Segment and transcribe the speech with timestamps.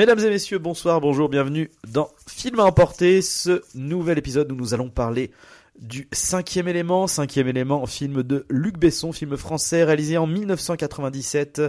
[0.00, 4.72] Mesdames et messieurs, bonsoir, bonjour, bienvenue dans Film à emporter, ce nouvel épisode où nous
[4.72, 5.30] allons parler
[5.78, 11.60] du cinquième élément, cinquième élément, film de Luc Besson, film français réalisé en 1997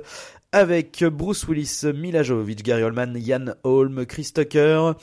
[0.54, 4.94] avec Bruce Willis, Mila Jovovich, Gary Oldman, Ian Holm, Chris Tucker.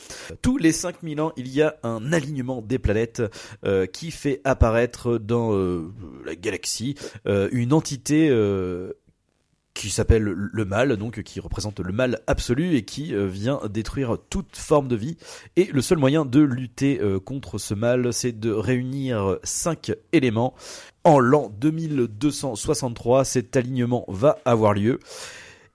[0.40, 3.22] Tous les 5000 ans, il y a un alignement des planètes
[3.66, 5.92] euh, qui fait apparaître dans euh,
[6.24, 6.94] la galaxie
[7.26, 8.30] euh, une entité
[9.78, 14.18] qui s'appelle le mal, donc qui représente le mal absolu et qui euh, vient détruire
[14.28, 15.16] toute forme de vie.
[15.54, 20.54] Et le seul moyen de lutter euh, contre ce mal, c'est de réunir cinq éléments.
[21.04, 24.98] En l'an 2263, cet alignement va avoir lieu.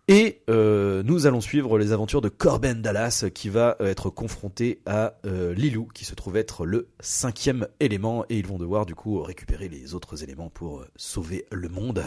[0.09, 5.13] Et euh, nous allons suivre les aventures de Corben Dallas qui va être confronté à
[5.23, 9.69] Lilou qui se trouve être le cinquième élément et ils vont devoir du coup récupérer
[9.69, 12.03] les autres éléments pour sauver le monde.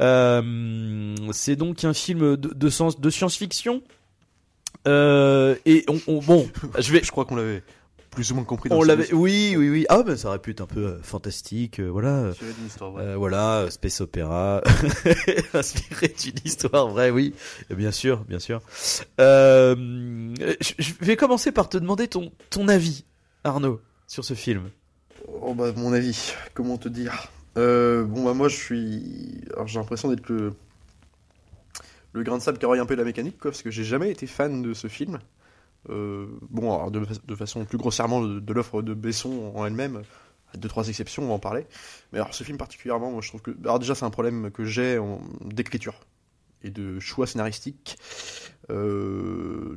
[0.00, 3.82] Euh, c'est donc un film de, de, sens- de science-fiction.
[4.86, 7.62] Euh, et on, on- bon, je vais, Je crois qu'on l'avait
[8.10, 8.68] plus ou moins compris.
[8.68, 9.86] dans on l'avait, oui, oui, oui.
[9.88, 12.30] Ah, ben ça aurait pu être un peu euh, fantastique, euh, voilà.
[12.64, 13.04] Histoire vraie.
[13.06, 14.62] Euh, voilà, euh, space opéra,
[15.54, 17.34] inspiré d'une histoire vraie, oui,
[17.70, 18.60] bien sûr, bien sûr.
[19.20, 19.74] Euh,
[20.60, 23.04] je, je vais commencer par te demander ton ton avis,
[23.42, 24.70] Arnaud, sur ce film.
[25.42, 27.32] Oh bah mon avis, comment te dire?
[27.56, 30.54] Euh, Bon bah moi je suis, j'ai l'impression d'être le
[32.12, 34.26] le grain de sable qui un peu la mécanique quoi, parce que j'ai jamais été
[34.26, 35.18] fan de ce film.
[35.90, 40.02] Euh, bon alors de, fa- de façon plus grossièrement de, l'offre de Besson en elle-même,
[40.54, 41.66] à deux trois exceptions on va en parler.
[42.12, 44.64] Mais alors ce film particulièrement, moi je trouve que alors déjà c'est un problème que
[44.64, 44.98] j'ai
[45.44, 45.94] d'écriture
[46.62, 47.98] et de choix scénaristique.
[48.70, 49.76] Euh,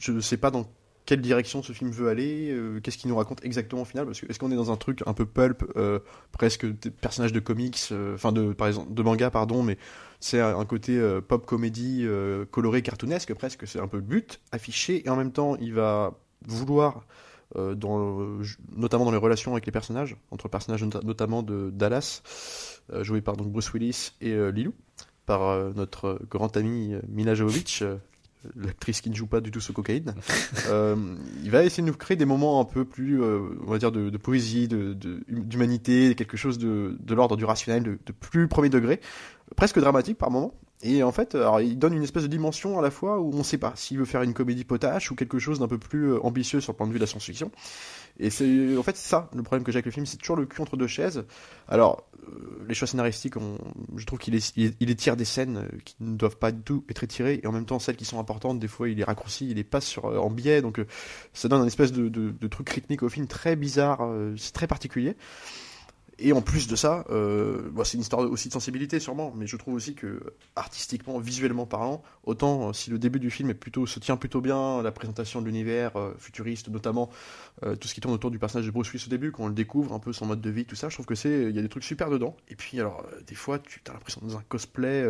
[0.00, 0.66] je ne sais pas dans
[1.08, 4.20] quelle direction ce film veut aller, euh, qu'est-ce qu'il nous raconte exactement au final, parce
[4.20, 6.00] que est-ce qu'on est dans un truc un peu pulp, euh,
[6.32, 9.78] presque des personnages de comics, euh, enfin de par exemple de manga pardon, mais
[10.20, 12.06] c'est un, côté pop comédie
[12.50, 16.12] coloré cartoonesque presque, c'est un peu le but affiché et en même temps il va
[16.46, 17.06] vouloir
[17.54, 22.20] notamment dans les relations avec les personnages, entre le personnage nota- notamment de Dallas,
[23.00, 24.74] joué par donc Bruce Willis et Lilou,
[25.24, 27.82] par notre grand ami Mila Jovovich,
[28.56, 30.14] l'actrice qui ne joue pas du tout ce cocaïne.
[30.68, 30.96] Euh,
[31.44, 33.90] il va essayer de nous créer des moments un peu plus, euh, on va dire,
[33.90, 38.12] de, de poésie, de- de- d'humanité, quelque chose de, de l'ordre du rationnel, de, de
[38.12, 39.00] plus premier degré,
[39.56, 40.52] presque dramatique par moment.
[40.82, 43.38] Et en fait, alors, il donne une espèce de dimension à la fois où on
[43.38, 46.12] ne sait pas s'il veut faire une comédie potache ou quelque chose d'un peu plus
[46.12, 47.50] euh, ambitieux sur le point de vue de la science-fiction.
[48.20, 50.46] Et c'est en fait ça le problème que j'ai avec le film, c'est toujours le
[50.46, 51.24] cul entre deux chaises.
[51.68, 53.58] Alors euh, les choix scénaristiques, on-
[53.96, 56.60] je trouve qu'il est, il il étire des scènes euh, qui ne doivent pas du
[56.62, 59.04] tout être étirées et en même temps celles qui sont importantes, des fois il les
[59.04, 60.86] raccourcit, il les passe sur euh, en biais, donc euh,
[61.32, 64.52] ça donne un espèce de, de, de truc rythmique au film très bizarre, euh, c'est
[64.52, 65.16] très particulier.
[66.20, 69.56] Et en plus de ça, euh, c'est une histoire aussi de sensibilité sûrement, mais je
[69.56, 70.20] trouve aussi que
[70.56, 74.82] artistiquement, visuellement parlant, autant euh, si le début du film plutôt se tient plutôt bien,
[74.82, 77.10] la présentation de l'univers euh, futuriste, notamment
[77.80, 79.54] tout ce qui tourne autour du personnage de Bruce Willis au début, quand on le
[79.54, 81.58] découvre, un peu son mode de vie, tout ça, je trouve que c'est il y
[81.58, 82.36] a des trucs super dedans.
[82.48, 85.08] Et puis alors des fois, tu as l'impression dans un cosplay.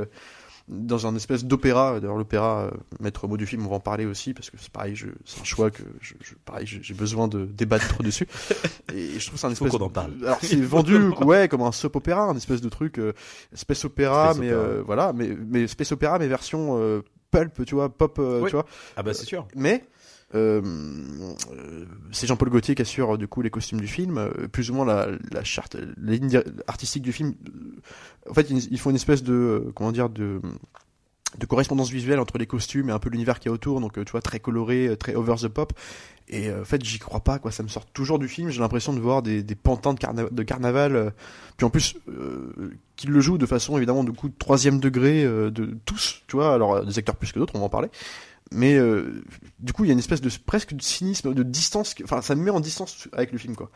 [0.71, 2.71] Euh, dans un espèce d'opéra, d'ailleurs l'opéra, euh,
[3.01, 5.41] maître mot du film, on va en parler aussi parce que c'est pareil, je- c'est
[5.41, 8.27] un choix que je, je- pareil, j'ai besoin de débattre dessus.
[8.95, 10.13] Et je trouve c'est un Faut espèce qu'on en parle.
[10.23, 13.13] alors c'est vendu ouais comme un soap opéra, un espèce de truc euh,
[13.55, 14.63] space opéra, Space mais opéra.
[14.63, 18.53] euh, voilà, mais mais space opéra mais version euh, pulp, tu vois, pop, euh, tu
[18.53, 18.65] vois.
[18.97, 19.47] Ah bah c'est sûr.
[19.55, 19.98] Mais euh, euh,
[20.33, 24.85] c'est Jean-Paul Gaultier qui assure du coup les costumes du film, euh, plus ou moins
[24.85, 27.35] la, charte, la ligne artistique du film.
[27.47, 30.41] euh, En fait, ils, font une espèce de euh, comment dire de
[31.47, 34.13] correspondance visuelle entre les costumes et un peu l'univers qui est autour, donc euh, tu
[34.13, 35.73] vois très coloré, euh, très over the pop.
[36.31, 38.51] Et euh, en fait, j'y crois pas quoi, ça me sort toujours du film.
[38.51, 41.11] J'ai l'impression de voir des, pantins de, carna- de carnaval, euh,
[41.57, 45.51] puis en plus euh, qu'ils le jouent de façon évidemment de coup troisième degré euh,
[45.51, 46.53] de tous, tu vois.
[46.55, 47.89] Alors euh, des acteurs plus que d'autres, on va en parler.
[48.51, 49.23] Mais euh,
[49.59, 51.95] du coup, il y a une espèce de presque de cynisme, de distance.
[52.05, 53.71] Enfin, ça me met en distance avec le film, quoi.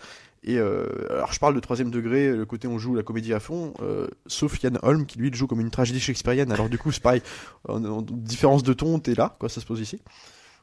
[0.44, 3.40] Et euh, alors, je parle de troisième degré, le côté on joue la comédie à
[3.40, 6.50] fond, euh, sauf Yann Holm qui lui le joue comme une tragédie shakespearienne.
[6.50, 7.22] Alors du coup, c'est pareil,
[7.68, 10.00] en, en différence de ton, t'es là, quoi, ça se pose ici.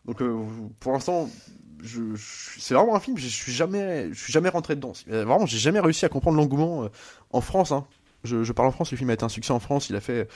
[0.06, 0.22] Donc
[0.80, 1.30] pour l'instant,
[2.58, 4.94] c'est vraiment un film, je suis jamais, je suis jamais rentré dedans.
[5.08, 6.90] Vraiment, j'ai jamais réussi à comprendre l'engouement
[7.32, 7.86] en France, hein,
[8.26, 9.90] Je, je parle en France, le film a été un succès en France.
[9.90, 10.28] Il a fait,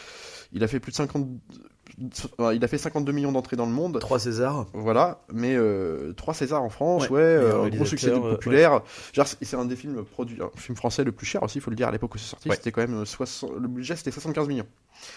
[0.54, 1.58] il a fait plus de 50, euh,
[2.00, 4.00] il a fait 52 millions d'entrées dans le monde.
[4.00, 4.66] 3 Césars.
[4.74, 7.18] Voilà, mais euh, 3 Césars en France, Ouais.
[7.18, 8.82] ouais, euh, gros succès euh, populaire.
[9.42, 11.76] C'est- un des films produits, un film français le plus cher aussi, il faut le
[11.76, 12.50] dire, à l'époque où c'est sorti.
[12.50, 12.56] Ouais.
[12.56, 14.66] C'était quand même euh, 60, le budget c'était 75 millions.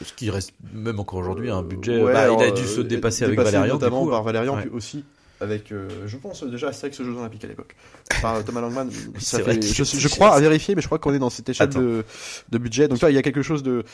[0.04, 2.02] Ce qui reste même encore aujourd'hui un budget.
[2.02, 3.74] Bah, alors, il a dû euh, se dépasser avec Valérian.
[3.74, 4.24] Notamment coup, par hein.
[4.24, 5.04] Valérian, puis aussi
[5.40, 7.76] avec, euh, je pense déjà Astérix aux Jeux Olympiques à l'époque.
[8.22, 8.90] Par euh, Thomas Langman.
[9.18, 12.04] ça fait- je, crois, à vérifier, mais je crois qu'on est dans cette échelle de,
[12.48, 12.88] de budget.
[12.88, 13.84] Donc là, il y a quelque chose de.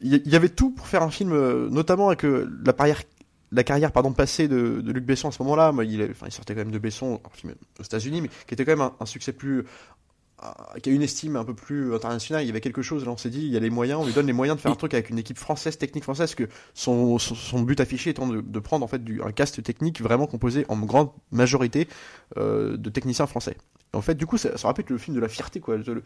[0.00, 3.02] Il y- avait tout pour faire un film, euh, notamment avec euh, la carrière.
[3.52, 6.54] La carrière pardon, passée de, de Luc Besson à ce moment-là, il, enfin, il sortait
[6.54, 7.20] quand même de Besson,
[7.80, 9.64] aux États-Unis, mais qui était quand même un, un succès plus.
[10.44, 12.44] euh, qui a une estime un peu plus internationale.
[12.44, 14.06] Il y avait quelque chose, là on s'est dit, il y a les moyens, on
[14.06, 16.44] lui donne les moyens de faire un truc avec une équipe française, technique française, que
[16.74, 20.00] son, son, son but affiché étant de, de prendre en fait du, un cast technique
[20.00, 21.88] vraiment composé en grande majorité
[22.38, 23.56] euh, de techniciens français.
[23.92, 25.76] En fait, du coup, ça, ça rappelle le film de la fierté, quoi.
[25.76, 26.04] Le-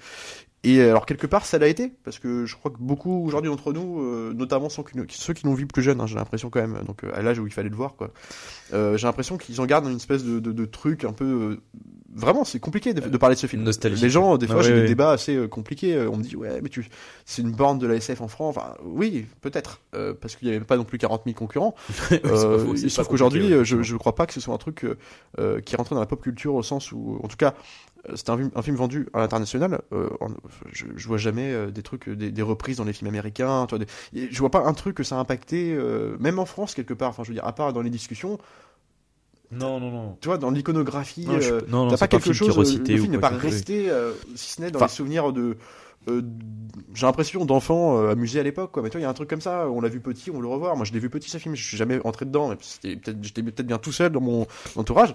[0.64, 3.72] Et alors, quelque part, ça l'a été, parce que je crois que beaucoup aujourd'hui d'entre
[3.72, 7.04] nous, euh, notamment ceux qui, l'ont vu plus jeune, hein, j'ai l'impression quand même, donc
[7.04, 8.10] euh, à l'âge où il fallait le voir, quoi.
[8.72, 11.24] Euh, j'ai l'impression qu'ils en gardent une espèce de, de, de truc un peu.
[11.24, 11.60] euh,
[12.16, 13.64] Vraiment, c'est compliqué de, de parler de ce film.
[13.64, 14.00] Nostalgique.
[14.00, 14.82] Les gens, des Ah fois, ouais, j'ai ouais.
[14.82, 15.96] des débats assez euh, compliqués.
[15.96, 16.88] euh, On me dit, ouais, mais tu,
[17.26, 18.56] c'est une borne de la SF en France.
[18.56, 21.74] Enfin, oui, peut-être, euh, parce qu'il n'y avait pas non plus 40 000 concurrents.
[22.24, 24.96] Euh, faux, trouve qu'aujourd'hui, euh, je ne crois pas que ce soit un truc euh,
[25.40, 27.54] euh, qui rentre dans la pop culture au sens où, en tout cas,
[28.14, 29.80] c'est un, film- un film vendu à l'international.
[29.92, 30.08] Euh,
[30.72, 33.66] je, je vois jamais euh, des trucs, euh, des, des reprises dans les films américains.
[33.68, 36.46] Tu vois, des- je vois pas un truc que ça a impacté, euh, même en
[36.46, 37.10] France quelque part.
[37.10, 38.38] Enfin, je veux dire, à part dans les discussions,
[39.50, 40.16] Non, non, non.
[40.20, 41.26] tu vois, dans l'iconographie.
[41.26, 42.50] Non, je- non, non, T'as pas un quelque chose.
[42.56, 45.56] recité le film n'est pas resté, euh, si ce n'est dans Enfin- les souvenirs de.
[46.08, 46.20] euh,
[46.92, 49.30] j'ai l'impression d'enfants euh, amusés à l'époque quoi mais toi il y a un truc
[49.30, 51.38] comme ça on l'a vu petit on le revoit moi je l'ai vu petit ce
[51.38, 54.20] film je suis jamais entré dedans mais c'était peut-être j'étais peut-être bien tout seul dans
[54.20, 54.46] mon
[54.76, 55.14] entourage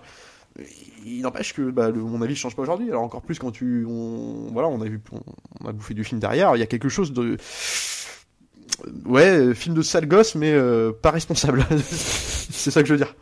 [1.05, 3.85] il n'empêche que bah, le- mon avis change pas aujourd'hui alors encore plus quand tu
[3.87, 5.21] on, voilà on a vu on,
[5.61, 7.37] on a bouffé du film derrière il y a quelque chose de
[9.05, 13.15] ouais film de sale gosse mais euh, pas responsable c'est ça que je veux dire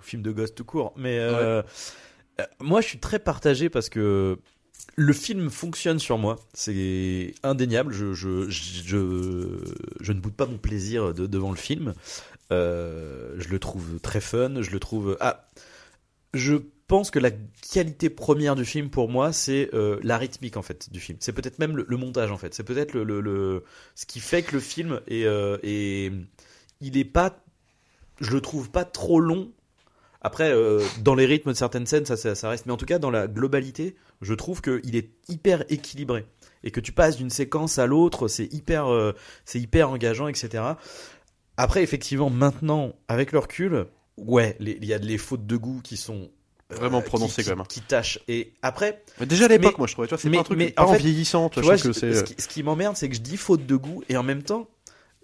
[0.00, 0.92] Film de gosse tout court.
[0.98, 1.62] Mais euh,
[2.38, 4.38] euh, moi, je suis très partagé parce que
[4.96, 6.38] le film fonctionne sur moi.
[6.52, 7.94] C'est indéniable.
[7.94, 9.64] Je, je, je,
[10.00, 11.94] je ne boude pas mon plaisir de- devant le film.
[12.52, 14.60] Euh, je le trouve très fun.
[14.60, 15.16] Je le trouve.
[15.20, 15.48] Ah,
[16.34, 17.30] je pense que la
[17.72, 21.16] qualité première du film pour moi, c'est euh, la rythmique en fait du film.
[21.20, 22.54] C'est peut-être même le, montage en fait.
[22.54, 23.64] C'est peut-être le, le, le-
[23.94, 26.12] ce qui fait que le film est, euh, est
[26.80, 27.42] il est pas,
[28.20, 29.50] je le trouve pas trop long.
[30.20, 32.66] Après, euh, dans les rythmes de certaines scènes, ça, ça, ça reste.
[32.66, 36.26] Mais en tout cas, dans la globalité, je trouve qu'il est hyper équilibré
[36.62, 39.12] et que tu passes d'une séquence à l'autre, c'est hyper, euh,
[39.44, 40.64] c'est hyper engageant, etc.
[41.56, 45.96] Après, effectivement, maintenant, avec le recul, ouais, il y a les fautes de goût qui
[45.96, 46.30] sont
[46.70, 47.66] Vraiment qui- prononcées, qui, quand même.
[47.66, 48.18] qui tâchent.
[48.28, 50.58] Et après, Mais déjà à l'époque moi je trouvais tu vois c'est pas un truc
[50.58, 52.96] mais pas en vieillissant tu tu vois, je que c'est ce qui, ce qui m'emmerde,
[52.96, 54.68] c'est que je dis faute de goût et en même temps,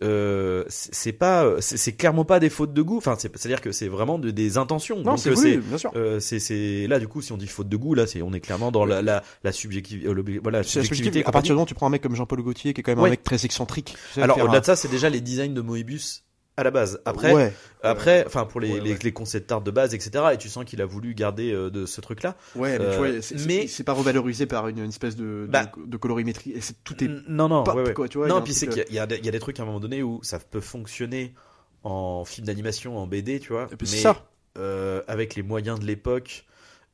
[0.02, 2.96] euh, c'est c'est pas, c'est c'est clairement pas des fautes de goût.
[2.98, 5.02] Enfin, c'est- c'est-à-dire que c'est vraiment de- des intentions.
[5.02, 7.46] non c'est euh, voulu bien sûr euh, c'est c'est là du coup si on dit
[7.46, 10.30] faute de goût là c'est on est clairement dans la la, la subjectivité voilà, C'est
[10.30, 11.26] la subjectivité subjectivité.
[11.26, 12.92] À partir du moment où tu prends un mec comme Jean-Paul Gaultier, qui est quand
[12.92, 13.08] même Ouais.
[13.08, 13.94] un mec très excentrique.
[14.08, 16.24] tu sais, alors au-delà un- de ça c'est déjà les designs de Moebius
[16.60, 17.52] à la base après ouais,
[17.82, 18.98] après enfin pour les, Ouais, les, ouais.
[19.02, 21.86] les concept art de base etc et tu sens qu'il a voulu garder euh, de
[21.86, 24.68] ce truc là ouais, mais Euh, tu vois, c'est- mais- c'est c'est pas revalorisé par
[24.68, 25.72] une, une espèce de, de- Bah.
[25.84, 26.50] de, colorimétrie.
[26.52, 27.08] Et tout est.
[27.28, 27.94] non non pop, ouais, ouais.
[27.94, 29.06] quoi, tu vois, il y a non puis c'est qu'il y, a- il y a
[29.06, 31.34] des- il y a des trucs à un moment donné où ça peut fonctionner
[31.82, 34.26] en film d'animation en BD tu vois Et mais ça.
[34.58, 36.44] euh, avec les moyens de l'époque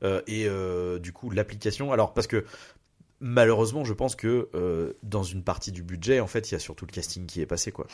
[0.05, 1.91] euh, et euh, du coup l'application.
[1.93, 2.45] Alors parce que
[3.21, 6.59] malheureusement, je pense que euh, dans une partie du budget, en fait, il y a
[6.59, 7.87] surtout le casting qui est passé quoi.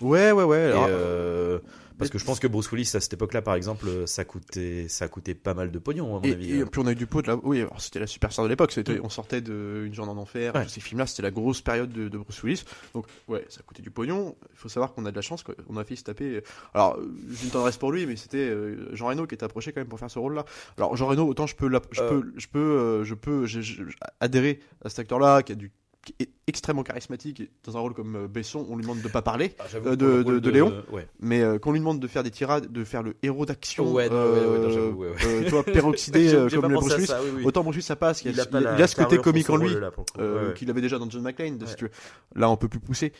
[0.00, 0.58] Ouais, ouais, ouais.
[0.64, 1.58] Alors, euh,
[1.98, 4.86] parce mais- que je pense que Bruce Willis à cette époque-là, par exemple, ça coûtait
[4.88, 6.60] ça coûtait pas mal de pognon à mon et, avis.
[6.60, 7.36] et puis on a eu du pot de là.
[7.42, 8.72] Oui, alors c'était la superstar de l'époque.
[8.72, 9.00] C'était, Mm.
[9.04, 10.54] on sortait de Une journée en enfer.
[10.54, 10.62] Ouais.
[10.64, 12.64] Tous ces films-là, c'était la grosse période de, de Bruce Willis.
[12.94, 14.34] Donc ouais, ça coûtait du pognon.
[14.52, 15.44] Il faut savoir qu'on a de la chance.
[15.68, 16.42] On a fait se taper.
[16.72, 19.72] Alors euh, j'ai une tendresse pour lui, mais c'était euh, Jean Reno qui était approché
[19.72, 20.46] quand même pour faire ce rôle-là.
[20.78, 22.08] Alors Jean Reno, autant je peux, la- je Euh.
[22.08, 23.84] peux, je peux, euh, je peux, j'ai- j'ai
[24.20, 25.70] adhérer à cet acteur-là qui a du
[26.02, 29.08] qui est extrêmement charismatique et dans un rôle comme euh, Besson on lui demande de
[29.08, 30.84] pas parler Ah, euh, de- de- Léon.
[30.92, 31.06] ouais.
[31.20, 34.08] mais euh, qu'on lui demande de faire des tirades de faire le héros d'action Ouais,
[34.10, 37.42] non, ouais, euh, tu vois peroxydé euh, comme le Bruce Willis oui, oui.
[37.46, 39.16] autant Bruce Willis ça passe il, Il a, a pas il la a ce côté
[39.18, 39.74] comique en lui
[40.18, 41.90] euh, qu'il avait déjà dans John McClane si tu veux.
[42.36, 43.12] là on peut plus pousser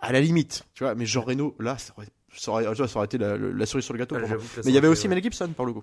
[0.00, 3.18] à la limite tu vois mais Jean Reno là ça aurait, ça aurait, ça été
[3.18, 4.38] la, la cerise sur le gâteau Ah, pour moi.
[4.58, 5.82] mais il y avait aussi Mel Gibson pour le coup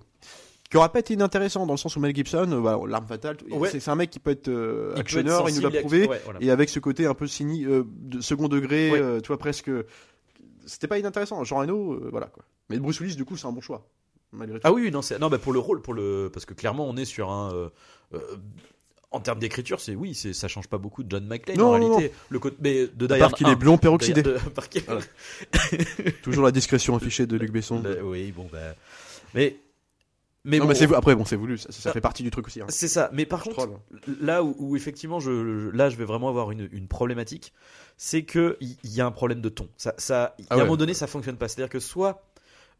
[0.72, 3.68] qui aurait pas été inintéressant dans le sens où Mel Gibson euh, l'arme fatale Ouais.
[3.70, 6.04] c'est un mec qui peut être euh, Il peut être actionneur il nous l'a prouvé
[6.06, 6.38] acti- ouais, voilà.
[6.42, 9.00] et avec ce côté un peu cynique euh, de second degré Ouais.
[9.00, 9.70] euh, tu vois presque
[10.66, 13.52] c'était pas inintéressant Jean Reno euh, voilà quoi mais Bruce Willis du coup c'est un
[13.52, 13.86] bon choix
[14.32, 16.88] malgré tout Ah oui, non, non, bah pour le rôle, pour le parce que clairement
[16.88, 17.70] on est sur un
[19.10, 21.78] en termes d'écriture, c'est oui, c'est ça change pas beaucoup de John McClane Non, en
[21.78, 22.14] non, réalité.
[22.30, 24.22] Le côté mais de Die Hard qu'il est 1, blond peroxydé.
[24.22, 25.02] de- par Voilà.
[26.22, 27.82] Toujours la discrétion affichée de Luc Besson.
[27.82, 28.58] Le- oui, bon bah
[29.34, 29.56] mais
[30.44, 31.92] mais non, bon, mais après bon c'est voulu, ça, ça Ah.
[31.92, 32.60] fait partie du truc aussi.
[32.60, 32.66] hein.
[32.68, 33.10] c'est ça.
[33.12, 33.78] Mais par Je contre, troll.
[34.20, 37.52] là où, où effectivement je, là je vais vraiment avoir une, une problématique,
[37.96, 39.68] c'est que il il y, a un problème de ton.
[39.76, 39.94] Ça,
[40.38, 41.48] y a Ah un moment donné, ça fonctionne pas.
[41.48, 42.28] C'est-à-dire que soit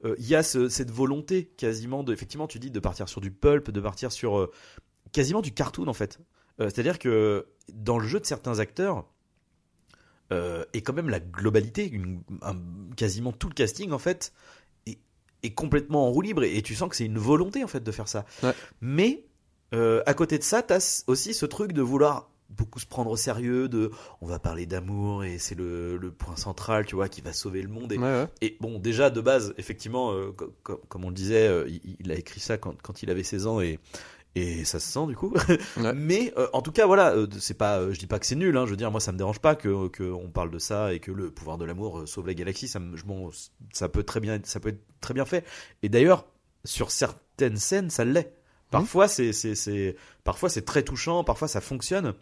[0.04, 3.20] euh, il y a ce- cette volonté quasiment de, effectivement, tu dis de partir sur
[3.20, 4.50] du pulp, de partir sur euh,
[5.12, 6.18] quasiment du cartoon en fait.
[6.60, 9.06] Euh, C'est-à-dire que dans le jeu de certains acteurs.
[10.32, 12.56] euh, et quand même la globalité, une- un-
[12.96, 14.32] quasiment tout le casting en fait
[15.42, 17.82] est, complètement en roue libre et, et tu sens que c'est une volonté en fait
[17.82, 18.24] de faire ça.
[18.42, 18.52] Ouais.
[18.80, 19.24] Mais
[19.74, 23.16] euh, à côté de ça, t'as aussi ce truc de vouloir beaucoup se prendre au
[23.16, 27.22] sérieux, de on va parler d'amour et c'est le, le point central, tu vois, qui
[27.22, 27.92] va sauver le monde.
[27.92, 28.26] Et, Ouais, ouais.
[28.42, 31.96] et bon, déjà de base, effectivement, euh, co- co- comme on le disait, euh, il,
[32.00, 33.78] il a écrit ça quand, quand il avait 16 ans et
[34.34, 35.34] et ça se sent du coup.
[35.76, 35.92] Ouais.
[35.94, 38.34] Mais euh, en tout cas, voilà, euh, c'est pas, euh, je dis pas que c'est
[38.36, 38.56] nul.
[38.56, 40.92] Hein, je veux dire, moi, ça me dérange pas que que on parle de ça
[40.94, 42.68] et que le pouvoir de l'amour euh, sauve la galaxie.
[42.68, 43.30] Ça, me- je m'en-
[43.72, 45.44] ça peut très bien, ça peut être très bien fait.
[45.82, 46.26] Et d'ailleurs,
[46.64, 48.34] sur certaines scènes, ça l'est.
[48.70, 51.24] Parfois, c'est c'est c'est, parfois c'est très touchant.
[51.24, 52.14] Parfois, ça fonctionne.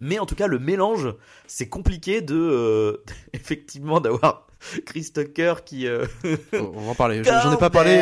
[0.00, 1.14] Mais en tout cas, le mélange,
[1.46, 2.96] c'est compliqué de euh,
[3.32, 4.46] effectivement d'avoir
[4.84, 6.04] Chris Tucker qui euh,
[6.52, 7.22] On va en parler.
[7.24, 7.96] J'en ai pas parlé.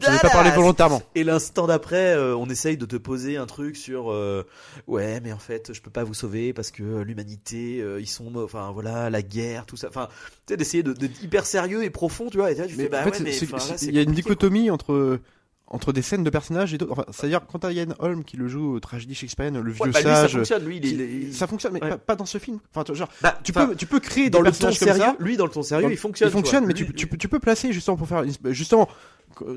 [0.00, 1.00] J'en ai pas parlé volontairement.
[1.14, 4.44] et l'instant d'après, euh, on essaye de te poser un truc sur euh,
[4.88, 8.08] ouais, mais en fait, je peux pas vous sauver parce que euh, l'humanité, euh, ils
[8.08, 9.86] sont, enfin voilà, la guerre, tout ça.
[9.88, 10.08] Enfin,
[10.46, 12.50] tu sais, d'essayer de- d'être hyper sérieux et profond, tu vois.
[12.50, 14.06] Et là, tu Mais fais bah en fait, ouais, mais là, il y a une
[14.06, 14.34] compliqué, quoi.
[14.34, 15.20] dichotomie entre
[15.66, 16.92] entre des scènes de personnages et d'autres.
[16.92, 20.00] Enfin, c'est-à-dire quand t'as Ian Holm qui le joue, euh, tragédie shakespearienne, le vieux bah,
[20.00, 21.88] lui, ça fonctionne, lui, il est- qui- il est- ça fonctionne, mais Ouais.
[21.90, 22.58] pas, pas dans ce film.
[22.70, 25.16] Enfin, tu- genre, Bah, tu peux, tu peux créer dans des le ton sérieux, ça.
[25.18, 26.28] lui, dans le ton sérieux, Dans- il fonctionne.
[26.28, 28.88] Il fonctionne, mais tu, Lui- tu, peux- tu peux placer justement pour faire justement.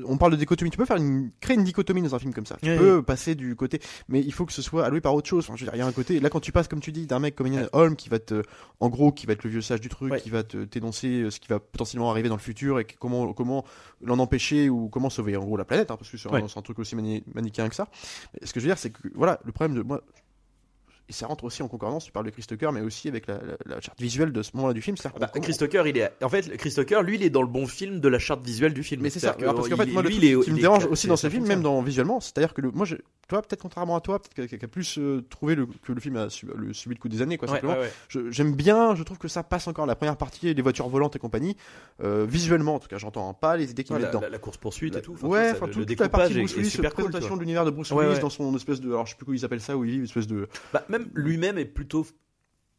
[0.06, 0.70] On parle de dichotomie.
[0.70, 2.56] Tu peux faire une créer une dichotomie dans un film comme ça.
[2.62, 5.28] Tu Oui, peux passer du côté, mais il faut que ce soit alloué par autre
[5.28, 5.44] chose.
[5.44, 6.20] Enfin, je veux dire, il y a un côté.
[6.20, 8.42] Là, quand tu passes, comme tu dis, d'un mec comme Ian Holm qui va te,
[8.80, 10.20] en gros, qui va être le vieux sage du truc, Ouais.
[10.20, 12.94] qui va te t'énoncer euh, ce qui va potentiellement arriver dans le futur et que-
[12.98, 13.64] comment comment
[14.02, 16.44] l'en empêcher ou comment sauver en gros la planète, hein, parce que c'est un, Ouais.
[16.48, 17.88] c'est un truc aussi mani- manichéen que ça.
[18.34, 20.02] Mais ce que je veux dire, c'est que voilà, le problème de moi.
[21.10, 23.34] Et ça rentre aussi en concordance, tu parles de Chris Tucker, mais aussi avec la,
[23.36, 24.94] la, la charte visuelle de ce moment-là du film.
[24.98, 26.12] c'est-à-dire Bah, Chris Tucker, il est.
[26.22, 28.74] En fait, Chris Tucker, lui, il est dans le bon film de la charte visuelle
[28.74, 29.00] du film.
[29.00, 30.58] Mais c'est ça, que, parce qu'en fait, moi, le lui, truc il est- qui me
[30.58, 32.96] est- dérange aussi dans ce film, même dans visuellement, c'est-à-dire que le, moi, je,
[33.26, 36.16] toi, peut-être contrairement à toi, peut-être qui a plus euh, trouvé le, que le film
[36.16, 37.78] a su- le, subi le coup des années, quoi, Ouais, simplement.
[37.80, 37.90] ouais,
[38.30, 41.18] J'aime bien, je trouve que ça passe encore la première partie, les voitures volantes et
[41.18, 41.56] compagnie,
[42.02, 44.20] euh, visuellement, en tout cas, j'entends pas les idées mettent la, dedans.
[44.30, 45.16] la, course poursuite et tout.
[45.22, 47.70] ouais, enfin, le- tout- le toute la partie de Bruce Willis, présentation de l'univers de
[47.70, 49.84] Bruce Willis dans son espèce de, alors je sais plus comment il appelle ça, où
[49.84, 52.06] il vit, espèce de Bah, même lui-même est plutôt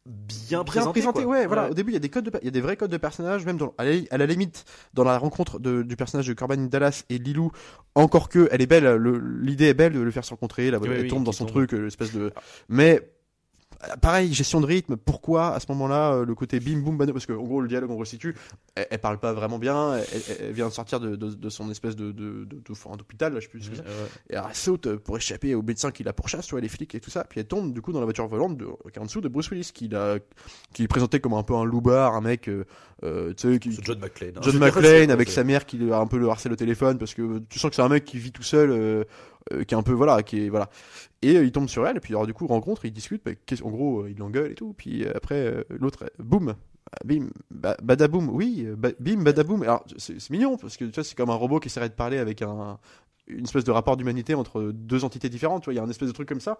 [0.06, 1.24] bien bien présenté.
[1.24, 1.70] ouais, voilà.
[1.70, 2.96] Au début, il y a des codes, de, il y a des vrais codes de
[2.96, 6.32] personnages, même dans, à, la, à la limite, dans la rencontre de- du personnage de
[6.32, 7.50] Corbin Dallas et Lilou,
[7.94, 10.78] encore que elle est belle, le- l'idée est belle de le faire se rencontrer, la,
[10.78, 11.54] Oui, elle oui, tombe dans son tombe.
[11.54, 12.32] truc, euh, espèce de,
[12.68, 13.04] mais euh,
[14.00, 14.96] pareil, gestion de rythme.
[14.96, 17.68] Pourquoi à ce moment-là euh, le côté bim boum bano parce que en gros le
[17.68, 18.34] dialogue on resitue,
[18.74, 19.96] elle, elle parle pas vraiment bien,
[20.40, 23.32] elle, vient de sortir de, de, de son espèce de de, de, de- enfin, d'hôpital,
[23.32, 23.82] là, je sais plus ce que c'est.
[23.86, 26.94] Euh, Et elle saute pour échapper au médecin qui la pourchasse, tu vois, les flics
[26.94, 27.24] et tout ça.
[27.24, 28.66] Puis elle tombe du coup dans la voiture volante de,
[28.98, 30.18] en dessous de Bruce Willis, qui, l'a,
[30.72, 32.64] qui est présenté comme un peu un loupard, un mec, euh,
[33.04, 34.32] euh, tu sais, qui, John McClane.
[34.36, 34.40] hein.
[34.42, 37.38] John McClane avec sa mère qui a un peu le harcèle au téléphone parce que
[37.48, 39.04] tu sens que c'est un mec qui vit tout seul, euh,
[39.52, 40.70] euh, qui est un peu voilà, qui est voilà.
[41.22, 43.32] Et euh, il tombe sur elle et puis alors du coup rencontre, ils discutent, bah,
[43.46, 44.74] qu'est-ce- en gros euh, il l'engueule et tout.
[44.76, 46.54] Puis après l'autre, boum,
[47.04, 49.62] bim, ba- badaboum, oui, ba- bim, badaboum.
[49.62, 52.18] Alors c'est mignon parce que tu vois c'est comme un robot qui essaierait de parler
[52.18, 52.78] avec un
[53.26, 55.88] une espèce de rapport d'humanité entre deux entités différentes, tu vois, il y a un
[55.90, 56.58] espèce de truc comme ça.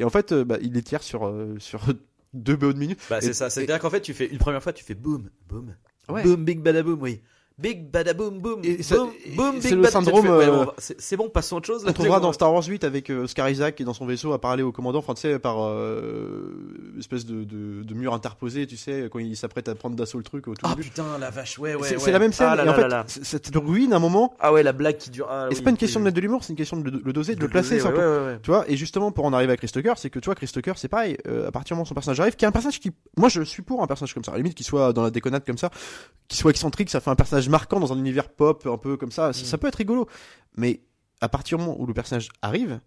[0.00, 1.82] Et en fait, bah, il les tire sur, sur
[2.34, 2.98] deux BO de minutes.
[3.08, 3.48] Bah, c'est ça.
[3.48, 5.72] C'est-à-dire qu'en fait, tu fais une première fois, tu fais boum, boum,
[6.08, 6.24] Ouais.
[6.24, 7.20] boum, big badaboum, oui.
[7.60, 10.74] Big badaboum, boum, Et ça- boum, et boum, big le syndrome, ouais, euh, on va-
[10.78, 11.84] c'est bon, passons à autre chose.
[11.86, 14.32] On trouvera dans Star Wars 8 avec euh, Oscar Isaac qui est dans son vaisseau
[14.32, 18.66] à parler au commandant, enfin tu sais, par euh, espèce de, de, de mur interposé,
[18.66, 20.84] tu sais, quand il s'apprête à prendre d'assaut le truc au tout Ah début.
[20.84, 21.88] putain, la vache, ouais, ouais.
[21.88, 22.12] c'est ouais.
[22.12, 24.52] la même scène, Ah là et en là fait, ça te ruine un moment, Ah
[24.52, 25.26] ouais, la blague qui dure.
[25.30, 26.90] Ah, et oui, c'est pas une question de mettre de l'humour, c'est une question de
[26.90, 28.38] le, doser, de, De le placer, ouais.
[28.42, 30.48] Tu vois, et justement pour en arriver à Chris Tucker, c'est que tu vois, Chris
[30.52, 32.52] Tucker, c'est pareil, euh, à partir du moment où son personnage arrive, qui est un
[32.52, 34.92] personnage qui, moi je suis pour un personnage comme ça, à la limite qu'il soit
[34.92, 35.70] dans la déconnade comme ça,
[36.28, 39.12] qu'il soit excentrique, ça fait un personnage marquant dans un univers pop, un peu comme
[39.12, 39.44] ça, ça, Mm.
[39.44, 40.06] ça peut être rigolo,
[40.56, 40.80] mais
[41.20, 42.80] à partir du moment où le personnage arrive,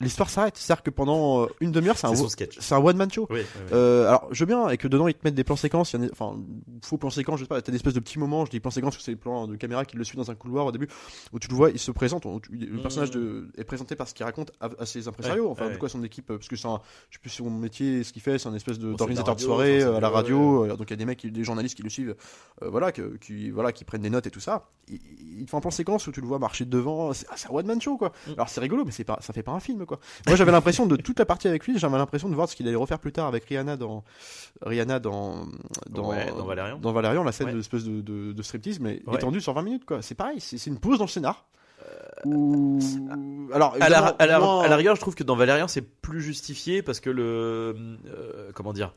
[0.00, 3.26] l'histoire s'arrête, c'est-à-dire que pendant euh, une demi-heure, c'est un, C'est un one man show.
[3.30, 3.62] Oui, oui, oui.
[3.72, 6.02] Euh, alors, je veux bien, et que dedans ils te mettent des plans séquences, il
[6.02, 6.36] y a, enfin,
[6.82, 8.70] faux plans séquences, je sais pas, t'as des espèces de petits moments, je dis plans
[8.70, 10.88] séquences, c'est des plans de caméra qui le suit dans un couloir au début,
[11.32, 12.82] où tu le vois, il se présente, tu- le Mhm.
[12.82, 15.72] personnage de, est présenté par ce qu'il raconte à, à ses impresarios, Ouais, enfin, ouais.
[15.72, 18.02] du coup, à son équipe, euh, parce que c'est un, je sais plus son métier,
[18.04, 20.66] ce qu'il fait, c'est un espèce de, Bon, d'organisateur de radio, soirée, à la radio,
[20.76, 22.14] donc il y a des mecs, des journalistes qui le suivent,
[22.62, 24.66] euh, voilà, que, qui, voilà, qui prennent des notes et tout ça.
[24.88, 27.12] Il te fait un plan séquence où tu le vois marcher devant.
[27.14, 28.12] C'est ah, un one man show quoi.
[28.26, 28.32] Mm.
[28.32, 29.98] Alors c'est rigolo, mais c'est pas, ça fait pas un film quoi.
[30.26, 32.66] Moi j'avais l'impression de toute la partie avec lui, j'avais l'impression de voir ce qu'il
[32.68, 34.04] allait refaire plus tard avec Rihanna dans
[34.62, 35.46] Rihanna dans
[35.90, 36.78] dans Ouais, dans Valérian.
[36.78, 37.52] dans Valérian, la scène Ouais.
[37.54, 39.16] de espèce de, de, de striptease, mais Ouais.
[39.16, 40.02] étendue sur 20 minutes quoi.
[40.02, 41.44] C'est pareil, c'est une pause dans le scénar.
[42.24, 42.78] Où...
[43.52, 45.68] Alors À la, évidemment, à, la, moins- à la rigueur, je trouve que dans Valérian,
[45.68, 47.76] c'est plus justifié parce que le.
[48.06, 48.94] euh, comment dire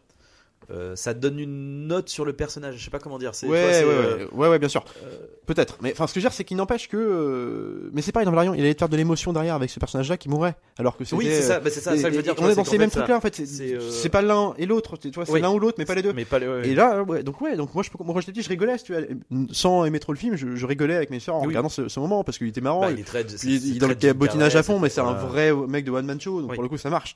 [0.70, 2.76] euh, ça donne une note sur le personnage.
[2.78, 3.34] Je sais pas comment dire.
[3.34, 4.84] C'est, vois, Ouais, ouais, euh, ouais, ouais, ouais, bien sûr.
[5.06, 5.78] euh, Peut-être.
[5.82, 6.98] Mais enfin, ce que je veux dire, c'est qu'il n'empêche que.
[6.98, 10.18] euh, Mais c'est pareil dans Valérian, il allait faire de l'émotion derrière avec ce personnage-là
[10.18, 10.56] qui mourait.
[10.78, 11.16] Alors que c'était.
[11.16, 11.60] Oui, c'est ça.
[11.62, 12.34] bah, c'est ça, ça que je veux dire.
[12.38, 13.34] on vois, est dans ces mêmes trucs-là en fait.
[13.36, 14.98] C'est c'est, euh, c'est pas l'un et l'autre.
[14.98, 15.40] Tu vois, c'est Oui.
[15.42, 16.12] l'un ou l'autre, mais pas les deux.
[16.12, 16.60] Mais pas le.
[16.62, 16.68] ouais.
[16.68, 18.84] Et là, ouais, donc ouais, donc moi, je moi, je t'ai dit, je rigolais, si
[18.84, 19.08] tu veux,
[19.52, 21.48] sans aimer trop le film, je, je rigolais avec mes soeurs en Oui.
[21.48, 22.82] regardant ce, ce moment parce qu'il était marrant.
[22.82, 23.22] Bah, il, est très.
[23.44, 26.20] il- est dans le botinage à fond, mais c'est un vrai mec de one man
[26.20, 27.16] show, donc pour le coup, ça marche.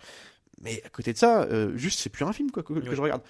[0.64, 2.96] Mais à côté de ça, euh, juste, c'est plus un film quoi, que, que Oui.
[2.96, 3.22] je regarde.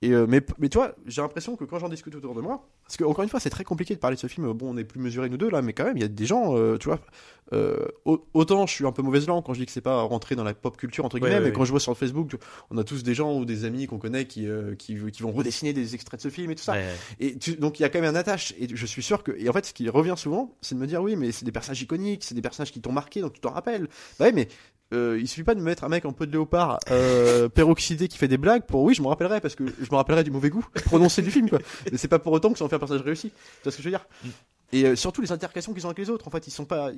[0.00, 2.68] Et euh, mais, mais tu vois, j'ai l'impression que quand j'en discute autour de moi,
[2.84, 4.52] parce que encore une fois, c'est très compliqué de parler de ce film.
[4.52, 6.24] Bon, on est plus mesurés nous deux là, mais quand même, il y a des
[6.24, 7.00] gens, euh, tu vois.
[7.52, 10.02] euh, au- autant je suis un peu mauvaise langue quand je dis que c'est pas
[10.02, 11.52] rentré dans la pop culture entre guillemets, ouais, mais ouais.
[11.52, 12.36] quand je vois sur Facebook,
[12.70, 14.46] on a tous des gens ou des amis qu'on connaît qui,
[14.78, 16.76] qui qui vont redessiner des extraits de ce film et tout ça.
[17.18, 18.54] Et tu- donc il y a quand même un attache.
[18.60, 19.32] Et je suis sûr que.
[19.36, 21.50] Et en fait, ce qui revient souvent, c'est de me dire oui, mais c'est des
[21.52, 23.88] personnages iconiques, c'est des personnages qui t'ont marqué, donc tu t'en rappelles.
[24.20, 24.46] Bah ouais, mais
[24.92, 28.08] euh, il suffit pas de me mettre un mec en peau de léopard euh, peroxydé
[28.08, 30.30] qui fait des blagues pour oui, je me rappellerai parce que je me rappellerai du
[30.30, 31.58] mauvais goût prononcé du film quoi.
[31.90, 33.30] Mais c'est pas pour autant que ça en fait un personnage réussi.
[33.30, 34.06] Tu vois ce que je veux dire?
[34.70, 36.28] Et euh, surtout les interactions qu'ils ont avec les autres.
[36.28, 36.90] En fait, ils sont pas.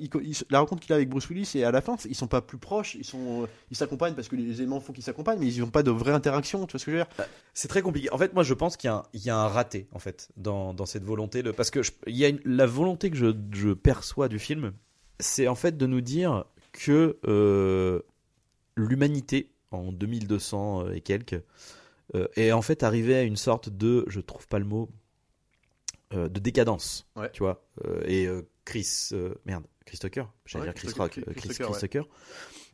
[0.49, 2.57] la rencontre qu'il a avec Bruce Willis et à la fin, ils sont pas plus
[2.57, 2.95] proches.
[2.95, 3.47] Ils sont.
[3.69, 6.11] Ils s'accompagnent parce que les éléments font qu'ils s'accompagnent, mais ils ont pas de vraie
[6.11, 6.65] interaction.
[6.65, 7.27] Tu vois ce que je veux dire?
[7.53, 8.11] C'est très compliqué.
[8.11, 11.03] En fait, moi, je pense qu'il y a un, raté, en fait, dans, dans cette
[11.03, 11.43] volonté.
[11.43, 14.73] De, parce que il y a la volonté que je, je perçois du film,
[15.19, 18.01] c'est en fait de nous dire que euh,
[18.75, 21.41] l'humanité, en 2200 et quelques,
[22.15, 24.89] euh, est en fait arrivée à une sorte de, je trouve pas le mot,
[26.13, 27.07] euh, de décadence.
[27.15, 27.29] Ouais.
[27.33, 31.11] Tu vois Euh, Et euh, Chris, euh, merde, Chris Tucker, j'allais Ouais, dire Chris Rock,
[31.11, 32.03] Chris- euh, Chris Chris, Tucker.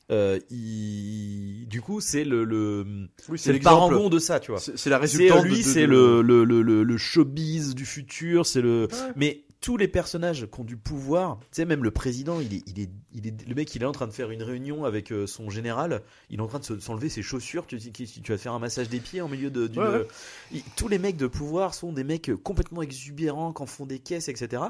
[0.09, 4.59] Euh, il- du coup, c'est le, le Oui, c'est le parangon de ça, tu vois.
[4.59, 5.43] C'est la C'est résultante.
[5.43, 8.87] lui, de- de- c'est de- le, le, le, le, le showbiz du futur, c'est le.
[8.91, 9.11] Ouais.
[9.17, 12.63] Mais tous les personnages qui ont du pouvoir, tu sais, même le président, il est,
[12.67, 15.11] il est, il est, le mec, il est en train de faire une réunion avec
[15.11, 18.31] euh, son général, il est en train de se- s'enlever ses chaussures, tu, tu, tu
[18.31, 19.67] vas faire un massage des pieds en milieu de.
[19.67, 20.07] d'une- Ouais, ouais.
[20.51, 23.99] Il- tous les mecs de pouvoir sont des mecs complètement exubérants, qui en font des
[23.99, 24.63] caisses, etc.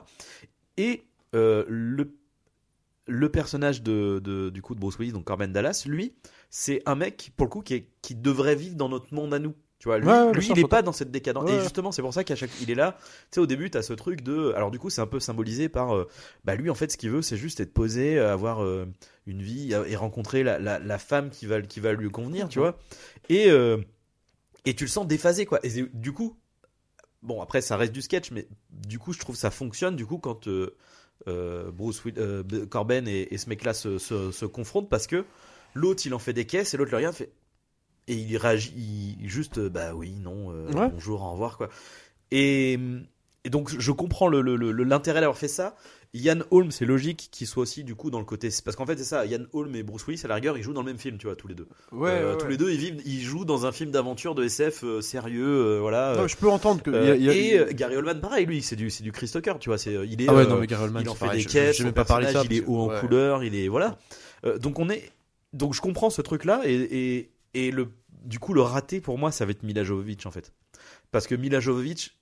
[0.78, 1.04] Et
[1.36, 2.13] euh, le
[3.10, 6.13] le personnage de, de- du coup de Bruce Willis, donc Corbin Dallas, lui,
[6.50, 9.39] c'est un mec pour le coup qui, est- qui devrait vivre dans notre monde à
[9.39, 9.54] nous.
[9.80, 11.44] Tu vois, lui, Ouais, il est pas dans cette décadence.
[11.44, 12.98] Ouais, Et justement, c'est pour ça qu'à chaque, il est là.
[13.00, 15.70] Tu sais, au début, t'as ce truc de, alors du coup, c'est un peu symbolisé
[15.70, 16.08] par, euh,
[16.46, 18.88] bah lui, en fait, ce qu'il veut, c'est juste être posé, euh, avoir euh,
[19.28, 22.58] une vie et rencontrer la, la, la femme qui va, qui va lui convenir, tu
[22.58, 22.80] vois.
[23.30, 23.78] Et euh,
[24.66, 25.60] et tu le sens déphasé, quoi.
[25.63, 26.36] Et du coup,
[27.22, 29.96] bon, après, ça reste du sketch, mais du coup, je trouve que ça fonctionne.
[29.96, 30.50] Du coup, quand
[31.28, 32.02] Bruce
[32.70, 35.24] Corben et, et ce mec-là se, se, se confrontent, parce que
[35.76, 37.32] l'autre, il en fait des caisses et l'autre, le regarde, fait.
[38.08, 40.89] Et il réagit il- juste, euh, bah oui, non, euh, Ouais.
[40.91, 41.70] bonjour, au revoir, quoi.
[42.32, 42.80] Et,
[43.43, 45.76] et donc, je comprends le- le- le- l'intérêt d'avoir fait ça.
[46.13, 48.50] Yann Holm, c'est logique qu'il soit aussi du coup dans le côté.
[48.63, 49.26] Parce qu'en fait, c'est ça.
[49.26, 51.28] Yann Holm et Bruce Willis, à la rigueur, ils jouent dans le même film, tu
[51.28, 51.67] vois, tous les deux.
[51.91, 52.52] Ouais, Euh, ouais, Tous ouais.
[52.52, 55.80] les deux, ils vivent, ils jouent dans un film d'aventure de SF euh, sérieux, euh,
[55.82, 56.15] voilà.
[56.15, 56.89] Non, je peux entendre que.
[56.91, 59.12] il y a- il y a- et Gary Oldman, pareil, lui, c'est du, c'est du
[59.12, 59.78] Chris Tucker, tu vois.
[59.78, 61.74] C'est, il est, Ah ouais, euh, non, mais Gary Oldman, il en fait pareil, des
[61.74, 63.00] son même pas parlé ça, il est haut en ouais.
[63.02, 63.98] couleur, il est voilà.
[64.46, 65.12] Euh, donc on est,
[65.54, 67.30] donc je comprends ce truc-là et, et,
[67.65, 67.89] et le,
[68.24, 70.54] du coup le raté pour moi, ça va être Mila Jovovich en fait,
[71.12, 72.17] parce que Mila Jovovich,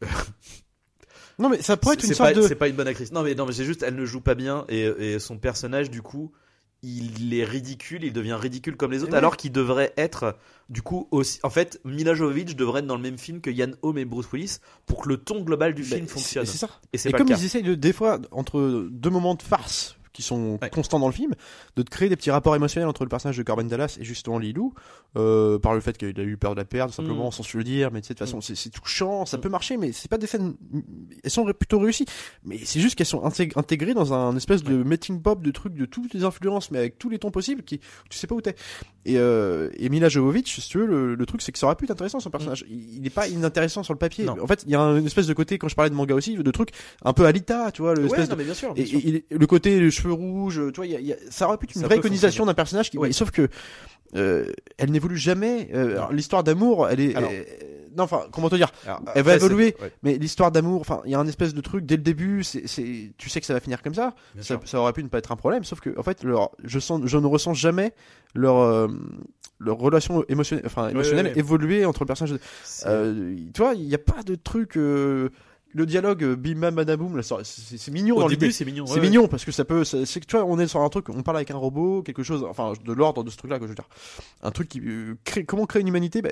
[1.38, 2.42] Non, mais ça pourrait être une pas, sorte de.
[2.42, 3.10] c'est pas une bonne actrice.
[3.10, 5.90] Non mais non mais c'est juste, elle ne joue pas bien et, et son personnage
[5.90, 6.32] du coup.
[6.86, 10.36] Il est ridicule, il devient ridicule comme les autres, alors qu'il devrait être,
[10.68, 11.40] du coup, aussi.
[11.42, 14.30] En fait, Mila Jovovich devrait être dans le même film que Yann Holm et Bruce
[14.34, 16.44] Willis pour que le ton global du Bah, film fonctionne.
[16.44, 16.68] C'est ça.
[16.92, 17.38] Et comme cas.
[17.38, 20.70] ils essayent de, des fois, entre deux moments de farce qui sont Ouais.
[20.70, 21.34] constants dans le film,
[21.76, 24.38] de te créer des petits rapports émotionnels entre le personnage de Corbin Dallas et justement
[24.38, 24.72] Lilou,
[25.16, 27.32] euh, par le fait qu'il a eu peur de la perdre, simplement, Mm.
[27.32, 29.92] sans se le dire, mais de toute façon, c'est c'est touchant, ça peut marcher, mais
[29.92, 30.54] c'est pas des scènes,
[31.22, 32.06] elles sont plutôt réussies,
[32.44, 35.74] mais c'est juste qu'elles sont intég- intégrées dans un espèce de melting pop de trucs
[35.74, 38.40] de toutes les influences, mais avec tous les tons possibles, qui, tu sais pas où
[38.40, 38.54] t'es.
[39.04, 41.74] Et, euh, et Mila Jovovich, si tu veux, le, le truc, c'est que ça aurait
[41.76, 42.64] pu être intéressant, son personnage.
[42.70, 44.24] Il, il est pas inintéressant sur le papier.
[44.24, 44.36] Non.
[44.42, 46.36] En fait, il y a une espèce de côté, quand je parlais de manga aussi,
[46.36, 46.70] de trucs
[47.04, 48.70] un peu Alita, tu vois, le Ouais, espèce non, de- mais bien sûr.
[48.76, 49.00] et, bien sûr.
[49.04, 51.58] et- et le côté les cheveux rouges, tu vois, y a- y a- ça aurait
[51.58, 53.12] pu être une Ça vraie iconisation d'un personnage qui, Ouais.
[53.12, 53.48] sauf que
[54.16, 54.46] euh,
[54.78, 55.70] elle n'évolue jamais.
[55.74, 57.30] euh, l'histoire d'amour, elle est, Alors.
[57.32, 57.42] euh,
[57.96, 59.74] non, enfin, comment te dire Alors, elle va évoluer.
[59.82, 62.42] ouais, Mais l'histoire d'amour, enfin, il y a un espèce de truc dès le début.
[62.44, 62.62] C'est,
[63.18, 64.14] tu sais que ça va finir comme ça.
[64.40, 67.00] Ça, aurait pu ne pas être un problème, sauf que en fait, leur, je sens,
[67.04, 67.92] je ne ressens jamais
[68.34, 68.88] leur euh,
[69.60, 71.38] leur relation émotionnelle, enfin émotionnelle ouais, ouais.
[71.38, 72.38] évoluer entre le personnage.
[72.84, 74.76] tu vois, il n'y a pas de truc.
[75.74, 78.52] Le dialogue euh, bim bam badaboum, là, c'est mignon Au dans début, l'idée.
[78.54, 78.86] c'est mignon.
[78.86, 80.88] C'est ouais, mignon parce que ça peut, c'est que tu vois, on est sur un
[80.88, 83.64] truc, on parle avec un robot, quelque chose, enfin de l'ordre de ce truc-là que
[83.64, 83.88] je veux dire,
[84.42, 86.30] un truc qui euh, crée, comment créer une humanité, bah,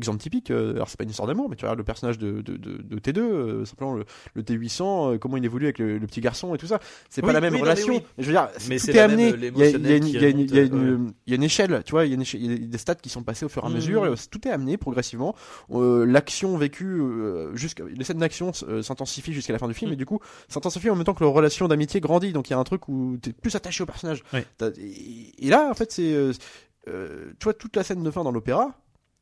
[0.00, 2.40] exemple typique, euh, alors c'est pas une histoire d'amour, mais tu regardes le personnage de,
[2.40, 5.98] de, de, de T2, euh, simplement le, le T800, euh, comment il évolue avec le,
[5.98, 7.94] le petit garçon et tout ça, c'est Oui, pas la même oui, non, mais relation.
[7.94, 8.02] oui.
[8.18, 9.28] Mais je veux dire, Mais tout est amené.
[9.28, 12.66] Il y a, une- échelle, tu vois, il y a, une échelle- il y a
[12.66, 13.74] des stats qui sont passés au fur et à Mhm.
[13.76, 15.34] mesure, tout est amené progressivement.
[15.70, 19.94] Euh, L'action vécue, euh, jusqu'à les scènes d'action s'intensifient jusqu'à la fin du film, Mhm.
[19.94, 22.32] et du coup, s'intensifie en même temps que leur relation d'amitié grandit.
[22.32, 24.22] Donc il y a un truc où t'es plus attaché au personnage.
[24.78, 26.32] Et, là, en fait, c'est, euh,
[27.38, 28.74] tu vois, toute la scène de fin dans l'opéra.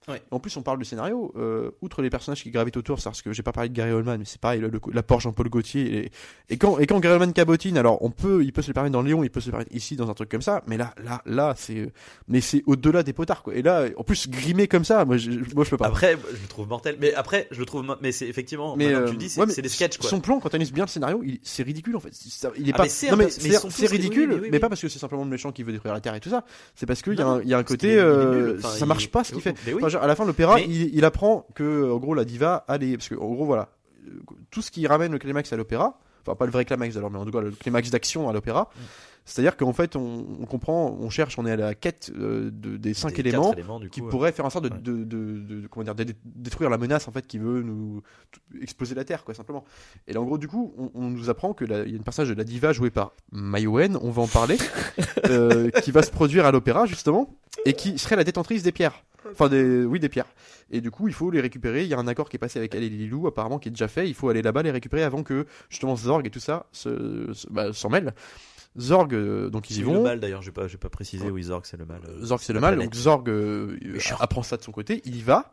[0.09, 0.23] Ouais.
[0.31, 1.33] En plus, on parle du scénario.
[1.37, 3.93] euh, outre les personnages qui gravitent autour, c'est parce que j'ai pas parlé de Gary
[3.93, 5.97] Oldman, mais c'est pareil, le, le- l'apport Jean-Paul Gaultier.
[6.07, 6.11] Et,
[6.51, 8.93] et quand et quand Gary Oldman cabotine, alors on peut, il peut se le permettre
[8.95, 10.95] dans Léon, il peut se le permettre ici dans un truc comme ça, mais là,
[11.05, 11.93] là, là, c'est,
[12.27, 13.55] mais c'est au-delà des potards, quoi.
[13.55, 15.87] Et là, en plus, grimé comme ça, moi, je, moi, je peux pas.
[15.87, 16.97] Après, je le trouve mortel.
[17.01, 17.85] Mais après, je le trouve.
[18.01, 18.77] Mais c'est effectivement.
[18.77, 20.09] mais euh, tu le dis, c'est ouais, des sketchs quoi.
[20.09, 22.15] Son plan, quand tu analyses bien le scénario, il- c'est ridicule en fait.
[22.15, 22.89] Ça- Il est Ah, pas.
[23.17, 25.63] mais c'est ridicule, oui, oui, oui, mais pas parce que c'est simplement le méchant qui
[25.63, 26.45] veut détruire la terre et tout ça.
[26.75, 29.09] C'est parce qu'il y, a un- il y a un parce côté, euh, ça marche
[29.11, 29.55] pas ce qu'il fait.
[30.03, 33.09] À la fin, l'opéra, Mais- il, il apprend que, en gros, la diva allait, parce
[33.09, 33.69] que en gros, voilà,
[34.51, 37.19] tout ce qui ramène le climax à l'opéra, enfin pas le vrai climax alors, mais
[37.19, 38.71] en tout cas le climax d'action à l'opéra.
[39.25, 42.77] C'est-à-dire qu'en fait, on, on comprend, on cherche, on est à la quête euh, de,
[42.77, 43.53] des cinq Des éléments
[43.91, 44.09] qui ouais.
[44.09, 44.81] pourrait faire en sorte de, Ouais.
[44.81, 48.03] de, de- de- de- comment dire, détruire la menace en fait qui veut nous
[48.63, 49.65] exploser la Terre quoi simplement.
[50.07, 51.97] Et là en gros du coup on, on nous apprend que la- il y a
[51.97, 54.57] une passage de la diva jouée par Mayowen, on va en parler,
[55.27, 59.05] euh, qui va se produire à l'opéra justement et qui serait la détentrice des pierres.
[59.31, 60.29] Enfin des oui des pierres.
[60.71, 61.83] Et du coup il faut les récupérer.
[61.83, 63.73] Il y a un accord qui est passé avec elle et Lilou apparemment qui est
[63.73, 64.09] déjà fait.
[64.09, 67.47] Il faut aller là-bas les récupérer avant que justement Zorg et tout ça se, se-
[67.51, 68.15] bah, s'en mêlent.
[68.79, 69.95] Zorg euh, donc ils y C'est vont.
[69.95, 71.31] le mal d'ailleurs, j'ai pas, j'ai pas précisé.
[71.31, 72.01] Oui, Zorg, c'est le mal.
[72.09, 73.77] euh, Zorg c'est le mal, donc Zorg euh,
[74.21, 75.53] apprend ça de son côté, il y va.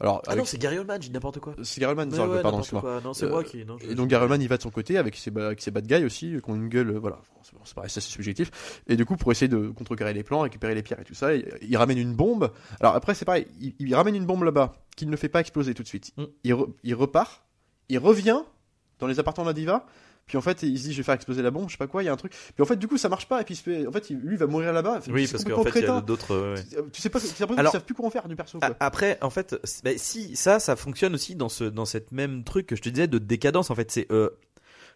[0.00, 1.54] Alors, Ah avec- non, c'est Gary Oldman, j'ai dit n'importe quoi.
[1.62, 3.00] c'est Garelman, Ouais, Zorg, ouais, pardon, excuse-moi.
[3.04, 3.64] Non, c'est Euh, moi qui.
[3.64, 5.86] Non, je- Et donc Garelman il va de son côté avec ses, avec ses bad
[5.86, 8.82] guys aussi, qui ont une gueule, voilà, c'est- c'est pareil, ça c'est subjectif.
[8.88, 11.32] Et du coup, pour essayer de contrecarrer les plans, récupérer les pierres et tout ça,
[11.36, 12.50] il, il ramène une bombe.
[12.80, 15.74] Alors après, c'est pareil, il, il ramène une bombe là-bas, qu'il ne fait pas exploser
[15.74, 16.10] tout de suite.
[16.16, 16.24] Mm.
[16.42, 17.44] Il, re- il repart,
[17.88, 18.40] il revient
[18.98, 19.86] dans les appartements de la diva.
[20.26, 21.86] Puis en fait, il se dit, je vais faire exploser la bombe, je sais pas
[21.86, 22.32] quoi, il y a un truc.
[22.32, 23.40] Puis en fait, du coup, ça marche pas.
[23.42, 25.00] Et puis, en fait, lui, il va mourir là-bas.
[25.08, 26.34] Oui, parce qu'en fait, il y a d'autres.
[26.34, 26.62] euh, ouais.
[26.92, 27.18] Tu sais pas,
[27.56, 28.58] Alors- savent plus quoi en faire du perso.
[28.58, 28.74] Quoi.
[28.80, 32.66] Après, en fait, bah, si ça, ça fonctionne aussi dans ce dans cette même truc
[32.66, 33.70] que je te disais de décadence.
[33.70, 34.30] En fait, c'est euh,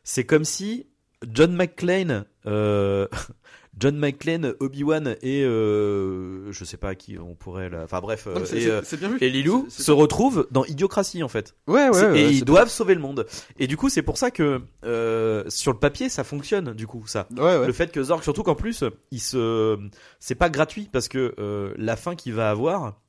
[0.04, 0.86] c'est comme si
[1.30, 3.06] John McClane, euh,
[3.78, 7.82] John McClane, Obi Wan et euh, je sais pas à qui on pourrait là.
[7.84, 9.18] Enfin bref, euh, Non, c'est- et, euh, bien vu.
[9.20, 11.54] et Lilou se retrouvent dans Idiocratie en fait.
[11.66, 13.26] Ouais, ouais, ouais, et ils doivent sauver le monde.
[13.58, 16.72] Et du coup, c'est pour ça que euh, sur le papier, ça fonctionne.
[16.74, 17.28] Du coup, ça.
[17.36, 17.66] Ouais, ouais.
[17.66, 19.78] Le fait que Zorg, surtout qu'en plus, il se,
[20.20, 23.00] c'est pas gratuit parce que euh, la fin qu'il va avoir,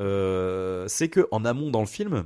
[0.00, 2.24] euh, c'est que en amont dans le film,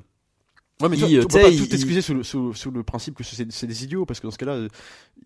[0.82, 2.52] Ouais, mais tu il, euh, on peut pas t'sais, tout il- excuser sous le, sous,
[2.52, 4.68] sous le principe que c'est c'est des idiots, parce que dans ce cas-là, euh,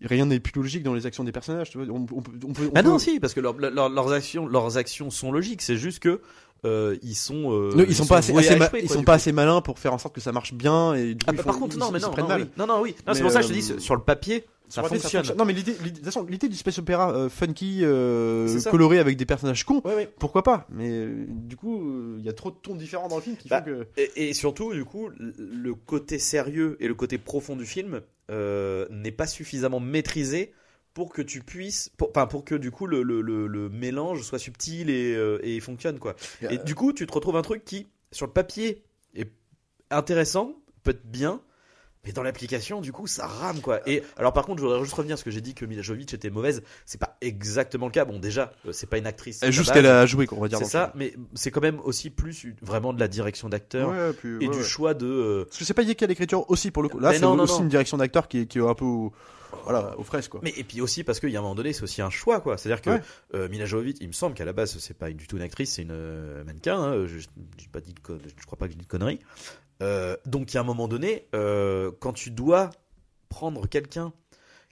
[0.03, 1.71] rien n'est plus logique dans les actions des personnages.
[1.71, 1.87] Tu vois.
[1.93, 4.45] On, on peut, on peut- on ah non, si, parce que leur- leur- leurs actions,
[4.47, 5.61] leurs actions sont logiques.
[5.63, 6.21] C'est juste que
[6.65, 8.87] euh, ils sont, euh, Non, ils sont pas assez, voués assez à ma- échouer, ils
[8.87, 9.15] quoi, sont pas coup.
[9.15, 10.93] assez malins pour faire en sorte que ça marche bien.
[10.93, 12.11] Et du coup, Ah, ils bah, font- par contre, ils- non, mais ils non, se
[12.11, 12.41] prennent non, mal.
[12.43, 12.49] oui.
[12.57, 14.45] non, non, oui, non, c'est Mais, pour ça que je te dis sur le papier,
[14.69, 15.25] ça fonctionne.
[15.37, 19.95] Non, mais l'idée, du space opéra euh, funky, euh, coloré avec des personnages cons, Ouais,
[19.95, 20.09] ouais.
[20.19, 20.67] pourquoi pas?
[20.69, 23.49] Mais euh, du coup, il y a trop de tons différents dans le film qui
[23.49, 23.87] Bah, font que.
[23.97, 29.11] Et, et surtout, du coup, le- côté sérieux et le côté profond du film n'est
[29.11, 30.53] pas suffisamment maîtrisé
[30.93, 34.23] pour que tu puisses, pour, enfin pour que du coup le, le, le, le mélange
[34.23, 36.15] soit subtil et, et fonctionne quoi.
[36.49, 38.83] Et du coup, tu te retrouves un truc qui, sur le papier,
[39.15, 39.31] est
[39.91, 40.53] intéressant,
[40.83, 41.41] peut être bien.
[42.05, 43.81] Mais dans l'application, du coup, ça rame quoi.
[43.87, 46.13] Et alors, par contre, je voudrais juste revenir parce que j'ai dit que Mila Jovovich
[46.13, 46.63] était mauvaise.
[46.85, 48.05] C'est pas exactement le cas.
[48.05, 49.39] Bon, déjà, euh, c'est pas une actrice.
[49.43, 50.59] Elle la qu'elle a joué, quoi, on va dire.
[50.59, 54.47] C'est ça, mais c'est quand même aussi plus vraiment de la direction d'acteur Ouais, et
[54.47, 54.63] ouais, du ouais.
[54.63, 55.05] choix de.
[55.05, 56.99] euh, Parce que c'est pas lié qu'à l'écriture aussi pour le coup.
[56.99, 57.59] Là, c'est aussi non.
[57.63, 59.09] une direction d'acteur qui, est- qui est un peu
[59.63, 60.39] voilà, aux fraises, quoi.
[60.43, 62.39] Mais et puis aussi parce qu'il y a un moment donné, c'est aussi un choix,
[62.39, 62.57] quoi.
[62.57, 63.01] C'est-à-dire que Ouais.
[63.33, 65.73] euh, Mila Jovovich, il me semble qu'à la base, c'est pas du tout une actrice,
[65.73, 66.77] c'est une euh, mannequin.
[66.79, 67.05] hein.
[67.07, 69.19] Je, j'ai pas dit de con- je crois pas que j'ai dit de conneries.
[69.81, 72.69] Euh, donc, il y a un moment donné, euh, quand tu dois
[73.29, 74.11] prendre quelqu'un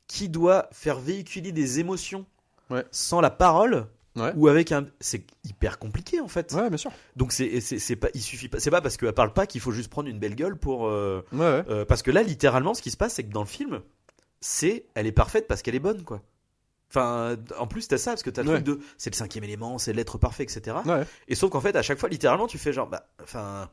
[0.08, 2.26] qui doit faire véhiculer des émotions
[2.70, 2.86] Ouais.
[2.92, 4.34] sans la parole Ouais.
[4.36, 6.52] ou avec un, c'est hyper compliqué en fait.
[6.54, 6.92] Ouais, bien sûr.
[7.16, 9.72] Donc c'est c'est pas, il suffit pas, c'est pas parce qu'elle parle pas qu'il faut
[9.72, 10.88] juste prendre une belle gueule pour.
[10.88, 13.82] euh, Ouais, parce que là, littéralement, ce qui se passe, c'est que dans le film,
[14.42, 16.22] c'est elle est parfaite parce qu'elle est bonne, quoi.
[16.90, 18.56] Enfin, en plus, t'as ça, parce que t'as le Ouais.
[18.56, 20.78] truc de c'est le cinquième élément, c'est l'être parfait, etc.
[20.86, 21.04] Ouais.
[21.28, 23.70] Et sauf qu'en fait, à chaque fois, littéralement, tu fais genre, bah, enfin,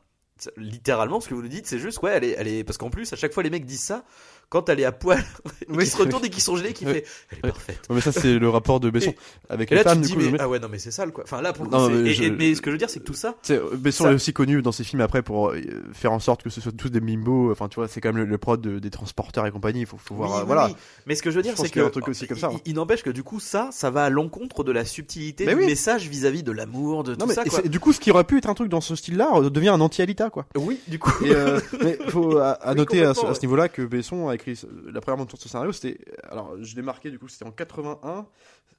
[0.57, 2.89] littéralement, ce que vous nous dites, c'est juste, ouais, elle est, elle est, parce qu'en
[2.89, 4.03] plus, à chaque fois, les mecs disent ça
[4.49, 5.23] quand elle est à poil,
[5.69, 5.83] Oui.
[5.85, 6.93] qui se retourne et qui sont gelés, qui Oui.
[6.93, 7.49] fait, elle est Oui.
[7.51, 7.79] parfaite.
[7.89, 9.15] Mais ça, c'est le rapport de Besson Et-
[9.49, 10.01] avec Et les là, femmes.
[10.01, 11.23] tu te dis, coup, mais, mais- ah ouais, non, mais c'est sale, quoi.
[11.23, 12.99] Enfin, là, pour coup, mais et- je- et- mais ce que je veux dire, c'est
[12.99, 15.59] que tout ça, sais, Besson Ça- est aussi connu dans ses films après pour euh,
[15.93, 17.51] faire en sorte que ce soit tous des mimbos.
[17.51, 19.81] Enfin, tu vois, c'est quand même le, le prod de- des transporteurs et compagnie.
[19.81, 20.37] Il faut, faut voir.
[20.39, 20.69] Euh, voilà.
[21.05, 22.61] Mais ce que je veux dire, c'est que un truc aussi comme ça, il- hein.
[22.65, 26.07] Il, n'empêche que du coup, ça, ça va à l'encontre de la subtilité du message
[26.07, 27.43] vis-à-vis de l'amour, de tout ça.
[27.43, 27.61] Quoi.
[27.63, 29.81] du coup, ce qui aurait pu être un truc dans ce style-là euh, devient un
[29.81, 30.45] anti-Alita, quoi.
[30.55, 31.11] Oui, du coup.
[31.25, 34.59] Et euh, mais faut à, noter à ce niveau-là que Besson a écrit
[34.91, 35.71] la première monture de ce scénario.
[35.71, 35.97] C'était
[36.29, 38.27] alors je l'ai marqué du coup, c'était en 81.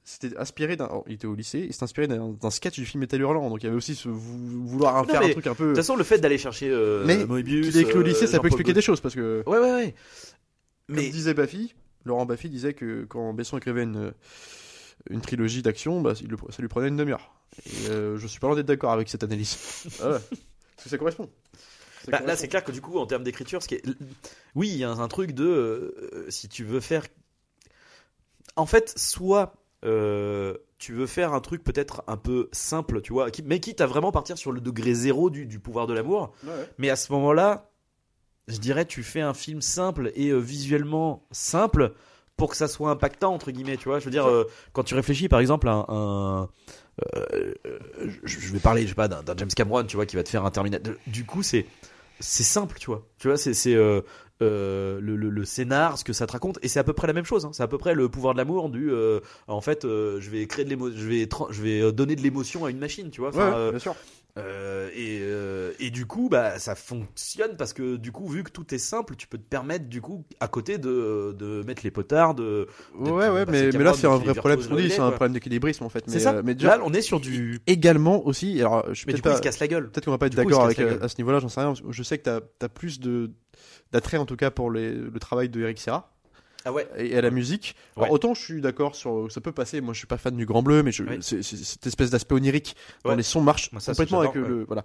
[0.09, 0.87] C'était inspiré d'un.
[0.93, 1.65] oh, il était au lycée.
[1.67, 3.49] Il s'est inspiré d'un sketch du film Metal Hurlant.
[3.49, 5.65] Donc il y avait aussi ce vou- vouloir Non, faire un truc un peu.
[5.65, 8.25] De toute façon, le fait d'aller chercher euh, Mais Moebius, écrit au euh, lycée, ça
[8.25, 9.43] peut Jean-Paul expliquer des choses parce que.
[9.45, 9.95] Ouais, ouais, ouais.
[10.87, 14.13] Comme Mais disait Baffy, Laurent Baffy disait que quand Besson écrivait une,
[15.09, 16.23] une trilogie d'action, bah, ça
[16.61, 17.33] lui prenait une demi-heure.
[17.65, 19.57] Et euh, je suis pas loin d'être d'accord avec cette analyse.
[20.01, 20.11] Ouais.
[20.11, 21.29] Parce que ça correspond?
[22.07, 23.83] Là, c'est clair que du coup, en termes d'écriture, ce qui est...
[24.55, 27.03] oui, il y a un truc de euh, si tu veux faire,
[28.55, 29.53] en fait, soit
[29.85, 33.87] euh, tu veux faire un truc peut-être un peu simple, tu vois, mais quitte à
[33.87, 36.33] vraiment partir sur le degré zéro du, du pouvoir de l'amour.
[36.43, 36.69] Ouais, ouais.
[36.77, 37.69] Mais à ce moment-là,
[38.47, 41.93] je dirais, tu fais un film simple et euh, visuellement simple
[42.37, 43.99] pour que ça soit impactant entre guillemets, tu vois.
[43.99, 46.49] Je veux dire, euh, quand tu réfléchis, par exemple, à un, un-
[47.15, 47.79] euh, euh,
[48.23, 50.23] je je vais parler, je sais pas, d'un d'un James Cameron, tu vois, qui va
[50.23, 50.93] te faire un Terminator.
[51.07, 51.65] Du coup, c'est
[52.19, 53.05] c'est simple, tu vois.
[53.19, 54.01] Tu vois, c'est c'est euh,
[54.41, 57.07] euh, le, le, le scénar, ce que ça te raconte, et c'est à peu près
[57.07, 57.45] la même chose.
[57.45, 57.51] hein.
[57.53, 58.91] C'est à peu près le pouvoir de l'amour du.
[58.91, 62.69] euh, en fait, je vais créer de je vais je vais donner de l'émotion à
[62.69, 63.29] une machine, tu vois.
[63.31, 63.95] Ouais, Enfin, ouais, bien sûr.
[64.37, 68.51] Euh, et, euh, et du coup, bah, ça fonctionne parce que du coup, vu que
[68.51, 71.91] tout est simple, tu peux te permettre du coup à côté de, de mettre les
[71.91, 72.35] potards.
[72.35, 74.59] De, Ouais, ouais, mais, là c'est un il vrai problème.
[74.59, 76.05] virtuose Ce qu'on dit, il est, c'est un problème d'équilibrisme en fait.
[76.07, 76.33] Mais, ça.
[76.35, 77.59] euh, mais déjà, Là, on est sur du.
[77.67, 78.59] également aussi.
[78.61, 79.89] Alors, je Mais du coup, il pas- se casse la gueule.
[79.89, 81.73] Peut-être qu'on va pas être il d'accord avec à, ce niveau-là, j'en sais rien.
[81.89, 83.31] Je sais que t'as as plus de
[83.91, 86.13] d'attrait en tout cas pour les, le travail de Eric Serra
[86.67, 86.85] Ah ouais.
[86.97, 87.75] et à la musique.
[87.95, 89.79] Alors, autant je suis d'accord sur ça peut passer.
[89.79, 92.75] Moi, je suis pas fan du Grand Bleu, mais je, cette espèce d'aspect onirique
[93.05, 94.83] dans les sons marche Moi, ça, complètement avec le voilà.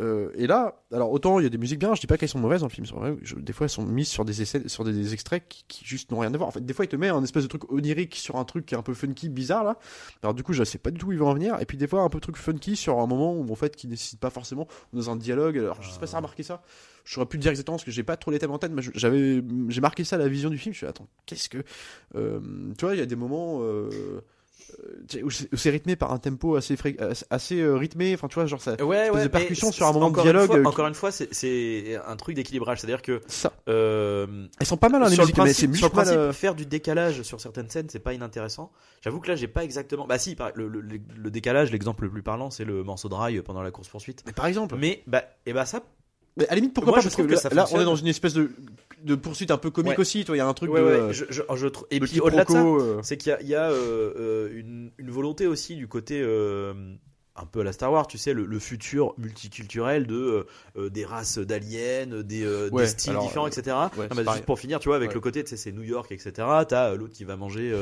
[0.00, 2.28] Euh, et là, alors autant il y a des musiques bien, je dis pas qu'elles
[2.28, 4.82] sont mauvaises dans le film, vrai, des fois elles sont mises sur des essais, sur
[4.82, 6.48] des, extraits qui, juste n'ont rien à voir.
[6.48, 8.64] En fait, des fois il te met un espèce de truc onirique sur un truc
[8.66, 9.76] qui est un peu funky, bizarre là.
[10.22, 11.60] Alors du coup, je sais pas du tout où ils vont en venir.
[11.60, 13.88] Et puis des fois un peu truc funky sur un moment où en fait qui
[13.88, 15.58] nécessite pas forcément dans un dialogue.
[15.58, 16.62] Alors je sais pas si remarqué ça.
[17.04, 18.82] Je saurais plus dire exactement parce que j'ai pas trop les thèmes en tête, mais
[18.94, 20.72] j'avais j'ai marqué ça à la vision du film.
[20.72, 21.58] Je suis attends, qu'est-ce que
[22.14, 22.40] euh,
[22.78, 23.58] tu vois, il y a des moments.
[23.62, 24.20] Euh,
[24.84, 25.22] euh, c'est
[25.56, 26.56] c'est rythmé par un tempo
[27.30, 29.22] assez euh, rythmé enfin tu vois genre ça Ouais, espèce ouais.
[29.24, 31.98] de percussion sur un moment de une dialogue, fois- euh, Encore une fois, c'est- c'est
[32.06, 32.78] un truc d'équilibrage.
[32.80, 33.20] C'est-à-dire que.
[33.26, 36.08] ça euh, elles sont pas mal hein, les sur le musiques mais c'est musique mal
[36.08, 38.70] euh, faire du décalage sur certaines scènes, c'est pas inintéressant.
[39.02, 40.06] J'avoue que là, j'ai pas exactement.
[40.06, 43.14] Bah si, par- le, le- le décalage, l'exemple le plus parlant, c'est le morceau de
[43.14, 44.22] rail pendant la course poursuite.
[44.26, 45.82] mais par exemple Mais bah, et bah ça,
[46.40, 48.08] mais à la limite pourquoi Moi, pas parce que, là, là, on est dans une
[48.08, 48.50] espèce de,
[49.04, 50.00] de poursuite un peu comique Ouais.
[50.00, 51.86] aussi toi il y a un truc ouais, de, ouais, je, je, je trouve.
[51.90, 54.12] Et de puis au-delà de ça, euh, c'est qu'il y a, il y a, euh,
[54.18, 56.20] euh, une, une volonté aussi du côté
[57.42, 60.90] un peu à la Star Wars, tu sais, le, le futur multiculturel de euh, euh,
[60.90, 63.76] des races d'aliens, des, euh, des styles alors, différents, etc.
[63.96, 65.14] ouais, Non, c'est mais juste pour finir, tu vois, avec Ouais.
[65.14, 66.32] le côté, tu sais, c'est New York, etc.
[66.68, 67.74] T'as l'autre qui va manger,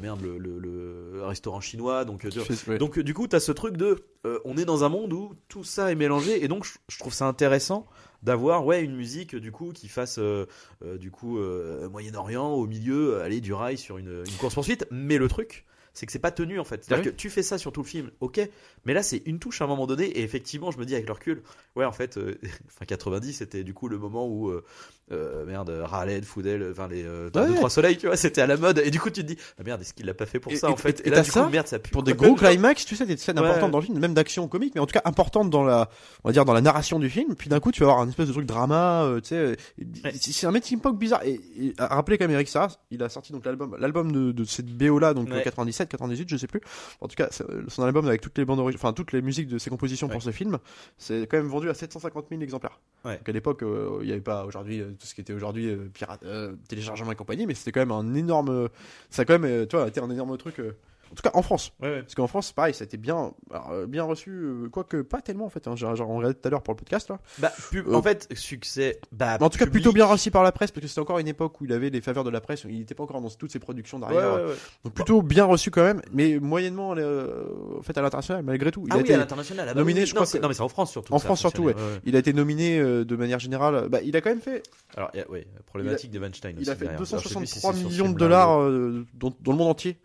[0.00, 2.28] merde, le, le- le restaurant chinois, donc.
[2.28, 4.04] tu donc du coup, tu as ce truc de,
[4.44, 7.26] on est dans un monde où tout ça est mélangé, et donc je, trouve ça
[7.26, 7.86] intéressant
[8.22, 10.46] d'avoir ouais une musique du coup qui fasse euh,
[10.84, 14.86] euh, du coup euh, Moyen-Orient au milieu, aller du rail sur une, une course poursuite.
[14.90, 16.84] Mais le truc, c'est que c'est pas tenu en fait.
[16.84, 18.40] C'est-à-dire Ah que tu fais ça sur tout le film, ok,
[18.84, 21.06] mais là c'est une touche à un moment donné, et effectivement, je me dis avec
[21.06, 21.42] le recul,
[21.78, 22.34] ouais, en fait, euh,
[22.68, 24.64] fin 90, c'était du coup le moment où euh,
[25.12, 27.46] euh, merde, Raleigh, Foudel, enfin les euh, Ouais.
[27.48, 29.38] deux trois soleils, tu vois, c'était à la mode, et du coup tu te dis,
[29.58, 31.00] ah merde, est-ce qu'il l'a pas fait pour Et- ça et- en fait?
[31.00, 31.90] et Et là du ça coup, merde, ça pue.
[31.90, 33.46] pour des gros climax, tu sais, des scènes Ouais.
[33.46, 35.88] importantes dans le film, même d'action comique, mais en tout cas importantes dans la,
[36.24, 37.34] on va dire dans la narration du film.
[37.36, 39.56] Puis d'un coup, tu vas avoir un espèce de truc drama, euh, tu sais,
[40.04, 40.12] Ouais.
[40.20, 41.22] c'est un melting pot bizarre.
[41.24, 41.40] Et,
[41.78, 42.48] rappeler quand même Eric
[42.90, 45.42] il a sorti donc l'album, l'album de, de cette BO là, donc Ouais.
[45.42, 46.60] 97, 98, je sais plus.
[47.00, 47.28] En tout cas,
[47.68, 50.12] son album avec toutes les bandes, enfin toutes les musiques de ses compositions Ouais.
[50.12, 50.58] pour ce film,
[50.96, 52.80] c'est quand même vendu à 750 000 exemplaires.
[53.04, 53.16] Ouais.
[53.18, 55.68] Donc à l'époque, euh, il n'y avait pas aujourd'hui euh, tout ce qui était aujourd'hui
[55.68, 56.24] euh, pirate,
[56.68, 58.68] téléchargement et compagnie, mais c'était quand même un énorme,
[59.10, 60.60] ça a quand même, tu vois, été un énorme truc.
[61.10, 61.72] En tout cas, en France.
[61.80, 62.00] Ouais, ouais.
[62.02, 65.20] Parce qu'en France, pareil, ça a été bien, alors, euh, bien reçu, euh, quoique pas
[65.20, 65.66] tellement en fait.
[65.68, 67.18] Hein, j'ai j'ai regardé tout à l'heure pour le podcast là.
[67.38, 69.00] Bah, pub- Euh, en fait, succès.
[69.12, 71.28] Bah, en tout cas, plutôt bien reçu par la presse parce que c'était encore une
[71.28, 72.64] époque où il avait les faveurs de la presse.
[72.68, 74.34] Il n'était pas encore dans toutes ses productions derrière.
[74.34, 74.54] ouais.
[74.84, 77.44] Donc plutôt bien reçu quand même, mais moyennement euh,
[77.78, 78.84] en fait à l'international malgré tout.
[78.86, 79.66] Il Ah a oui, été, à l'international.
[79.68, 81.12] ah bah nominé, oui, je non, crois que- Non, mais c'est en France surtout.
[81.14, 81.70] En France surtout,
[82.04, 83.88] il a été nominé de manière générale.
[83.88, 84.62] Bah, il a quand même fait.
[84.96, 87.00] Alors, a- ouais, problématique de Weinstein Il aussi a fait derrière.
[87.00, 89.68] Alors, je sais plus si 263 c'est sur ce millions de dollars dans le monde
[89.68, 89.98] entier,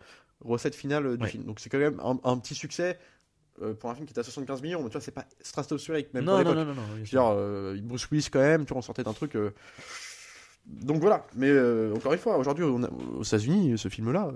[0.44, 1.30] recette finale euh, du Ouais.
[1.30, 1.44] film.
[1.44, 2.98] Donc c'est quand même un, un petit succès
[3.62, 4.80] euh, pour un film qui était à 75 millions.
[4.82, 6.66] Mais tu vois, c'est pas stratosphérique même Non, pour non, l'époque.
[6.68, 6.94] non, non, non.
[6.96, 7.20] Je veux sûr.
[7.22, 9.36] dire, euh, Bruce Willis quand même, tu vois, on sortait d'un truc.
[9.36, 9.52] euh,
[10.66, 14.32] donc voilà, mais euh, encore une fois, aujourd'hui on a- aux États-Unis, ce film-là,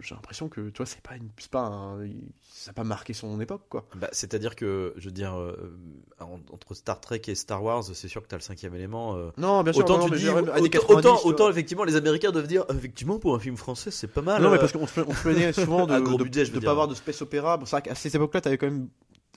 [0.00, 2.06] j'ai l'impression que tu vois, c'est pas, une, c'est pas un-
[2.52, 3.86] ça n'a pas marqué son époque quoi.
[3.96, 5.74] Bah, c'est-à-dire que, je veux dire, euh,
[6.20, 9.16] en- entre Star Trek et Star Wars, c'est sûr que t'as le cinquième élément.
[9.16, 11.30] euh, Non, bien sûr, autant non, tu dis, autant, années autant, 90, tu vois.
[11.32, 14.42] autant, effectivement les Américains doivent dire, effectivement pour un film français c'est pas mal.
[14.42, 16.88] Non, mais parce qu'on se, plaignait souvent de de- budget, je de veux pas avoir
[16.88, 17.56] de space opéra.
[17.56, 18.88] Bon, c'est vrai qu'à cette époque-là, t'avais quand même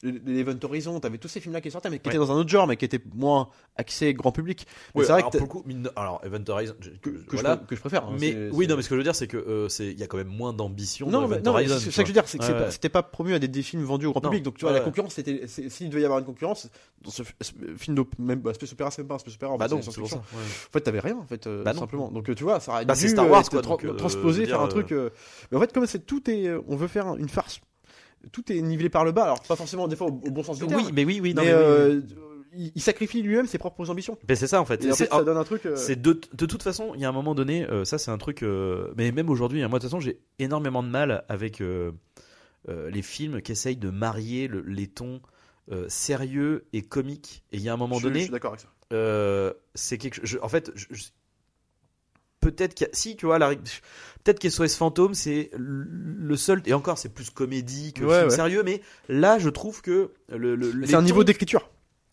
[0.04, 2.14] l'Event Horizon, t'avais tous ces films-là qui sortaient, mais qui Ouais.
[2.16, 4.68] étaient dans un autre genre, mais qui étaient moins axés grand public.
[4.96, 7.56] C'est vrai alors, que, pour le coup, mine alors Event Horizon, que, que voilà.
[7.56, 8.06] je, pr- que je préfère.
[8.06, 10.00] hein, mais oui, non, mais ce que je veux dire, c'est que euh, c'est, il
[10.00, 11.08] y a quand même moins d'ambition.
[11.10, 12.90] Non, dans Event non, Horizon, c'est ça que je veux dire, c'est que Ouais, c'était
[12.90, 14.30] pas promu à des, des films vendus au grand Non.
[14.30, 14.44] public.
[14.44, 16.70] Donc tu vois, la concurrence, c'était, s'il devait y avoir une concurrence,
[17.02, 17.24] dans ce,
[17.78, 19.54] film de même bah, space opéra, c'est même pas un space opéra.
[19.54, 20.18] en Bah fait, non, c'est pour ça.
[20.18, 20.22] En
[20.72, 22.12] fait, t'avais rien, en fait, euh, Bah simplement.
[22.12, 23.98] Donc euh, tu vois, ça aurait Bah, dû c'est Star Wars, être quoi, tra- donc,
[23.98, 24.92] transposé, je veux faire un truc.
[25.52, 27.62] Mais en fait, comme c'est tout est, on veut faire une farce.
[28.32, 29.24] Tout est nivelé par le bas.
[29.26, 30.82] Alors pas forcément des fois au, au bon sens du terme.
[30.82, 32.16] Oui, mais oui, oui, non, mais, mais oui, oui.
[32.56, 34.18] euh, il, sacrifie lui-même ses propres ambitions.
[34.30, 34.84] Mais c'est ça en fait.
[34.86, 35.66] Et en fait, ça donne un truc.
[35.66, 38.12] euh, C'est de, de toute façon, il y a un moment donné, euh, ça c'est
[38.12, 41.26] un truc, euh, mais même aujourd'hui, hein, moi de toute façon j'ai énormément de mal
[41.30, 41.62] avec
[42.68, 45.22] les films qui essayent de marier le- les tons
[45.88, 47.44] sérieux et comiques.
[47.52, 49.54] Et il y a un moment je, je donné, suis d'accord avec ça.
[49.76, 50.26] c'est quelque chose.
[50.26, 51.06] je- En fait, je- je-
[52.40, 53.54] peut-être qu'il y a, si tu vois, la,
[54.24, 58.36] peut-être qu'SOS Fantôme c'est le seul et encore c'est plus comédie que Ouais, film ouais.
[58.36, 61.70] sérieux, mais là je trouve que le, le C'est un niveau d'écriture.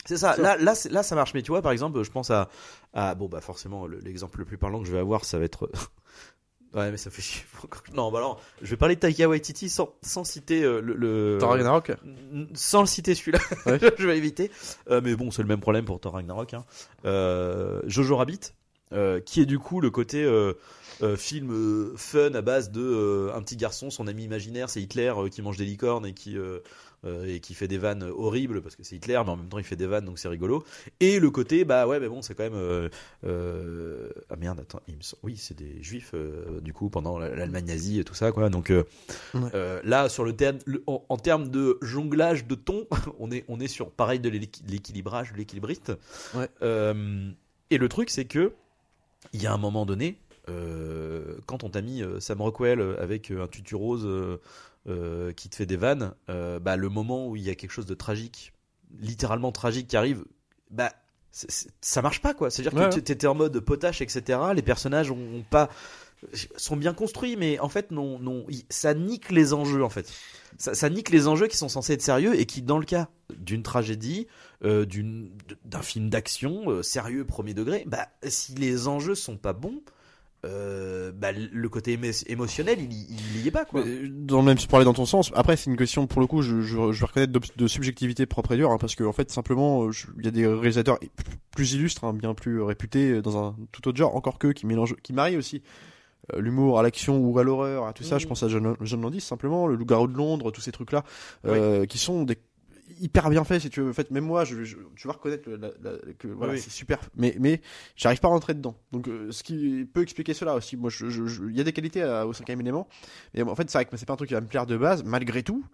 [0.07, 0.37] c'est ça.
[0.37, 1.35] Là, là, là, ça marche.
[1.35, 2.49] Mais tu vois, par exemple, je pense à,
[2.95, 5.45] à bon, bah forcément, le- l'exemple le plus parlant que je vais avoir, ça va
[5.45, 5.71] être.
[6.75, 7.45] ouais, mais ça fait chier.
[7.95, 10.95] Non, bah alors, je vais parler de Taika Waititi sans, sans citer euh, le.
[10.95, 11.93] le- Thor Ragnarok?
[12.55, 13.79] Sans le citer celui-là, Ouais.
[13.99, 14.51] je vais éviter.
[14.91, 16.55] Euh, mais bon, c'est le même problème pour Thor Ragnarok.
[16.55, 16.65] Hein.
[17.05, 18.41] Euh, Jojo Rabbit,
[18.93, 20.55] euh, qui est du coup le côté euh,
[21.03, 25.43] euh, film fun à base de un petit garçon, son ami imaginaire, c'est Hitler qui
[25.43, 26.37] mange des licornes et qui
[27.27, 29.65] et qui fait des vannes horribles parce que c'est Hitler, mais en même temps il
[29.65, 30.63] fait des vannes donc c'est rigolo.
[31.01, 32.91] Et le côté bah ouais, mais bon, c'est quand même
[33.25, 36.15] ah merde, attends, il me semble- oui, c'est des juifs
[36.61, 38.51] du coup pendant la- l'Allemagne nazie et tout ça quoi.
[38.51, 38.71] Donc
[39.35, 39.81] Ouais.
[39.85, 42.87] là sur le terme en, en termes de jonglage de ton,
[43.19, 45.93] on est on est sur pareil de l'équi- l'équilibrage, de l'équilibriste.
[46.35, 46.49] Ouais.
[47.71, 48.53] Et le truc c'est que
[49.33, 53.01] il y a un moment donné, euh, quand on t'a mis euh, Sam Rockwell euh,
[53.01, 57.43] avec un tutu rose euh, qui te fait des vannes, bah, le moment où il
[57.43, 58.53] y a quelque chose de tragique,
[58.99, 60.25] littéralement tragique qui arrive,
[60.71, 60.93] bah
[61.33, 62.51] ça marche pas quoi.
[62.51, 64.39] C'est-à-dire Ouais, que t'étais en mode potache, etc.
[64.55, 65.69] Les personnages ont, ont pas
[66.57, 70.13] sont bien construits, mais en fait non, non, ça nique les enjeux en fait.
[70.59, 73.09] Ça, ça nique les enjeux qui sont censés être sérieux et qui, dans le cas
[73.39, 74.27] d'une tragédie,
[74.65, 74.85] euh,
[75.65, 79.81] d'un film d'action euh, sérieux premier degré, bah si les enjeux sont pas bons,
[80.47, 83.83] euh, bah, le côté émo- émotionnel il, y- il y est pas quoi.
[84.11, 85.31] Dans le même pour aller dans ton sens.
[85.35, 88.25] Après, c'est une question pour le coup, je, je, je vais reconnaître de, de subjectivité
[88.27, 90.99] propre et dure, hein, parce que en fait, simplement, il y a des réalisateurs
[91.51, 94.97] plus illustres, hein, bien plus réputés dans un tout autre genre, encore que qui mélangent,
[95.03, 95.63] qui marient aussi
[96.37, 98.19] l'humour à l'action ou à l'horreur, à tout ça.
[98.19, 101.03] Je pense à John, John Landis simplement, le Loup-garou de Londres, tous ces trucs-là,
[101.47, 102.39] euh, qui sont des
[103.01, 103.91] hyper bien faits si tu veux.
[103.91, 106.61] En fait, même moi, je, je- tu vas reconnaître le- la- la- que voilà, Oui,
[106.61, 107.61] c'est super, mais mais
[107.97, 108.77] j'arrive pas à rentrer dedans.
[108.93, 110.77] Donc, euh, ce qui peut expliquer cela aussi.
[110.77, 112.89] Moi, je- je- je- il y a des qualités à- au cinquième élément,
[113.35, 114.77] et en fait, c'est vrai que c'est pas un truc qui va me plaire de
[114.77, 115.65] base, malgré tout.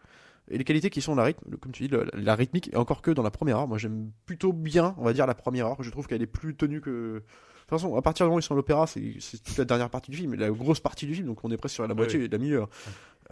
[0.48, 3.10] Et les qualités qui sont la rythme, comme tu dis, la rythmique, et encore que
[3.10, 5.90] dans la première heure, moi j'aime plutôt bien, on va dire, la première heure, je
[5.90, 6.90] trouve qu'elle est plus tenue que.
[7.68, 9.02] De toute façon, à partir du moment où ils sont à l'opéra, c'est
[9.44, 11.74] toute la dernière partie du film, la grosse partie du film, donc on est presque
[11.74, 12.28] sur la moitié oui.
[12.30, 12.64] la milieu.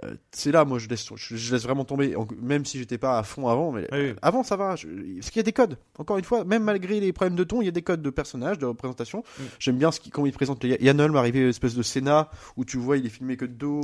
[0.02, 2.98] Euh, c'est là, moi je laisse, je, je laisse vraiment tomber, en- même si j'étais
[2.98, 4.14] pas à fond avant, mais Oui, oui.
[4.22, 4.74] avant ça va.
[4.74, 7.44] Je, parce qu'il y a des codes, encore une fois, même malgré les problèmes de
[7.44, 9.22] ton, il y a des codes de personnages, de représentation.
[9.38, 9.42] Mm.
[9.60, 12.64] J'aime bien ce qui, comment il présente Yann Holm, arrivé une espèce de Sénat où
[12.64, 13.82] tu vois, il est filmé que de dos.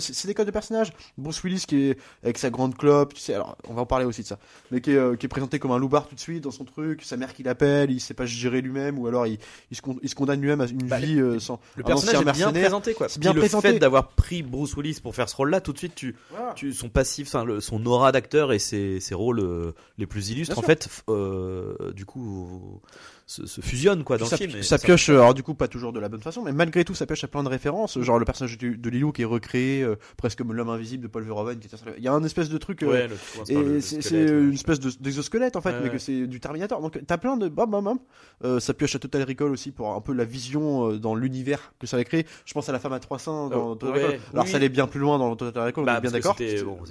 [0.00, 0.92] C'est des codes de personnages.
[1.18, 4.04] Bruce Willis qui est avec sa grande clope, tu sais, alors on va en parler
[4.04, 4.38] aussi de ça,
[4.70, 6.64] mais qui est, euh, qui est présenté comme un loupard tout de suite dans son
[6.64, 9.38] truc, sa mère qui l'appelle, il sait pas gérer lui-même, ou alors il,
[9.70, 11.60] il, se, con- il se condamne lui-même à une Bah, vie euh, sans.
[11.76, 13.08] Le personnage est bien présenté quoi.
[13.08, 13.68] C'est bien Puis présenté.
[13.68, 16.52] Le fait d'avoir pris Bruce Willis pour faire ce rôle-là, tout de suite tu, Voilà.
[16.54, 20.30] tu son passif, enfin le- son aura d'acteur et ses, ses rôles euh, les plus
[20.30, 22.80] illustres Bien en fait, euh, du coup
[23.26, 24.58] se, se fusionnent quoi dans ça, le film.
[24.58, 26.94] et ça pioche, alors du coup pas toujours de la bonne façon, mais malgré tout
[26.94, 29.82] ça pioche à plein de références, genre le personnage de, de Lilou qui est recréé,
[29.82, 32.58] euh, presque comme l'homme invisible de Paul Verhoeven, qui il y a un espèce de
[32.58, 33.08] truc, euh, Ouais,
[33.44, 35.90] c'est une espèce de- d'exosquelette en fait, Ouais, mais ouais.
[35.92, 37.98] que c'est du Terminator, donc t'as plein de bam bam bam,
[38.44, 41.72] Euh, ça pioche à Total Recall aussi pour un peu la vision euh, dans l'univers
[41.78, 44.04] que ça va créer, je pense à la femme à 300 dans Oh, Total ouais,
[44.06, 44.50] Recall, alors oui.
[44.50, 46.36] ça allait bien plus loin dans Total Recall, on Bah, est bien parce que d'accord,
[46.38, 46.84] c'était- c'est bon, quoi.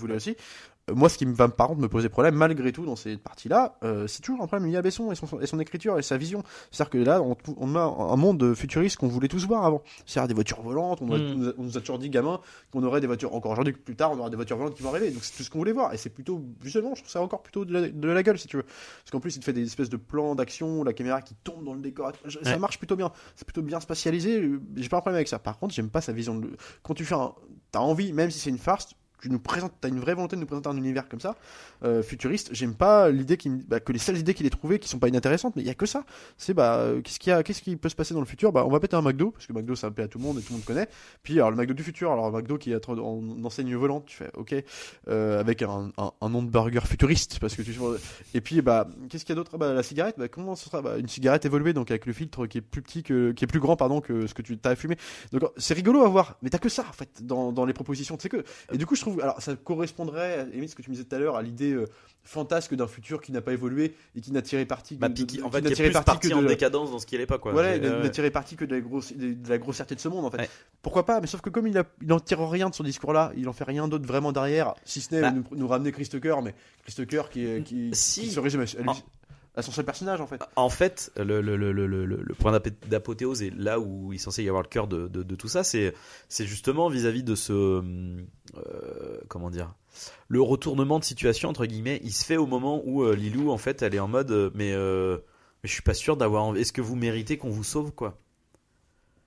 [0.00, 0.36] voulait aussi,
[0.92, 3.78] Moi, ce qui me va par contre me poser problème, malgré tout, dans cette partie-là,
[3.84, 6.18] euh, c'est toujours un problème lié à Besson et son, et son écriture et sa
[6.18, 6.42] vision.
[6.70, 9.82] C'est-à-dire que là, on, on a un monde futuriste qu'on voulait tous voir avant.
[10.04, 11.12] C'est-à-dire des voitures volantes, on, Mm.
[11.12, 12.38] on nous a, on nous a toujours dit, gamin,
[12.70, 14.90] qu'on aurait des voitures, encore aujourd'hui, plus tard, on aura des voitures volantes qui vont
[14.90, 15.10] arriver.
[15.10, 15.94] Donc c'est tout ce qu'on voulait voir.
[15.94, 18.46] Et c'est plutôt, visuellement, je trouve ça encore plutôt de la, de la gueule, si
[18.46, 18.64] tu veux.
[18.64, 21.64] Parce qu'en plus, il te fait des espèces de plans d'action, la caméra qui tombe
[21.64, 22.12] dans le décor.
[22.28, 22.58] Ça Ouais.
[22.58, 23.10] marche plutôt bien.
[23.36, 24.50] C'est plutôt bien spatialisé.
[24.76, 25.38] J'ai pas un problème avec ça.
[25.38, 26.50] Par contre, j'aime pas sa vision de.
[26.82, 27.32] Quand tu fais un.
[27.72, 28.94] T'as envie, même si c'est une farce,
[29.24, 31.34] tu nous présentes, t'as une vraie volonté de nous présenter un univers comme ça,
[31.82, 32.50] euh, futuriste.
[32.52, 35.08] J'aime pas l'idée qu'il, bah, que les seules idées qu'il ait trouvées qui sont pas
[35.08, 36.04] inintéressantes, mais il y a que ça.
[36.36, 38.52] C'est bah, euh, qu'est-ce qu'il qu'est-ce qui peut se passer dans le futur?
[38.52, 40.38] Bah, on va péter un McDo parce que McDo ça plaît à tout le monde
[40.38, 40.88] et tout le monde connaît.
[41.22, 44.16] Puis alors le McDo du futur, alors McDo qui est en, en enseigne volante, tu
[44.16, 44.54] fais OK,
[45.08, 47.74] euh, avec un, un, un nom de burger futuriste parce que tu
[48.34, 49.52] et puis bah qu'est-ce qu'il y a d'autre?
[49.54, 50.82] Ah, Bah la cigarette, bah comment ce sera?
[50.82, 53.46] Bah une cigarette évoluée donc avec le filtre qui est plus petit que, qui est
[53.46, 54.96] plus grand pardon que ce que tu t'as fumé.
[55.32, 58.24] Donc c'est rigolo à voir, mais t'as que ça en fait dans, les propositions, tu
[58.24, 58.44] sais que.
[58.70, 61.36] Et du coup alors ça correspondrait limite, ce que tu me disais tout à l'heure
[61.36, 61.86] à l'idée euh,
[62.22, 65.14] fantasque d'un futur qui n'a pas évolué et qui n'a tiré parti que Bah, de-
[65.24, 67.04] qui- de- en qui fait, n'a tiré parti parti que en de- décadence dans ce
[67.06, 67.52] qu'il pas, quoi.
[67.52, 70.00] voilà, il euh, n'a tiré parti que de la, grosse, de, de la grossièreté de
[70.00, 70.38] ce monde en fait.
[70.38, 70.48] Ouais.
[70.80, 73.32] Pourquoi pas Mais sauf que comme il, a, il en tire rien de son discours-là,
[73.36, 75.32] il en fait rien d'autre vraiment derrière, si ce n'est Bah.
[75.32, 76.54] nous, nous ramener Chris Tucker, mais
[76.84, 78.22] Chris Tucker qui, est- qui, Si.
[78.22, 78.96] qui se résume à, à lui- En-
[79.56, 80.42] à son seul personnage en fait.
[80.56, 84.18] En fait, le, le, le, le, le, le point d'apothéose et là où il est
[84.18, 85.94] censé y avoir le cœur de, de, de tout ça, c'est
[86.28, 89.74] c'est justement vis-à-vis de ce euh, comment dire
[90.28, 92.00] le retournement de situation entre guillemets.
[92.02, 94.50] Il se fait au moment où euh, Lilou en fait elle est en mode euh,
[94.54, 95.18] mais euh,
[95.62, 96.44] mais je suis pas sûr d'avoir.
[96.44, 98.18] envie- Est-ce que vous méritez qu'on vous sauve quoi?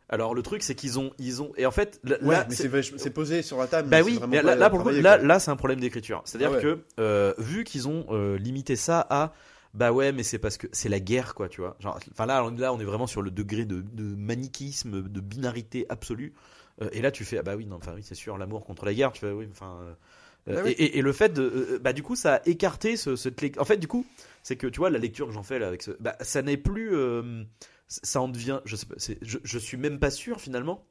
[0.09, 2.55] Alors le truc c'est qu'ils ont ils ont et en fait là, Ouais, là, mais
[2.55, 3.89] c'est- posé sur la table.
[3.89, 5.28] bah oui, mais là, là, pour le coup, travaillé, là, quoi.
[5.28, 6.21] là c'est un problème d'écriture.
[6.25, 6.61] C'est-à-dire Ah ouais.
[6.61, 9.34] que euh, vu qu'ils ont euh, limité ça à
[9.74, 11.76] bah ouais, mais c'est parce que c'est la guerre, quoi, tu vois.
[11.80, 15.22] Genre, enfin là, on- là, on est vraiment sur le degré de, de manichéisme, de
[15.22, 16.34] binarité absolue.
[16.82, 18.86] Euh, et là, tu fais ah bah oui, non, enfin oui, c'est sûr, l'amour contre
[18.86, 19.11] la guerre.
[19.11, 19.80] Tu fais oui, enfin.
[20.49, 20.72] euh, Ah oui.
[20.72, 23.41] et, et- et le fait de, euh, bah du coup, ça a écarté ce, cette
[23.59, 24.05] En fait, du coup,
[24.43, 26.57] c'est que tu vois la lecture que j'en fais là avec ce, bah ça n'est
[26.57, 27.43] plus, euh,
[27.88, 30.84] ça en devient, je sais pas, je, je suis même pas sûr finalement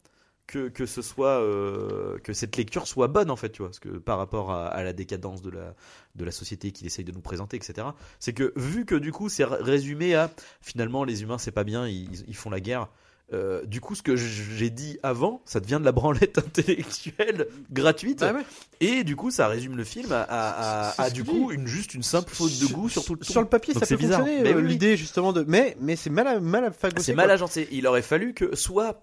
[0.47, 3.80] que, que ce soit euh, que cette lecture soit bonne en fait tu vois parce
[3.80, 5.74] que par rapport à, à la décadence de la
[6.14, 7.88] de la société qu'il essaye de nous présenter etc
[8.20, 10.30] c'est que vu que du coup c'est résumé à
[10.61, 12.88] finalement les humains c'est pas bien ils, ils font la guerre
[13.32, 16.38] euh, du coup ce que j'ai dit avant ça devient de la branlette
[16.86, 18.44] intellectuelle gratuite Bah ouais.
[18.78, 22.32] et du coup ça résume le film à, à, du coup une juste une simple
[22.32, 24.20] faute de goût sur tout le Sur le papier, Donc ça peut bizarre.
[24.20, 24.42] fonctionner.
[24.44, 24.61] Mais euh.
[24.61, 27.66] L'idée justement de, mais mais c'est mal à mal à phagocyter, C'est mal agencé.
[27.72, 29.03] Il aurait fallu que soit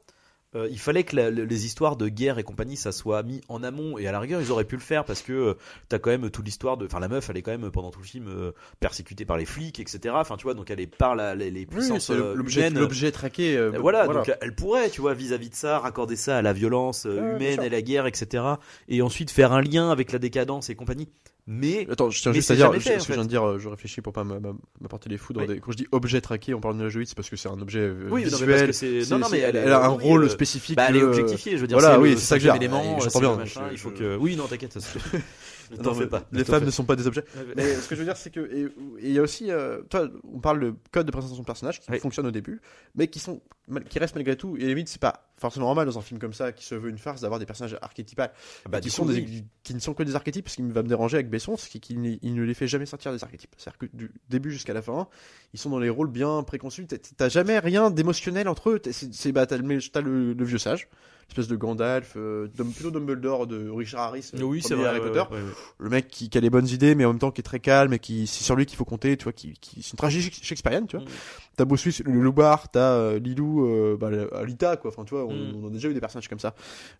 [0.55, 3.41] euh, il fallait que la- le- les histoires de guerre et compagnie ça soit mis
[3.49, 5.53] en amont et à la rigueur ils auraient pu le faire parce que euh,
[5.89, 7.99] t'as quand même toute l'histoire de enfin la meuf elle est quand même pendant tout
[7.99, 11.15] le film euh, persécutée par les flics etc enfin tu vois donc elle est par
[11.15, 13.57] la, les, les puissances euh, l'objet l'objet traqué.
[13.57, 16.53] euh, Euh, voilà, donc elle pourrait, tu vois, vis-à-vis de ça, raccorder ça à la
[16.53, 18.43] violence humaine et la guerre, etc.
[18.87, 21.09] Et ensuite faire un lien avec la décadence et compagnie.
[21.45, 23.43] Mais Attends, je tiens juste à dire, je- fait, ce que je viens de dire,
[23.45, 25.17] euh, je réfléchis pour pas m'a- m'a- m'apporter les.
[25.41, 25.47] Oui.
[25.47, 27.49] des- Quand je dis objet traqué, on parle de la joïde, c'est parce que c'est
[27.49, 28.67] un objet euh, oui, non, mais parce visuel.
[28.67, 30.77] que c'est c'est- non, non, mais elle, elle a un oui, rôle euh, spécifique.
[30.77, 31.77] Bah, elle est objectifiée, je veux dire.
[31.77, 32.55] voilà, oui, c'est ça que je dire.
[32.55, 32.81] élément,
[33.19, 34.15] bien, machin, je- il faut je- que.
[34.17, 34.77] Oui, non, t'inquiète.
[35.77, 36.23] Ne t'en fais pas.
[36.31, 37.23] Les femmes ne sont pas des objets.
[37.55, 38.71] Mais ce que je veux dire, c'est que
[39.01, 41.91] il y a aussi, euh, toi, on parle de code de présentation de personnage qui
[41.91, 41.99] Oui.
[41.99, 42.61] fonctionne au début,
[42.95, 43.41] mais qui sont,
[43.89, 44.55] qui restent malgré tout.
[44.57, 46.97] Et limite, c'est pas forcément normal dans un film comme ça qui se veut une
[46.97, 48.31] farce d'avoir des personnages archétypales
[48.69, 49.43] Bah, qui du sont coup, des- oui.
[49.63, 50.47] qui ne sont que des archétypes.
[50.49, 53.11] Ce qui va me déranger avec Besson, c'est qu'il il ne les fait jamais sortir
[53.11, 53.53] des archétypes.
[53.57, 55.07] C'est-à-dire que du début jusqu'à la fin,
[55.53, 56.85] ils sont dans les rôles bien préconçus.
[57.17, 58.79] T'as- jamais rien d'émotionnel entre eux.
[58.79, 60.87] T'as- bah, t'as le, t'as le- le vieux sage,
[61.29, 64.31] espèce de Gandalf, euh, plutôt Dumbledore de Richard Harris.
[64.35, 64.99] euh, Oui, c'est premier vrai.
[64.99, 65.53] Harry Potter ouais, ouais, ouais.
[65.79, 67.59] le mec qui, qui a les bonnes idées mais en même temps qui est très
[67.59, 69.97] calme et qui c'est sur lui qu'il faut compter tu vois qui, qui c'est une
[69.97, 71.09] tragédie shakespearienne tu vois Mm.
[71.57, 75.33] t'as Bossuis le Loubard t'as euh, Lilou euh, bah, Alita quoi enfin tu vois on,
[75.33, 75.63] Mm.
[75.63, 76.53] on a déjà eu des personnages comme ça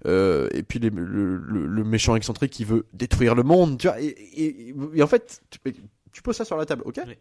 [0.05, 3.99] et puis les- le, le, le méchant excentrique qui veut détruire le monde tu vois
[4.01, 5.59] et, et, et en fait tu,
[6.11, 6.99] tu poses ça sur la table ok?
[7.07, 7.17] Oui.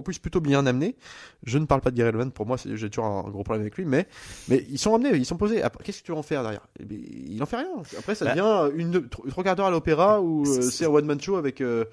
[0.00, 0.96] En plus plutôt bien amené
[1.44, 3.76] je ne parle pas de Gary Oldman pour moi j'ai toujours un, gros problème avec
[3.76, 4.08] lui mais
[4.48, 6.66] mais ils sont amenés ils sont posés qu'est-ce que tu veux en faire derrière?
[6.80, 8.30] Eh bien, il en fait rien après ça Bah.
[8.34, 11.60] devient une trois quarts d'heure à l'opéra où euh, C'est- un one man show avec
[11.60, 11.84] euh,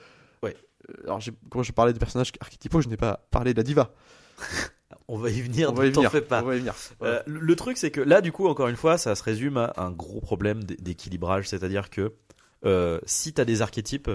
[0.43, 0.55] Ouais.
[0.89, 3.93] euh, alors quand je parlais de personnages archétypaux je n'ai pas parlé de la diva
[5.09, 5.71] On va y venir.
[5.73, 6.41] ne t'en fais pas.
[6.43, 8.97] on va y venir Euh, le truc, c'est que là, du coup, encore une fois,
[8.97, 11.47] ça se résume à un gros problème d'équilibrage.
[11.47, 12.11] C'est-à-dire que
[12.65, 14.09] euh, si tu as des archétypes,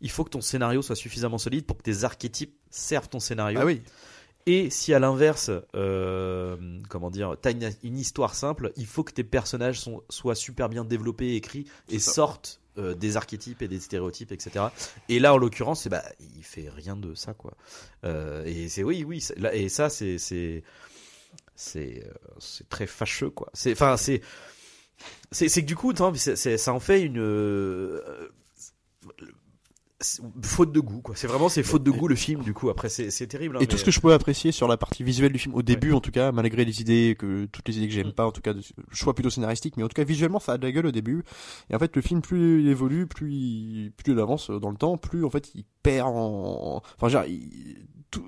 [0.00, 3.58] il faut que ton scénario soit suffisamment solide pour que tes archétypes servent ton scénario.
[3.60, 3.82] ah oui
[4.46, 6.56] Et si à l'inverse, euh,
[6.88, 10.68] comment dire, t'as une, une histoire simple, il faut que tes personnages sont, soient super
[10.68, 12.12] bien développés, écrits et ça.
[12.12, 14.66] sortent euh, des archétypes et des stéréotypes, etc.
[15.08, 16.04] Et là, en l'occurrence, c'est bah,
[16.36, 17.54] il fait rien de ça, quoi.
[18.04, 20.62] Euh, et c'est oui, oui, là, et ça, c'est c'est
[22.68, 23.50] très fâcheux, quoi.
[23.52, 24.20] C'est enfin c'est
[25.30, 28.00] c'est que du coup, c'est- c'est- ça en fait une euh,
[30.42, 31.16] faute de goût quoi.
[31.16, 32.70] C'est vraiment c'est faute de goût le film du coup.
[32.70, 33.56] Après c'est terrible.
[33.56, 35.62] hein, Et tout ce que je pouvais apprécier sur la partie visuelle du film, au
[35.62, 38.12] début en tout cas, malgré les idées que toutes les idées que j'aime Mm.
[38.12, 38.62] pas, en tout cas, de
[38.92, 41.24] choix plutôt scénaristique, mais en tout cas visuellement ça a de la gueule au début.
[41.68, 44.76] Et en fait le film plus il évolue, plus il, plus il avance dans le
[44.76, 48.24] temps, plus en fait il perd en, enfin genre il- tout,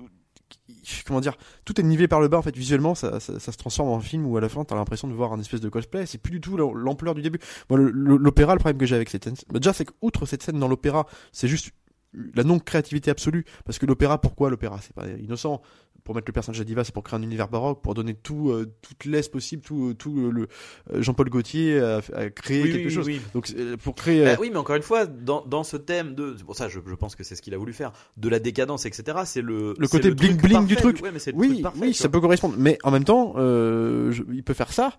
[1.05, 3.89] comment dire, tout est nivelé par le bas en fait visuellement, ça, ça, se transforme
[3.89, 6.05] en film où à la fin t'as l'impression de voir un espèce de cosplay.
[6.05, 7.39] C'est plus du tout l'am- l'ampleur du début.
[7.69, 10.59] Moi l'opéra, le problème que j'ai avec cette scène, bah, déjà c'est qu'outre cette scène
[10.59, 11.71] dans l'opéra, c'est juste
[12.13, 13.45] la non-créativité absolue.
[13.65, 14.79] Parce que l'opéra, pourquoi l'opéra?
[14.81, 15.61] C'est pas innocent.
[16.03, 18.49] Pour mettre le personnage de diva, c'est pour créer un univers baroque, pour donner tout,
[18.49, 20.47] euh, toute l'aise possible, tout, tout le, le-
[20.91, 23.05] euh, Jean-Paul Gaultier a, a créé Oui, quelque oui, chose.
[23.05, 23.21] oui.
[23.35, 23.53] Donc
[23.83, 24.21] pour créer.
[24.21, 26.69] euh, Bah oui, mais encore une fois, dans, dans ce thème de, c'est pour ça,
[26.69, 29.19] je, je pense que c'est ce qu'il a voulu faire, de la décadence, etc.
[29.25, 31.01] C'est le Le côté truc bling-bling du truc.
[31.03, 32.55] Ouais, mais c'est le oui, truc parfait, oui, ça peut correspondre.
[32.57, 34.97] Mais en même temps, euh, je- il peut faire ça.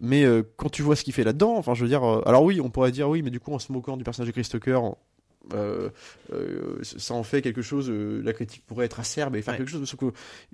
[0.00, 2.44] Mais euh, quand tu vois ce qu'il fait là-dedans, enfin, je veux dire, euh, alors
[2.44, 4.48] oui, on pourrait dire oui, mais du coup, en se moquant du personnage de Chris
[4.48, 4.78] Tucker,
[5.52, 5.90] euh,
[6.32, 7.90] euh, ça en fait quelque chose.
[7.90, 9.58] euh, la critique pourrait être acerbe et faire Ouais.
[9.58, 9.88] quelque chose.
[9.88, 10.06] Sauf que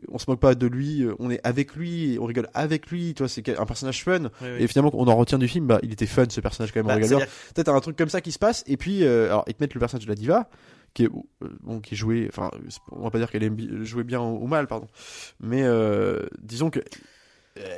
[0.08, 3.14] on se moque pas de lui, on est avec lui, et on rigole avec lui.
[3.14, 4.24] Tu vois, c'est un personnage fun.
[4.24, 4.48] Oui, oui.
[4.58, 7.00] Et finalement, on en retient du film, bah, il était fun ce personnage quand même.
[7.00, 8.64] Bah, Peut-être un truc comme ça qui se passe.
[8.66, 10.48] Et puis, alors, ils te mettent le personnage de la diva,
[10.94, 11.08] qui est,
[11.62, 12.50] bon, qui joué, enfin,
[12.90, 14.88] on va pas dire qu'elle jouée bien ou, ou mal, pardon.
[15.40, 15.64] Mais,
[16.42, 16.80] disons que,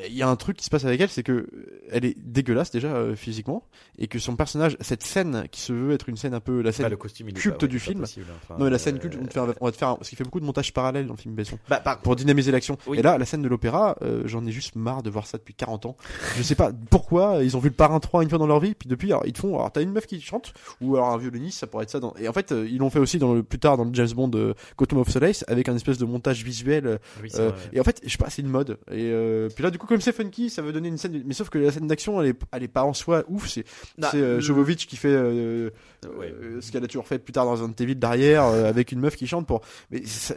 [0.09, 1.49] il y a un truc qui se passe avec elle, c'est que euh,
[1.91, 3.65] elle est dégueulasse déjà euh, physiquement,
[3.99, 6.73] et que son personnage, cette scène qui se veut être une scène un peu la
[6.73, 8.01] scène Bah, le costume culte pas- ouais, du film.
[8.01, 9.77] possible, enfin, non mais la scène euh, culte, on, te fait un- on va te
[9.77, 11.99] faire un- parce qu'il fait beaucoup de montage parallèle dans le film Besson Bah, par-
[12.01, 12.79] pour dynamiser l'action.
[12.87, 12.99] Oui.
[12.99, 15.55] Et là, la scène de l'opéra, euh, j'en ai juste marre de voir ça depuis
[15.55, 15.97] 40 ans.
[16.37, 18.75] Je sais pas pourquoi, ils ont vu le parrain 3 une fois dans leur vie,
[18.75, 21.19] puis depuis, alors, ils te font, alors t'as une meuf qui chante, ou alors un
[21.19, 22.15] violoniste, ça pourrait être ça dans...
[22.19, 24.11] Et en fait, euh, ils l'ont fait aussi dans le, plus tard dans le James
[24.15, 26.87] Bond euh, Quantum of Solace, avec un espèce de montage visuel.
[26.87, 27.57] euh, oui, euh, ouais.
[27.73, 28.79] et en fait, je sais pas, c'est une mode.
[28.91, 31.35] Et euh, puis là, du coup, comme c'est funky, ça veut donner une scène, mais
[31.35, 33.65] sauf que la scène d'action, elle est, elle est pas en soi ouf, c'est,
[33.99, 35.71] c'est euh, Jovovich qui fait, euh,
[36.17, 36.31] Ouais.
[36.33, 39.01] euh, ce qu'elle a toujours fait plus tard dans un Evil derrière, euh, avec une
[39.01, 39.63] meuf qui chante pour.
[39.91, 40.37] Mais ça-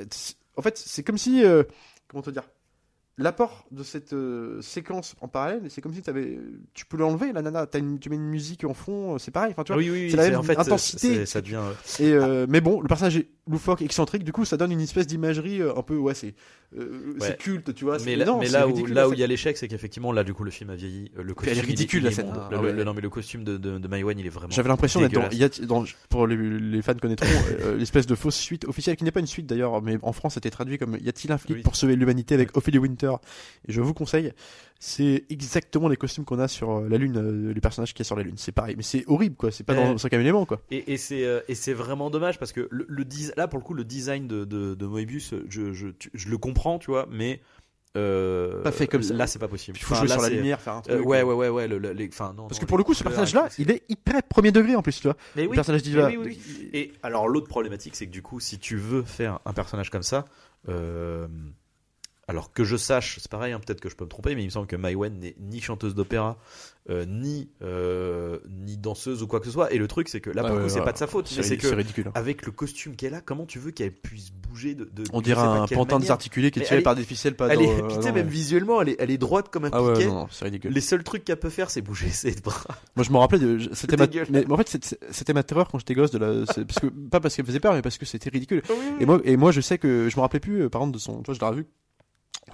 [0.57, 1.43] en fait, c'est comme si,
[2.07, 2.43] comment te dire,
[3.17, 4.15] l'apport de cette
[4.61, 6.39] séquence en parallèle, c'est comme si t'avais,
[6.73, 9.51] tu peux l'enlever, la nana, une, tu mets une musique en fond, c'est pareil.
[9.51, 9.81] Enfin, tu vois.
[9.81, 11.25] oui, oui, c'est la même en fait, intensité.
[11.25, 11.61] Ça devient.
[11.99, 12.13] Et
[12.49, 15.75] mais bon, le personnage est loufoque, excentrique, du coup, ça donne une espèce d'imagerie euh,
[15.77, 16.33] un peu, ouais, c'est,
[16.77, 17.35] euh, Ouais.
[17.37, 17.97] culte, tu vois.
[18.03, 20.33] Mais, là, non, mais où, là où il y a l'échec, c'est qu'effectivement, là, du
[20.33, 21.11] coup, le film a vieilli.
[21.17, 22.73] Euh, Le est costume, il ridicule, il est la scène, Ah le- ouais.
[22.73, 24.51] le- non, mais le costume de, de, de Maïwan, il est vraiment.
[24.51, 27.27] J'avais l'impression d'être dans, y a- dans- pour les, les fans connaîtront
[27.61, 30.33] euh, l'espèce de fausse suite officielle qui n'est pas une suite d'ailleurs, mais en France
[30.33, 31.61] c'était traduit comme y a-t-il un flic Oui.
[31.61, 33.13] pour sauver l'humanité avec Ophélie Winter?
[33.67, 34.33] Et je vous conseille,
[34.79, 38.05] c'est exactement les costumes qu'on a sur euh, la lune, euh, les personnages qu'il y
[38.05, 38.35] a sur la lune.
[38.37, 39.51] C'est pareil, mais c'est horrible quoi.
[39.51, 40.61] C'est pas dans le cinquième élément quoi.
[40.71, 43.57] Et, et c'est euh, et c'est vraiment dommage parce que le, le dis- là pour
[43.59, 46.91] le coup le design de, de, de Moebius je, je, tu- je le comprends tu
[46.91, 47.39] vois mais
[47.97, 49.13] euh, Pas fait comme ça.
[49.13, 50.95] là c'est pas possible Il faut Enfin, jouer là, sur la lumière, faire un truc.
[50.95, 52.83] Euh, ouais ouais ouais ouais le, le- les, enfin non Parce non, que pour le
[52.83, 55.15] coup, ce personnage-là, il est hyper premier degré en plus, tu vois.
[55.37, 56.07] Mais Le oui, personnage d'Iva.
[56.07, 56.69] oui, oui, oui.
[56.73, 60.03] Et alors l'autre problématique, c'est que du coup, si tu veux faire un personnage comme
[60.03, 60.25] ça,
[60.67, 61.27] euh,
[62.27, 64.45] alors que je sache, c'est pareil, hein, peut-être que je peux me tromper, mais il
[64.45, 66.37] me semble que Mai Wen n'est ni chanteuse d'opéra,
[66.89, 69.71] euh, ni euh, ni danseuse ou quoi que ce soit.
[69.73, 70.85] Et le truc, c'est que là, ouais, c'est ouais.
[70.85, 72.09] pas de sa faute, mais c'est que ridicule.
[72.15, 75.41] avec le costume qu'elle a, comment tu veux qu'elle puisse bouger de, de On dirait
[75.41, 78.13] un pantin désarticulé qui est tiré est- par des ficelles pas Elle est, euh, non,
[78.13, 80.07] même visuellement, elle est, elle est droite comme un Ah ouais, piquet.
[80.07, 80.71] non, non, c'est ridicule.
[80.71, 82.75] Les seuls trucs qu'elle peut faire, c'est bouger ses bras.
[82.95, 83.39] Moi, je me rappelais
[83.73, 86.87] c'était ma, mais en fait, c'était ma terreur quand j'étais gosse de la, parce que,
[86.87, 88.63] pas parce qu'elle faisait peur, mais parce que c'était ridicule.
[88.99, 90.99] Et moi, et moi, je sais que je me rappelais plus, euh, par exemple, de
[91.01, 91.65] son, tu vois, je l'ai revu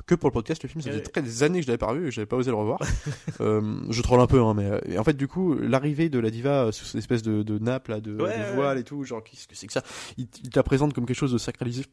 [0.05, 1.07] que pour le podcast, le film, ça faisait Ouais.
[1.07, 2.79] très des années que je l'avais pas revu et j'avais pas osé le revoir.
[3.41, 6.17] euh, je troll un peu, hein, mais, euh, et en fait, du coup, l'arrivée de
[6.19, 8.77] la diva euh, sous cette espèce de, de nappe, là, de, Ouais, de ouais, voile
[8.77, 9.83] et tout, genre, qu'est-ce que c'est que ça?
[10.17, 11.83] Il, il te la présente comme quelque chose de sacralisé.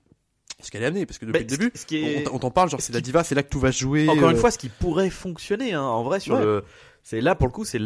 [0.61, 2.51] Ce qu'elle est amenée, parce que depuis Mais le début, ce qui est- on, t'en
[2.51, 4.09] parle, genre, ce c'est la diva, c'est là que tout va se jouer.
[4.09, 6.43] Encore une euh, fois, ce qui pourrait fonctionner, hein, en vrai, sur Ouais.
[6.45, 6.65] le,
[7.05, 7.81] c'est là pour le coup, c'est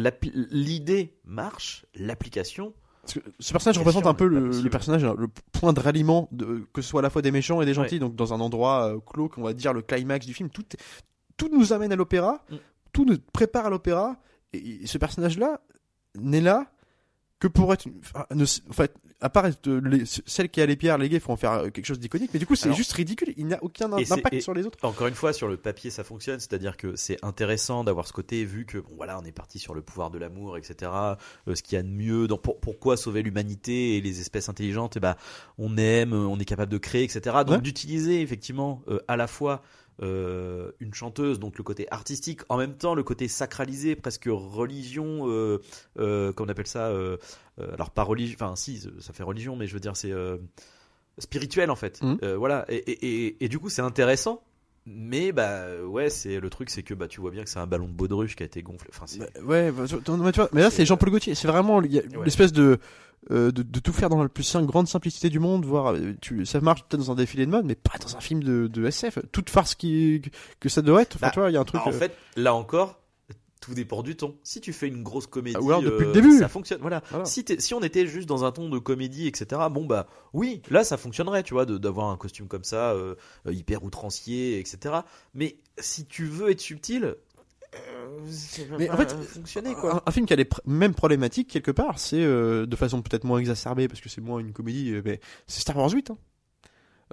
[0.51, 2.73] l'idée marche, l'application.
[3.03, 6.81] Parce que ce personnage représente un peu le, personnage, le point de ralliement, de, que
[6.81, 8.99] ce soit à la fois des méchants et des gentils, donc dans un endroit euh,
[9.05, 10.49] clos, qu'on va dire le climax du film.
[10.49, 10.63] Tout,
[11.37, 12.55] tout nous amène à l'opéra, Mm.
[12.93, 14.15] tout nous prépare à l'opéra,
[14.53, 15.59] et, et ce personnage-là
[16.17, 16.71] n'est là
[17.39, 20.65] que pour être, une- enfin, ne- en fait, à part euh, les- celle qui a
[20.65, 22.91] les pierres léguées, faut en faire euh, quelque chose d'iconique, mais du coup c'est juste
[22.93, 24.77] ridicule, il n'y a aucun impact sur les autres.
[24.83, 28.45] Encore une fois, sur le papier, ça fonctionne, c'est-à-dire que c'est intéressant d'avoir ce côté,
[28.45, 30.91] vu que, bon, voilà, on est parti sur le pouvoir de l'amour, etc.
[31.47, 34.49] euh, ce qu'il y a de mieux, dans, pour- pourquoi sauver l'humanité et les espèces
[34.49, 35.15] intelligentes, et ben,
[35.57, 37.21] on aime, on est capable de créer, etc.
[37.45, 37.61] Donc Ouais.
[37.61, 39.61] d'utiliser effectivement euh, à la fois
[40.03, 45.29] euh, une chanteuse, donc le côté artistique, en même temps le côté sacralisé, presque religion,
[45.29, 45.59] euh,
[45.97, 47.17] euh, qu'on appelle ça, euh,
[47.59, 50.13] euh, alors pas religion, enfin si, ça fait religion, mais je veux dire c'est
[51.17, 52.01] spirituel en fait.
[52.23, 54.43] Euh, voilà, et, et, et, et du coup c'est intéressant.
[54.85, 57.67] Mais bah ouais, c'est le truc, c'est que bah tu vois bien que c'est un
[57.67, 58.89] ballon de baudruche qui a été gonflé.
[58.93, 61.47] Enfin, c'est- Bah, ouais, bah, tu- mais, tu vois, mais là C'est- Jean-Paul Gaultier, c'est
[61.47, 62.01] vraiment Ouais.
[62.25, 62.79] l'espèce de
[63.31, 66.45] euh, de, de tout faire dans la plus grande simplicité du monde, voir euh, tu,
[66.45, 68.85] ça marche peut-être dans un défilé de mode, mais pas dans un film de, de
[68.85, 69.19] SF.
[69.31, 70.21] Toute farce qui
[70.59, 71.15] que ça doit être.
[71.15, 71.79] Enfin, Bah, tu vois, il y a un truc.
[71.87, 72.99] en euh, fait, là encore,
[73.63, 74.35] tout dépend du ton.
[74.43, 76.37] Si tu fais une grosse comédie, ou alors depuis euh, le début.
[76.37, 76.81] ça fonctionne.
[76.81, 77.01] Voilà.
[77.11, 77.23] Voilà.
[77.23, 79.61] Si, on était juste dans un ton de comédie, etc.
[79.71, 83.15] Bon bah oui, là ça fonctionnerait, tu vois, d'avoir un costume comme ça, euh,
[83.47, 84.95] euh, hyper outrancier, etc.
[85.33, 87.15] Mais si tu veux être subtil,
[88.77, 89.95] Mais en fait, fonctionner quoi.
[89.95, 93.23] Un, un film qui a les mêmes problématiques quelque part, c'est euh, de façon peut-être
[93.23, 96.11] moins exacerbée parce que c'est moins une comédie, mais c'est Star Wars 8.
[96.11, 96.17] hein.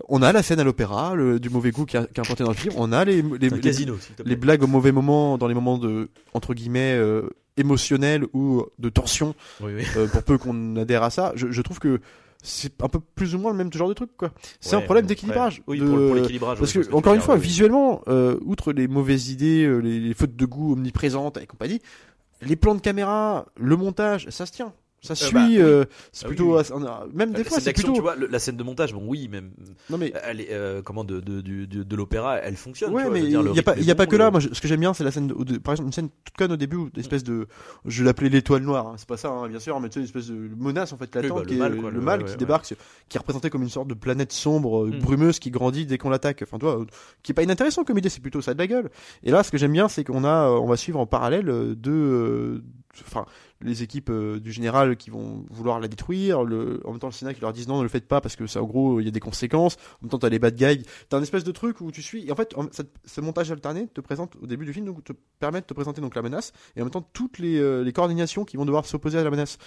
[0.09, 2.75] On a la scène à l'opéra, du mauvais goût qui, est implanté dans le film.
[2.77, 3.23] On a les,
[3.61, 3.97] casino,
[4.39, 9.35] blagues au mauvais moment, dans les moments de entre guillemets euh, émotionnels ou de tension,
[9.61, 9.85] Oui, oui.
[9.97, 11.33] euh, pour peu qu'on adhère à ça.
[11.35, 12.01] Je, je trouve que
[12.43, 14.33] c'est un peu plus ou moins le même genre de truc, quoi.
[14.61, 15.63] C'est un problème d'équilibrage.
[15.67, 16.59] Oui, de- pour, pour l'équilibrage.
[16.59, 17.41] Parce que, encore une fois, oui.
[17.41, 21.81] visuellement, euh, outre les mauvaises idées, les, les fautes de goût omniprésentes et compagnie,
[22.43, 24.73] les plans de caméra, le montage, ça se tient.
[25.03, 25.33] Ça suit.
[25.33, 25.59] bah, oui.
[25.59, 26.59] euh, c'est Ah plutôt.
[26.59, 26.65] oui.
[27.15, 27.95] même des fois, c'est plutôt.
[27.95, 29.51] tu vois, le- la scène de montage, bon, oui, même
[29.89, 30.13] Non mais.
[30.25, 32.93] elle est, euh, comment de de, de, de l'opéra, elle fonctionne.
[32.93, 34.31] Ouais, tu vois, mais il n'y a pas, y a pas que là.
[34.31, 36.37] Moi, je- ce que j'aime bien, c'est la scène, de- par exemple, une scène toute
[36.37, 37.47] conne au début, une espèce de,
[37.87, 38.89] je l'appelais l'étoile noire.
[38.89, 40.99] hein, c'est pas ça, hein, bien sûr, mais tu sais, une espèce de menace en
[40.99, 43.19] fait latente, bah, le mal, quoi, le le- mal ouais, qui ouais, débarque, qui est
[43.19, 44.99] représenté comme une sorte de planète sombre, euh, Mm.
[44.99, 46.43] brumeuse, qui grandit dès qu'on l'attaque.
[46.43, 46.85] Enfin, toi, euh,
[47.23, 48.91] qui est pas inintéressant comme idée, c'est plutôt ça de la gueule.
[49.23, 51.49] Et là, ce que j'aime bien, c'est qu'on a, euh, on va suivre en parallèle
[51.49, 52.63] euh, deux, euh,
[53.07, 53.25] enfin,
[53.63, 57.13] les équipes euh, du général qui vont vouloir la détruire, le, en même temps le
[57.13, 59.05] Sénat qui leur disent non, ne le faites pas parce que ça, en gros, il
[59.05, 59.77] y a des conséquences.
[59.77, 60.83] En même temps, t'as les bad guys.
[61.09, 62.27] T'as un espèce de truc où tu suis.
[62.27, 65.05] Et en fait, en- ça- ce montage alterné te présente au début du film, donc
[65.05, 67.83] te permet de te présenter donc la menace et en même temps toutes les, euh,
[67.83, 69.59] les coordinations qui vont devoir s'opposer à la menace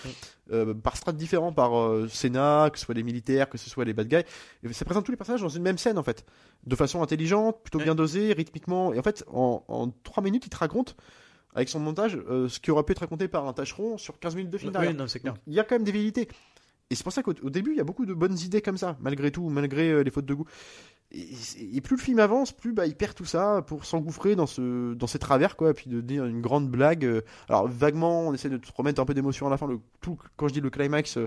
[0.51, 3.85] Euh, par strates différents, par euh, Sénat, que ce soit les militaires, que ce soit
[3.85, 4.23] les bad guys.
[4.63, 6.25] Et ça présente tous les personnages dans une même scène en fait,
[6.67, 8.91] de façon intelligente, plutôt bien dosée, rythmiquement.
[8.93, 10.97] Et en fait, en, en 3 minutes, il te raconte
[11.55, 14.35] avec son montage euh, ce qui aurait pu être raconté par un tâcheron sur 15
[14.35, 14.73] minutes de film.
[14.79, 15.35] Oui, non, clair.
[15.47, 16.27] Il y a quand même des vérités.
[16.89, 18.77] Et c'est pour ça qu'au au début, il y a beaucoup de bonnes idées comme
[18.77, 20.45] ça, malgré tout, malgré euh, les fautes de goût.
[21.11, 21.29] Et,
[21.73, 24.93] et plus le film avance, plus bah, il perd tout ça pour s'engouffrer dans ce
[24.93, 27.05] dans ces travers quoi, et puis de dire une grande blague.
[27.05, 29.67] euh, alors vaguement, on essaie de te remettre un peu d'émotion à la fin.
[29.67, 31.17] Le tout, quand je dis le climax,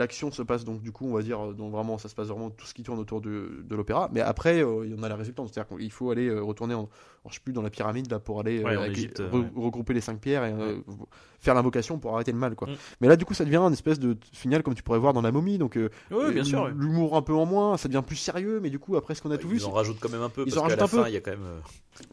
[0.00, 2.26] l'action se passe donc du coup, on va dire, euh, donc vraiment, ça se passe
[2.26, 4.08] vraiment tout ce qui tourne autour de, de l'opéra.
[4.12, 6.74] Mais après, euh, il y en a la résultante, c'est-à-dire qu'il faut aller euh, retourner,
[6.74, 6.88] en,
[7.28, 9.46] je sais plus dans la pyramide là pour aller Ouais, en avec- Égypte, re- ouais.
[9.54, 10.54] regrouper les cinq pierres et
[11.38, 12.68] faire l'invocation pour arrêter le mal quoi.
[12.68, 12.74] Mm.
[13.00, 15.22] Mais là, du coup, ça devient un espèce de final comme tu pourrais voir dans
[15.22, 15.56] la momie.
[15.58, 15.78] Donc,
[16.10, 16.64] Oui, bien sûr.
[16.64, 16.70] ouais.
[16.76, 18.58] l'humour un peu en moins, ça devient plus sérieux.
[18.60, 20.28] Mais du coup, après ce qu'on a tout vu, Ils en rajoutent quand même un
[20.28, 21.02] peu Ils parce en rajoutent un peu.
[21.02, 21.60] fin, il y a quand même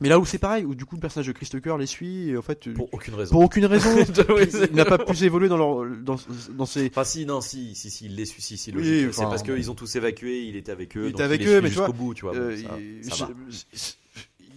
[0.02, 2.38] mais là où c'est pareil, où du coup le personnage de Christopher les suit, et
[2.38, 3.32] en fait, pour aucune raison.
[3.32, 3.90] pour aucune raison,
[4.70, 6.16] il n'a pas plus évolué dans leur dans,
[6.52, 6.88] dans ses.
[6.88, 9.30] Enfin si non si si si il les suit si si Oui, logique c'est enfin,
[9.30, 9.54] parce bon.
[9.56, 11.76] qu'ils ont tous évacué il était avec eux Il était avec les eux, mais tu
[11.76, 13.30] jusqu'au vois, bout tu vois Euh, bon, ça, il ça.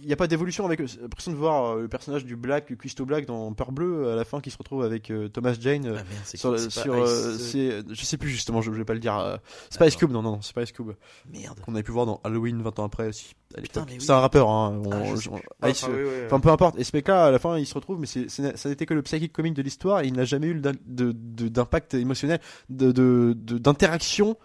[0.01, 0.87] Il n'y a pas d'évolution avec eux.
[0.87, 4.15] J'ai l'impression de voir euh, le personnage du Black, Christo Black dans Peur Bleu à
[4.15, 5.85] la fin qui se retrouve avec euh, Thomas Jane.
[5.85, 8.29] euh, Ah, merde, sur, qui le- C'est sur, pas euh, Ice- c'est, je sais plus
[8.29, 9.17] justement, je, je vais pas le dire.
[9.17, 9.37] euh,
[9.69, 9.95] c'est pas Ice.
[9.95, 10.91] Cube, non, non, non, c'est pas Ice Cube.
[11.31, 13.33] merde Qu'on avait pu voir dans Halloween 20 ans après aussi.
[13.57, 13.63] oui.
[13.99, 14.81] C'est un rappeur, hein.
[14.85, 15.69] on- Ah, je sais on- plus.
[15.71, 16.25] Ice, Enfin, oui, oui, oui.
[16.25, 16.79] Enfin, peu importe.
[16.79, 18.93] Et ce mec-là, à la fin, il se retrouve, mais c'est, c'est- ça n'était que
[18.93, 20.01] le psychic comique de l'histoire.
[20.01, 22.39] et Il n'a jamais eu d'in- de- de- d'impact émotionnel,
[22.69, 24.37] de, de, de- d'interaction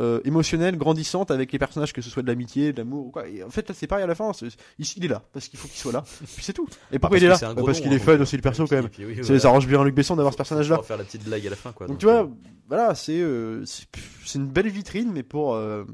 [0.00, 3.26] euh, émotionnelle grandissante avec les personnages, que ce soit de l'amitié, de l'amour ou quoi.
[3.28, 4.32] Et en fait, là, c'est pareil à la fin.
[4.32, 4.46] c'est-
[4.78, 6.02] il, il est là parce qu'il faut qu'il soit là.
[6.34, 6.68] Puis c'est tout.
[6.92, 8.66] Et pourquoi il est là Bah, Parce qu'il hein, est fun donc, aussi le perso
[8.66, 8.88] quand même.
[8.94, 9.38] C'est- voilà.
[9.40, 10.76] Ça arrange bien Luc Besson d'avoir ce personnage-là.
[10.76, 12.28] pouvoir faire la petite blague à la fin quoi Donc tu vois,
[12.68, 13.86] voilà, c'est euh, c'est
[14.24, 15.84] c'est une belle vitrine, mais pour, euh,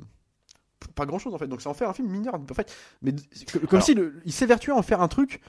[0.80, 1.46] pour pas grand chose en fait.
[1.46, 2.74] Donc ça en fait un film mineur en fait.
[3.02, 5.40] Mais d- c'est que- comme Alors- si le- il s'évertuait à en faire un truc,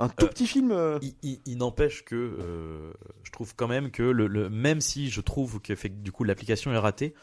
[0.00, 0.70] un tout Euh, petit film.
[0.70, 2.92] euh, il, il- il n'empêche que euh,
[3.24, 6.12] je trouve quand même que le, le- même si je trouve que fait que du
[6.12, 7.14] coup l'application est ratée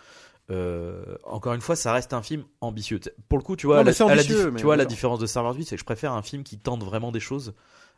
[0.52, 3.84] euh, encore une fois ça reste un film ambitieux pour le coup tu vois Non,
[3.84, 6.22] la, à tu vois la différence de Star Wars 8 c'est que je préfère un
[6.22, 7.56] film qui tente vraiment des choses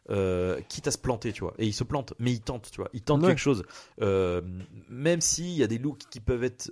[0.10, 2.78] euh, quitte à se planter tu vois et il se plante mais il tente tu
[2.80, 3.28] vois il tente Ouais.
[3.30, 3.64] quelque chose
[4.02, 4.42] Euh,
[4.90, 6.72] même s'il y a des looks qui peuvent être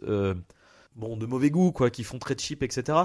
[0.96, 3.00] bon de mauvais goût quoi qui font très cheap etc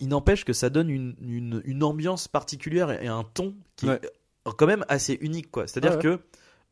[0.00, 4.00] il n'empêche que ça donne une, une, une ambiance particulière et, un ton qui Ouais.
[4.02, 6.18] est quand même assez unique quoi c'est à dire Ouais, ouais.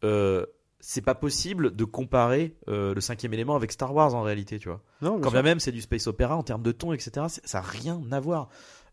[0.03, 0.49] que
[0.85, 4.69] c'est pas possible de comparer euh, le cinquième élément avec Star Wars en réalité tu
[4.69, 7.59] vois non, quand bien même c'est du space opéra en termes de ton etc ça
[7.59, 8.49] a rien à voir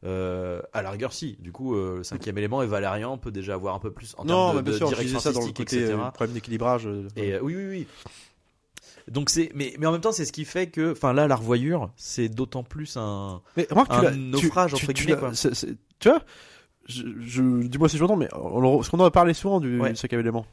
[0.06, 3.56] euh, à la rigueur si du coup euh, le cinquième élément et Valérian peut déjà
[3.56, 5.42] avoir un peu plus en non, termes de, bien de sûr, je direction ça dans
[5.46, 6.88] le côté etc problème d'équilibrage.
[7.18, 7.88] et oui, oui, oui.
[9.08, 11.36] Donc c'est, mais, mais en même temps, c'est ce qui fait que, enfin là, la
[11.36, 13.42] revoyure, c'est d'autant plus un.
[13.58, 15.32] Mais remarque, un tu- naufrage, tu- entre tu guillemets, quoi.
[16.00, 16.22] Tu vois,
[16.86, 19.96] je, je- dis-moi si j'entends, mais on ce qu'on en a parlé souvent du Ouais.
[19.96, 20.46] cinquième élément.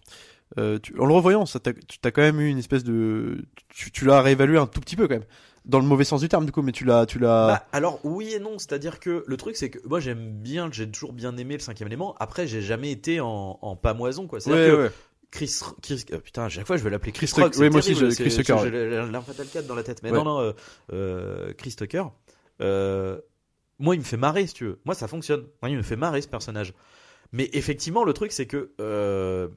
[0.58, 3.44] Euh, tu- en le revoyant, ça t'a- tu as quand même eu une espèce de,
[3.68, 5.24] tu, tu l'as réévalué un tout petit peu quand même,
[5.64, 7.46] dans le mauvais sens du terme du coup, mais tu l'as, tu l'as.
[7.48, 10.88] Bah, alors oui et non, c'est-à-dire que le truc, c'est que moi j'aime bien, j'ai
[10.88, 12.14] toujours bien aimé le cinquième élément.
[12.20, 14.38] Après, j'ai jamais été en, en pamoison, quoi.
[14.40, 14.90] C'est-à-dire ouais, que ouais.
[15.32, 17.54] Chris, Chris euh, putain, à chaque fois je vais l'appeler Chris, Chris Rock.
[17.58, 18.70] Oui, moi aussi, c'est- Chris Tucker, J'ai
[19.10, 20.00] l'Infatal 4 dans la tête.
[20.04, 20.16] Mais Ouais.
[20.18, 20.52] non, non, euh,
[20.92, 22.04] euh, Chris Tucker.
[22.62, 23.18] euh,
[23.80, 24.78] moi, il me fait marrer, si tu veux.
[24.84, 25.44] Moi, ça fonctionne.
[25.60, 26.72] Moi, il me fait marrer ce personnage.
[27.32, 29.48] Mais effectivement, le truc, c'est que je-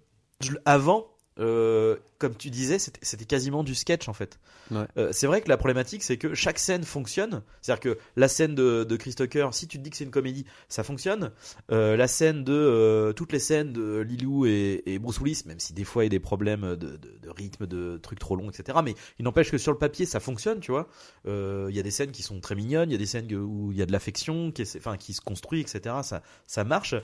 [0.65, 1.07] avant,
[1.39, 4.39] euh, comme tu disais, c'était quasiment du sketch en fait.
[4.71, 4.85] Ouais.
[4.97, 7.41] Euh, c'est vrai que la problématique, c'est que chaque scène fonctionne.
[7.61, 10.11] C'est-à-dire que la scène de, de Chris Tucker, si tu te dis que c'est une
[10.11, 11.31] comédie, ça fonctionne.
[11.71, 15.59] Euh, la scène de euh, toutes les scènes de Lilou et, et Bruce Willis, même
[15.59, 18.35] si des fois il y a des problèmes de, de- de rythme, de trucs trop
[18.35, 18.77] longs, etc.
[18.83, 20.89] Mais il n'empêche que sur le papier, ça fonctionne, tu vois.
[21.25, 23.33] Euh, Il y a des scènes qui sont très mignonnes, il y a des scènes
[23.33, 25.95] où il y a de l'affection, qui, enfin, qui se construit, etc.
[26.03, 26.95] Ça, ça marche.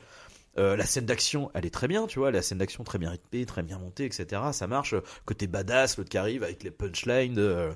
[0.58, 2.32] Euh, la scène d'action, elle est très bien, tu vois.
[2.32, 4.42] La scène d'action très bien rythmée, très bien montée, etc.
[4.54, 4.96] Ça marche.
[5.26, 7.38] Côté badass, l'autre qui arrive avec les punchlines.
[7.40, 7.72] euh,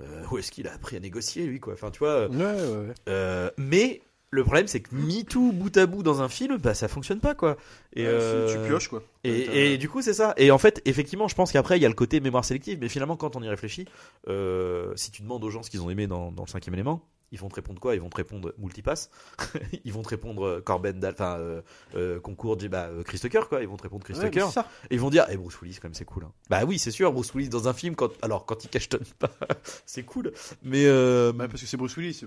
[0.00, 1.74] euh, où est-ce qu'il a appris à négocier, lui, quoi.
[1.74, 2.28] Enfin, tu vois.
[2.28, 3.50] Ouais, ouais, ouais.
[3.58, 4.00] mais
[4.30, 7.20] le problème, c'est que mis tout bout à bout dans un film, bah ça fonctionne
[7.20, 7.58] pas, quoi.
[7.94, 9.02] Et, euh, Tu pioches, quoi.
[9.24, 10.32] Et, et du coup, c'est ça.
[10.38, 12.78] Et en fait, effectivement, je pense qu'après, il y a le côté mémoire sélective.
[12.80, 13.84] Mais finalement, quand on y réfléchit,
[14.28, 17.02] euh, si tu demandes aux gens ce qu'ils ont aimé dans, dans le cinquième élément,
[17.32, 17.94] ils vont te répondre quoi?
[17.96, 19.10] Ils vont te répondre multipass.
[19.84, 21.62] ils vont te répondre euh, Corben, enfin euh,
[21.96, 23.62] euh, concours, de- bah, Chris Tucker, quoi.
[23.62, 24.46] Ils vont te répondre Chris Ouais, Tucker.
[24.90, 26.24] Et ils vont dire, eh Bruce Willis, quand même, c'est cool.
[26.24, 26.32] hein.
[26.50, 29.30] Bah oui, c'est sûr, Bruce Willis dans un film, quand, alors quand il cachetonne pas,
[29.86, 30.32] c'est cool.
[30.62, 32.26] Mais euh, Bah, parce que c'est Bruce Willis, c'est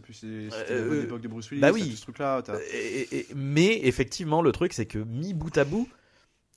[0.50, 1.62] c'était Euh, la bonne euh, époque de Bruce Willis.
[1.62, 1.96] bah oui.
[1.96, 2.12] ce
[2.74, 5.88] Et- et- et- mais effectivement, le truc, c'est que mis bout à bout,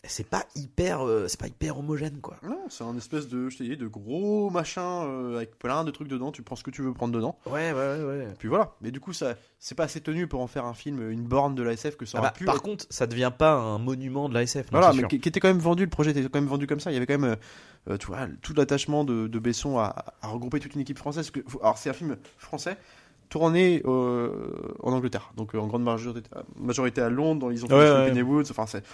[0.09, 2.37] c'est pas hyper, euh, c'est pas hyper homogène, quoi.
[2.43, 5.91] Non, c'est un espèce de, je t'ai dit, de gros machin euh, avec plein de
[5.91, 6.33] trucs dedans.
[6.33, 7.39] Tu prends ce que tu veux prendre dedans.
[7.47, 8.05] Ouais, ouais, ouais.
[8.05, 8.29] ouais.
[8.39, 8.73] Puis voilà.
[8.81, 11.55] Mais du coup, ça, c'est pas assez tenu pour en faire un film, une borne
[11.55, 12.45] de la SF que ça Ah aurait bah, pu.
[12.45, 12.63] par être.
[12.63, 14.73] contre, ça devient pas un monument de la SF.
[14.73, 16.67] non, Voilà, mais qui, qui était quand même vendu, le projet était quand même vendu
[16.67, 16.91] comme ça.
[16.91, 17.31] Il y avait quand même,
[17.89, 20.99] euh, euh, tu vois, tout l'attachement de, de Besson à, à regrouper toute une équipe
[20.99, 21.31] française.
[21.31, 22.77] Que, alors, c'est un film français
[23.29, 24.31] tourné euh,
[24.83, 27.53] en Angleterre, donc euh, en grande majorité, majorité à Londres.
[27.53, 28.23] Ils ont fait Ouais, ouais.
[28.23, 28.45] Woods.
[28.51, 28.85] Enfin, c'est.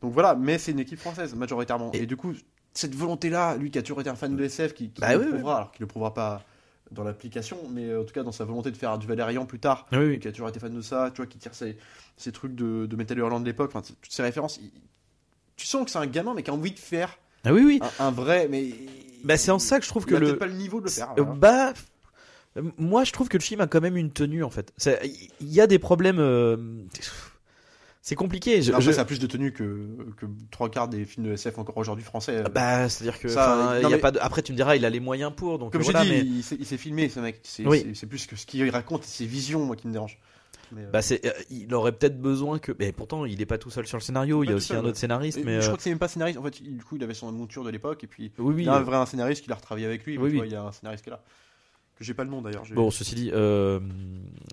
[0.00, 1.90] Donc voilà, mais c'est une équipe française majoritairement.
[1.92, 2.32] Et, Et- du coup,
[2.74, 5.18] cette volonté-là, lui qui a toujours été un fan de SF, qui, qui Bah le
[5.20, 5.32] oui, oui.
[5.34, 6.42] prouvera, alors qu'il le prouvera pas
[6.90, 9.58] dans l'application, mais euh, en tout cas dans sa volonté de faire du Valérian plus
[9.58, 10.18] tard, Oui, oui.
[10.20, 11.76] qui a toujours été fan de ça, tu vois, qui tire ses,
[12.16, 14.58] ses trucs de, de Metal Hurlant de l'époque, enfin, toutes ces références.
[14.62, 14.70] il-
[15.56, 17.80] tu sens que c'est un gamin, mais qui a envie de faire Ah oui, oui.
[17.98, 18.70] un, un vrai, mais.
[19.24, 20.36] Bah, c'est en ça que je trouve il que a le.
[20.38, 21.12] pas le niveau de le faire.
[21.16, 21.32] Voilà.
[21.34, 21.72] Bah,
[22.76, 24.72] moi, je trouve que le film a quand même une tenue en fait.
[25.40, 26.18] Il y a des problèmes.
[26.18, 26.56] euh,
[28.04, 28.62] C'est compliqué.
[28.62, 29.86] Je- Après, je- ça a plus de tenue que,
[30.16, 32.38] que trois quarts des films de SF encore aujourd'hui français.
[32.38, 32.48] euh.
[32.52, 33.28] Bah, c'est-à-dire que.
[33.28, 34.90] Ça, enfin, il non, y a mais- pas de- Après, tu me diras, il a
[34.90, 35.60] les moyens pour.
[35.60, 37.38] Donc Comme euh, voilà, dit, mais- il s'est- il s'est filmé, ce mec.
[37.44, 37.84] C'est Oui.
[38.08, 40.18] plus que ce qu'il raconte, ses visions, moi, qui me dérange.
[40.72, 42.72] Mais, euh, Bah, c'est, euh, il aurait peut-être besoin que.
[42.80, 44.42] Mais pourtant, il est pas tout seul sur le scénario.
[44.42, 44.88] Il y a aussi seul, un ouais.
[44.88, 45.38] autre scénariste.
[45.38, 46.38] et Mais je euh, crois que c'est même pas scénariste.
[46.38, 48.62] En fait, il- du coup, il avait son monture de l'époque, et puis oui, oui.
[48.62, 50.18] il y a un euh, vrai un scénariste qui l'a retravaillé avec lui.
[50.18, 50.34] Oui.
[50.38, 51.22] vois, il y a un scénariste qui est là.
[52.02, 52.64] J'ai pas le nom d'ailleurs.
[52.74, 53.80] Bon, ceci dit, euh,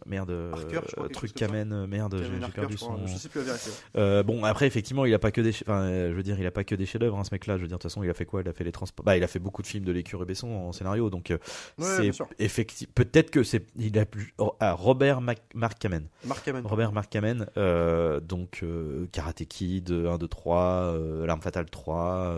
[0.06, 0.64] merde, euh, crois,
[1.08, 1.34] quelque truc.
[1.34, 3.06] Kamen, euh, merde, j'ai perdu son.
[3.08, 3.72] Je sais plus vérifier.
[3.97, 6.45] Euh, bon, après, effectivement, il a pas que des, enfin, euh, je veux dire, il
[6.45, 7.58] a pas que des chefs-d'œuvre, hein, ce mec-là.
[7.58, 8.41] Je veux dire, de toute façon, il a fait quoi?
[8.41, 9.04] Il a fait les transports.
[9.04, 11.38] Bah, il a fait beaucoup de films de l'écure et Besson en scénario, donc euh,
[11.78, 12.28] Ouais, c'est bien sûr.
[12.39, 12.91] effectivement.
[12.95, 14.34] Peut-être que c'est, il a plus.
[14.38, 16.06] oh, ah, Robert Mac- Mark Kamen.
[16.26, 16.66] Mark Kamen.
[16.66, 22.36] Robert Mark Kamen, euh, donc euh, Karate Kid 1, 2, 3, euh, L'Arme Fatale 3.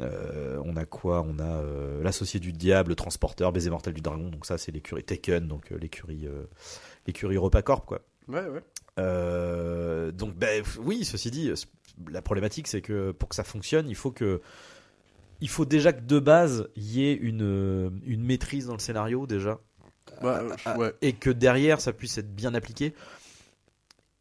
[0.00, 1.22] Euh, on a quoi?
[1.22, 4.28] On a euh, L'Associé du Diable, Transporteur, Baiser Mortel du Dragon.
[4.28, 6.28] Donc ça, c'est l'écurie Taken, donc euh, l'écurie,
[7.06, 8.00] l'écurie Repacorp, quoi.
[8.28, 8.62] Ouais, ouais.
[10.12, 11.52] Donc, ben, oui, ceci dit,
[12.10, 14.40] la problématique, c'est que pour que ça fonctionne, il faut que.
[15.40, 19.26] Il faut déjà que de base, il y ait une, une maîtrise dans le scénario,
[19.28, 19.60] déjà.
[20.22, 20.92] Ouais.
[21.00, 22.92] Et que derrière, ça puisse être bien appliqué.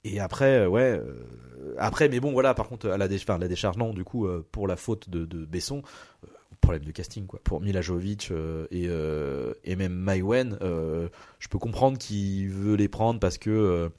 [0.03, 0.99] Et après, euh, ouais.
[1.03, 3.17] euh, après, mais bon, voilà, par contre, à la, dé-
[3.47, 5.81] décharge, non, du coup, euh, pour la faute de, Besson,
[6.61, 7.39] problème de casting, quoi.
[7.43, 7.81] Pour Mila
[8.31, 13.89] euh, et, et même Maïwen, je peux comprendre qu'il veut les prendre parce que.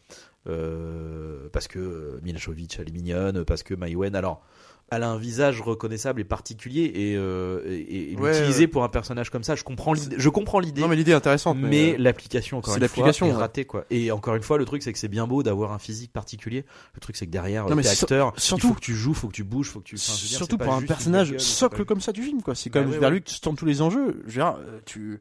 [1.53, 4.43] parce que Mila Jovovich, elle est mignonne, parce que Maïwen, alors.
[4.91, 8.67] Elle a un visage reconnaissable et particulier et, euh, et, et Ouais, l'utiliser ouais.
[8.69, 10.17] pour un personnage comme ça, je comprends l'idée.
[10.19, 11.59] Je comprends l'idée Non, mais l'idée est intéressante.
[11.61, 13.37] mais, euh, l'application encore c'est une fois l'application, est ouais.
[13.37, 15.79] ratée quoi et encore une fois le truc c'est que c'est bien beau d'avoir un
[15.79, 16.65] physique particulier
[16.95, 19.13] le truc c'est que derrière euh, t'es sur- acteur surtout- il faut que tu joues
[19.15, 21.31] faut que tu bouges faut que tu enfin, je veux dire, Surtout pour un personnage
[21.33, 22.55] gueule, socle comme ça du film, quoi.
[22.55, 24.23] C'est quand Bah même ouais, vers lui que tu tournes tous les enjeux.
[24.27, 25.21] Je veux dire, euh, tu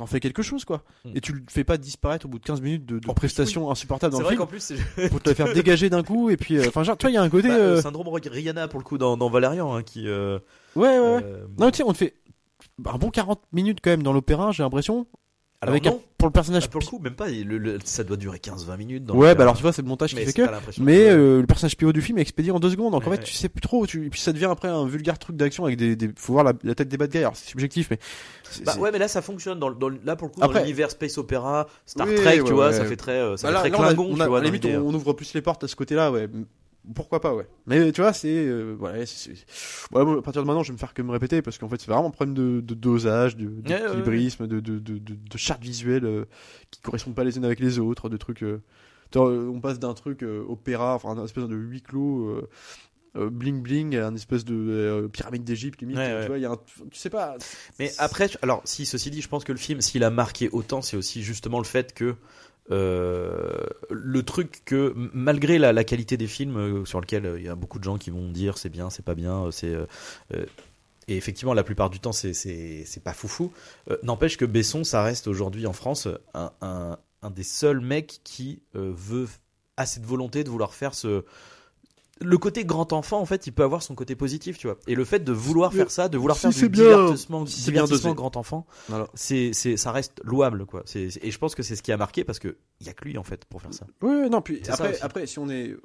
[0.00, 0.82] t'en fais quelque chose, quoi.
[1.04, 1.12] Hmm.
[1.14, 4.18] Et tu le fais pas disparaître au bout de 15 minutes de, prestations insupportables dans
[4.18, 4.62] c'est le vrai film qu'en plus
[4.96, 6.30] c'est pour te le faire dégager d'un coup.
[6.30, 7.48] Et puis, euh, enfin, genre, tu vois, il y a un côté.
[7.48, 10.38] bah, euh, syndrome Rihanna pour le coup dans, dans Valérian hein, qui euh,
[10.74, 11.20] Ouais, ouais, ouais.
[11.22, 12.14] euh, Non, tu sais, on te fait
[12.86, 15.06] un bon 40 minutes quand même dans l'opéra, j'ai l'impression.
[15.62, 16.62] Alors Avec non, un- pour le personnage.
[16.66, 19.34] ah, pour le coup même pas le- le- ça doit durer 15-20 minutes dans ouais,
[19.34, 20.42] bah alors tu vois, c'est le montage qui fait que.
[20.80, 23.18] Mais euh, le personnage PO du film est expédié en deux secondes, donc en fait
[23.18, 23.22] ouais.
[23.22, 24.06] tu sais plus trop, tu...
[24.06, 26.10] et puis ça devient après un vulgaire truc d'action avec des, des...
[26.16, 27.98] faut voir la, la tête des bad guys, alors c'est subjectif, mais
[28.64, 30.90] Bah ouais mais là ça fonctionne dans, dans là pour le coup Après- dans l'univers
[30.90, 33.68] space opéra Star Oui, Trek ouais, tu vois ça fait très euh, ça Bah fait
[33.68, 35.42] là, très là, on a- Klingon on tu a- vois limite on ouvre plus les
[35.42, 36.28] portes à ce côté-là, ouais.
[36.94, 37.46] Pourquoi pas, ouais.
[37.66, 38.28] Mais tu vois, c'est.
[38.46, 41.02] euh, voilà, c'est- c'est- ouais, moi, à partir de maintenant, je vais me faire que
[41.02, 43.46] me répéter parce qu'en fait, c'est vraiment un problème de, de dosage, de-
[43.86, 46.24] d'équilibrisme, de, de, de, de, de chartes visuelles euh,
[46.70, 48.42] qui correspondent pas les unes avec les autres, de trucs.
[48.42, 48.60] euh,
[49.16, 52.40] euh, on passe d'un truc euh, opéra, enfin, un espèce de huis clos.
[53.14, 56.52] bling bling à un espèce de pyramide d'Égypte limite Ouais, tu vois il y a
[56.52, 57.36] un tu sais pas
[57.80, 60.80] Mais après, alors si ceci dit, je pense que le film, s'il a marqué autant,
[60.80, 62.14] c'est aussi justement le fait que
[62.70, 67.48] euh, le truc que malgré la, qualité des films euh, sur lequel euh, il y
[67.48, 69.74] a beaucoup de gens qui vont dire c'est bien, c'est pas bien, c'est
[71.08, 73.52] et effectivement la plupart du temps c'est c'est pas foufou.
[74.02, 78.62] N'empêche que Besson, ça reste aujourd'hui en France un, un, un des seuls mecs qui
[78.74, 79.26] veut
[79.76, 81.24] assez de volonté de vouloir faire ce
[82.22, 84.76] le côté grand enfant, en fait, il peut avoir son côté positif, tu vois.
[84.86, 87.70] Et le fait de vouloir faire ça, de vouloir si faire du bien- divertissement, si
[87.70, 89.08] bien divertissement grand enfant, Voilà.
[89.14, 90.82] c'est, c'est, ça reste louable, quoi.
[90.84, 92.92] C'est, et je pense que c'est ce qui a marqué parce que il y a
[92.92, 93.86] que lui, en fait, pour faire ça.
[94.02, 95.76] Ouais, non, puis après, après, si on est.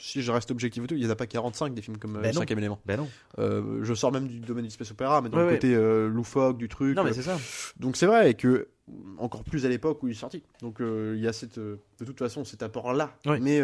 [0.00, 2.16] Si je reste objectif et tout, il n'y en a pas 45 des films comme
[2.16, 2.40] euh, Ben Le non.
[2.40, 2.78] cinquième élément.
[2.86, 3.08] Ben non.
[3.40, 5.54] Euh, je sors même du domaine du space opéra, mais dans Ouais, le ouais.
[5.56, 6.96] côté euh, loufoque du truc.
[6.96, 7.36] Non, mais euh, c'est ça.
[7.80, 8.68] donc c'est vrai que
[9.18, 10.44] encore plus à l'époque où il est sorti.
[10.62, 13.40] Donc il y a cette, de toute façon cet apport-là, Ouais.
[13.40, 13.60] mais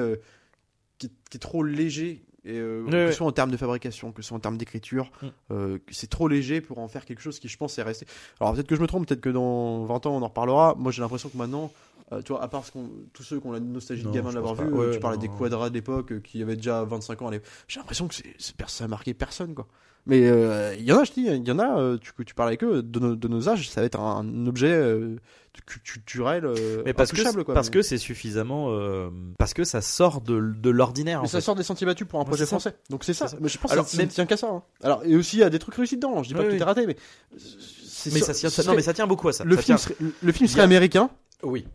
[0.99, 2.25] qui, est, qui est trop léger.
[2.47, 5.11] Et, euh, que ce soit en termes de fabrication, que ce soit en termes d'écriture,
[5.23, 5.27] Mm.
[5.53, 8.07] euh, c'est trop léger pour en faire quelque chose qui, je pense, est resté.
[8.39, 10.75] Alors peut-être que je me trompe, peut-être que dans 20 ans on en reparlera.
[10.79, 11.73] Moi j'ai l'impression que maintenant,
[12.13, 14.15] euh, tu vois, à part ce qu'on- tous ceux qui ont la nostalgie Non, de
[14.15, 15.23] gamin de l'avoir vu, Ouais, tu parlais non.
[15.23, 17.31] des quadras de l'époque euh, qui avaient déjà 25 ans.
[17.67, 19.67] J'ai l'impression que c'est, c'est- ça a marqué personne, quoi.
[20.07, 22.35] Mais euh, il y en a, je dis, il y en a, tu, que tu
[22.35, 25.17] parles avec eux, de nos, de nos âges, ça va être un, un objet euh,
[25.63, 27.55] culturel euh, Mais parce que, quoi.
[27.55, 31.21] parce Mais- que c'est suffisamment, euh, parce que ça sort de, de l'ordinaire.
[31.21, 31.43] mais en ça fait.
[31.45, 32.49] sort des sentiers battus pour un projet ça.
[32.59, 32.75] français.
[32.91, 33.27] Donc c'est ça.
[33.41, 34.49] Mais je pense Alors, que ça même- ne tient qu'à ça.
[34.49, 34.63] hein.
[34.83, 36.23] Alors, et aussi, il y a des trucs réussis dedans.
[36.23, 36.61] Je dis pas Oui, que tout oui.
[36.61, 36.97] est raté, mais.
[37.33, 39.45] Mais ça- ça, tient, non, mais ça tient beaucoup à ça.
[39.45, 41.09] le, Ça film tient- serait, le film Il serait a- américain.
[41.43, 41.67] Oui.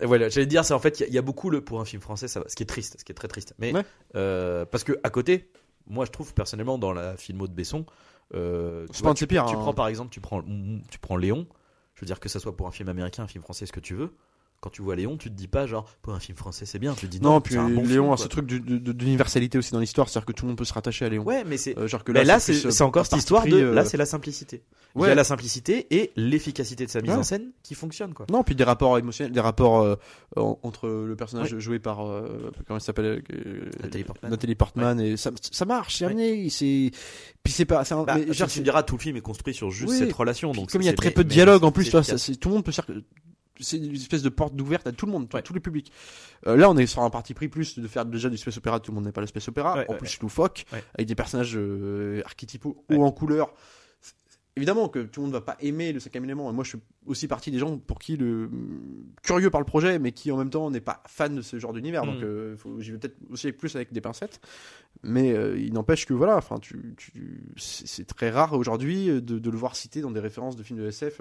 [0.00, 1.60] Et voilà, j'allais dire, c'est en fait, il y a- il y, a beaucoup le
[1.62, 3.54] pour un film français, ça va, ce qui est triste, ce qui est très triste.
[3.58, 3.82] Mais Ouais.
[4.16, 5.50] euh, parce que à côté,
[5.86, 7.86] moi je trouve personnellement dans la filmo de Besson,
[8.34, 9.58] euh, tu C'est vois, pas un de tu, ses pires, tu hein.
[9.58, 10.42] prends par exemple, tu prends,
[10.90, 11.46] tu prends Léon.
[11.94, 13.80] Je veux dire que ça soit pour un film américain, un film français, ce que
[13.80, 14.14] tu veux.
[14.64, 16.94] Quand tu vois Léon, tu te dis pas genre pour un film français c'est bien,
[16.94, 17.32] tu te dis non.
[17.34, 20.24] Non, puis c'est un bon Léon film, a ce truc d'universalité aussi dans l'histoire, c'est-à-dire
[20.24, 21.22] que tout le monde peut se rattacher à Léon.
[21.24, 21.76] Ouais, mais c'est.
[21.78, 23.56] Euh, genre que là, c'est euh, encore cette histoire de.
[23.56, 24.62] euh, Là, c'est la simplicité.
[24.96, 25.10] Il y ouais.
[25.10, 27.16] a la simplicité et l'efficacité de sa mise Ouais.
[27.18, 28.24] en scène qui fonctionne, quoi.
[28.30, 29.96] Non, puis des rapports émotionnels, des rapports euh,
[30.36, 34.30] en- entre le personnage joué par euh, comment il s'appelle euh, Nathalie Portman.
[34.30, 36.12] Nathalie Portman et ça, ça marche, c'est Ouais.
[36.12, 36.48] amené,
[37.42, 39.52] puis c'est pas, un- Bah, mais genre, tu me diras, tout le film est construit
[39.52, 40.52] sur juste cette relation.
[40.52, 42.72] Donc comme il y a très peu de dialogue en plus, tout le monde peut
[43.60, 45.42] c'est une espèce de porte d'ouverte à tout le monde, Ouais.
[45.42, 45.92] tous les publics.
[46.46, 48.80] Euh, là, on est sur un parti pris plus de faire déjà du space opéra,
[48.80, 51.14] tout le monde n'est pas le space opéra, Ouais, en ouais, plus loufoque, avec des
[51.14, 53.52] personnages euh, archétypaux haut en couleur.
[54.56, 56.78] Évidemment que tout le monde va pas aimer le cinquième élément, et moi je suis
[57.06, 58.48] aussi partie des gens pour qui le
[59.24, 61.72] curieux par le projet, mais qui en même temps n'est pas fan de ce genre
[61.72, 62.24] d'univers, donc Mm.
[62.24, 64.40] euh, j'y vais peut-être aussi plus avec des pincettes.
[65.02, 69.50] Mais euh, il n'empêche que voilà, enfin, tu, tu- c'est très rare aujourd'hui de, de
[69.50, 71.20] le voir cité dans des références de films de SF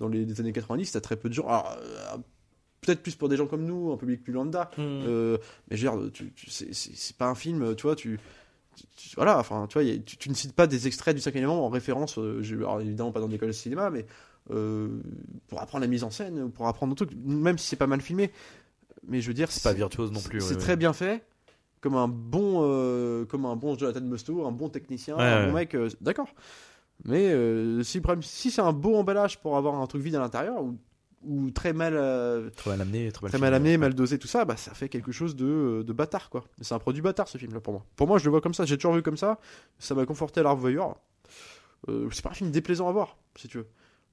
[0.00, 0.90] dans les, les années 90.
[0.92, 1.46] T'as très peu de gens.
[1.46, 2.16] Alors, euh,
[2.80, 4.70] peut-être plus pour des gens comme nous, un public plus lambda.
[4.76, 4.80] Hmm.
[5.06, 5.38] Euh,
[5.70, 8.18] mais je veux dire, tu, tu- c'est- pas un film, tu vois, tu.
[8.76, 11.20] tu- tu- voilà, enfin, tu vois, a- tu, tu ne cites pas des extraits du
[11.20, 14.06] cinquième élément en référence, euh, alors, évidemment pas dans l'école de cinéma, mais
[14.50, 14.88] euh,
[15.48, 17.86] pour apprendre la mise en scène, ou pour apprendre d'autres trucs, même si c'est pas
[17.86, 18.30] mal filmé.
[19.06, 20.40] Mais je veux dire, C'est pas virtuose non plus.
[20.40, 20.76] c'est ouais, très ouais.
[20.76, 21.22] bien fait,
[21.80, 25.46] comme un bon, euh, comme un bon Jonathan Musto, un bon technicien, Ouais, un ouais.
[25.48, 26.28] bon mec, euh, d'accord.
[27.04, 30.62] Mais euh, si, si c'est un beau emballage pour avoir un truc vide à l'intérieur,
[30.62, 30.78] ou,
[31.22, 33.78] ou très mal, euh, Très mal amené, très mal, très filmé, mal amené, ouais.
[33.78, 36.44] mal dosé, tout ça, bah ça fait quelque chose de, de bâtard, quoi.
[36.60, 37.84] C'est un produit bâtard ce film-là pour moi.
[37.96, 39.38] Pour moi, je le vois comme ça, j'ai toujours vu comme ça,
[39.78, 40.96] ça m'a conforté à la revoyure.
[41.88, 43.66] Euh, c'est pas un film déplaisant à voir, si tu veux.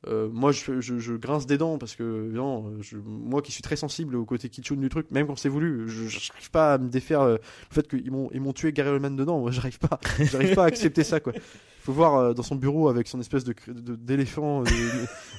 [0.06, 3.52] Euh, moi, je, je, je grince des dents parce que, évidemment, euh, je, moi qui
[3.52, 6.76] suis très sensible au côté kitschoun du truc, même quand c'est voulu, je j'arrive pas
[6.76, 9.39] à me défaire euh, le fait qu'ils m'ont ils m'ont tué Gary Oldman dedans.
[9.39, 11.34] Moi, j'arrive pas, j'arrive pas à accepter ça, quoi.
[11.82, 14.64] Faut voir euh, dans son bureau avec son espèce de d'éléphant.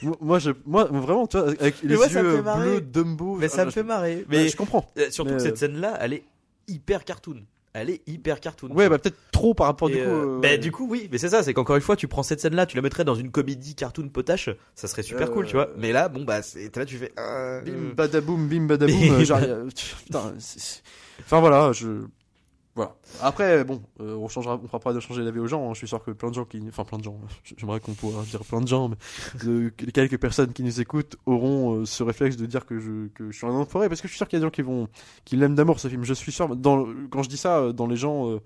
[0.03, 2.71] moi- moi, je, moi, vraiment, tu vois, avec les ça yeux me fait marrer.
[2.71, 3.37] bleus, Dumbo.
[3.37, 4.25] Mais ça me fait marrer.
[4.29, 4.87] Mais je comprends.
[5.11, 6.25] surtout que cette scène-là, elle est
[6.67, 7.45] hyper cartoon.
[7.81, 8.71] Elle est hyper cartoon.
[8.71, 10.09] Ouais, bah peut-être trop par rapport Et, du coup.
[10.11, 12.23] euh, euh, bah, du coup, oui, mais c'est ça, c'est qu'encore une fois, tu prends
[12.23, 15.47] cette scène-là, tu la mettrais dans une comédie cartoon potache, ça serait super Euh, cool,
[15.47, 15.69] tu vois.
[15.77, 17.13] Mais là, bon, bah, c'est là, tu fais.
[17.19, 19.11] euh, Bim badaboum, bim badaboum.
[19.11, 19.69] euh, euh,
[20.05, 20.35] putain,
[21.21, 21.87] Enfin voilà, je.
[22.79, 22.95] Voilà.
[23.23, 25.69] Après, bon, euh, on changera, on fera pas de changer la vie aux gens.
[25.69, 25.73] hein.
[25.75, 27.19] Je suis sûr que plein de gens qui, enfin plein de gens.
[27.57, 28.97] J'aimerais qu'on pourra dire plein de gens, mais
[29.45, 33.09] de- que- quelques personnes qui nous écoutent auront euh, ce réflexe de dire que je,
[33.09, 34.51] que je suis un enfoiré, parce que je suis sûr qu'il y a des gens
[34.53, 34.87] qui vont,
[35.25, 36.05] qui l'aiment d'amour ce film.
[36.05, 36.49] Je suis sûr.
[37.11, 38.39] Quand je dis ça, euh, dans les gens,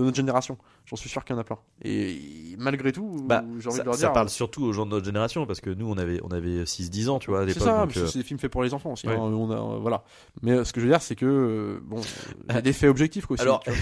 [0.00, 0.58] de notre génération.
[0.86, 1.58] J'en suis sûr qu'il y en a plein.
[1.82, 2.18] Et
[2.58, 4.12] malgré tout, Bah, j'ai envie ça, de leur ça dire.
[4.12, 7.08] parle surtout aux gens de notre génération parce que nous on avait on avait 6-10
[7.08, 9.06] ans tu vois C'est ça, euh, c'est des films faits pour les enfants aussi.
[9.06, 9.14] Ouais.
[9.14, 10.04] hein, on a, euh, voilà.
[10.42, 12.00] Mais euh, ce que je veux dire, c'est que bon,
[12.48, 13.42] il y a des faits objectifs quoi, aussi.
[13.42, 13.62] alors.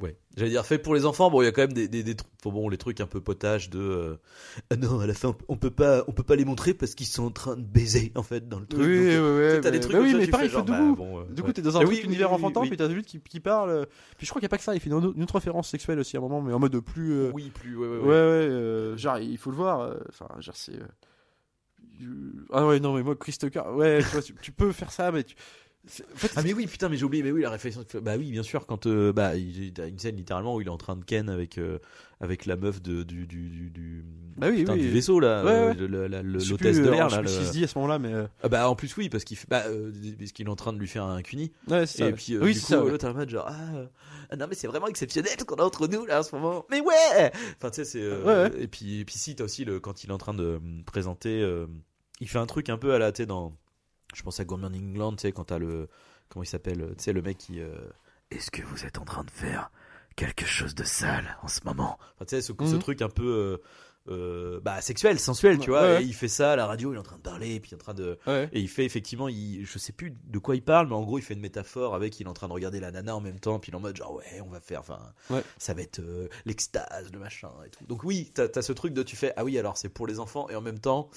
[0.00, 2.02] ouais j'allais dire fait pour les enfants bon il y a quand même des des,
[2.02, 4.16] des trucs bon les trucs un peu potages de euh,
[4.70, 7.06] ah non à la fin on peut pas on peut pas les montrer parce qu'ils
[7.06, 9.60] sont en train de baiser en fait dans le truc oui, donc, ouais, euh, ouais,
[9.62, 11.40] t'as des trucs bah comme oui, ça, mais pareil, fait genre, bah, bon, euh, Du
[11.42, 11.52] coup, ouais.
[11.54, 12.68] t'es dans un truc oui, univers oui, oui, enfantin, oui.
[12.68, 13.70] puis t'as celui qui, qui parle.
[13.70, 13.84] euh,
[14.18, 15.68] Puis je crois qu'il n'y a pas que ça, il fait une, une autre référence
[15.68, 17.12] sexuelle aussi à un moment, mais en mode plus.
[17.12, 18.10] euh, oui plus ouais ouais, Ouais, ouais.
[18.10, 19.80] ouais, euh, genre, il faut le voir.
[19.80, 20.74] euh, Enfin, genre, c'est.
[20.74, 20.86] euh,
[22.52, 25.10] Ah ouais, non, mais moi, Chris Tucker, ouais, tu, vois, tu, tu peux faire ça,
[25.12, 25.34] mais tu.
[25.86, 28.16] C'est- En fait, Ah mais oui putain mais j'ai oublié mais oui la réflexion bah
[28.18, 30.70] oui bien sûr quand euh, bah il y a une scène littéralement où il est
[30.70, 31.78] en train de ken avec euh,
[32.20, 34.04] avec la meuf de du du du, du,
[34.36, 34.80] Bah oui, putain, oui.
[34.80, 36.22] du vaisseau là Ouais, euh, ouais.
[36.22, 38.12] l'hôtesse de l'air je sais là plus dit à ce moment-là, mais.
[38.12, 40.72] euh, Ah bah en plus oui parce qu'il bah euh, parce qu'il est en train
[40.72, 42.08] de lui faire un cuni Ouais, c'est ça.
[42.08, 43.86] et puis oui, du c'est coup l'autre mode genre ah,
[44.30, 46.64] ah, non mais c'est vraiment exceptionnel ce qu'on a entre nous là en ce moment
[46.70, 50.02] mais ouais enfin tu sais c'est et puis et puis si t'as aussi le quand
[50.04, 51.46] il est en train de euh, présenter
[52.20, 53.52] il fait un truc un peu à la tu dans
[54.14, 55.88] je pense à Morning England tu sais quand t'as le
[56.28, 57.74] comment il s'appelle tu sais le mec qui euh,
[58.30, 59.70] est-ce que vous êtes en train de faire
[60.16, 61.98] quelque chose de sale en ce moment?
[62.14, 62.78] Enfin tu sais ce, ce Mhm.
[62.78, 63.58] truc un peu euh,
[64.08, 66.02] euh, bah sexuel sensuel tu vois Ouais, ouais.
[66.02, 67.70] et il fait ça à la radio il est en train de parler et puis
[67.70, 68.48] il est en train de Ouais.
[68.52, 71.18] et il fait effectivement, il, je sais plus de quoi il parle, mais en gros,
[71.18, 73.40] il fait une métaphore avec, il est en train de regarder la nana en même
[73.40, 75.00] temps, puis il est en mode genre, ouais, on va faire, enfin,
[75.58, 77.84] ça va être euh, l'extase, le machin et tout.
[77.86, 80.20] Donc oui, t'as as ce truc de tu fais, ah oui, alors c'est pour les
[80.20, 81.10] enfants, et en même temps,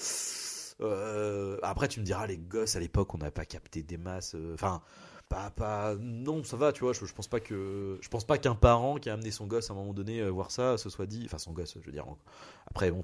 [0.80, 4.34] euh, après tu me diras, les gosses à l'époque, on n'a pas capté des masses,
[4.34, 4.82] euh, enfin.
[5.28, 6.92] pas, pas, non, ça va, tu vois.
[6.92, 9.70] Je, je pense pas que, je pense pas qu'un parent qui a amené son gosse
[9.70, 11.92] à un moment donné euh, voir ça se soit dit, enfin son gosse, je veux
[11.92, 12.08] dire.
[12.08, 12.18] en-
[12.68, 13.02] Après, bon,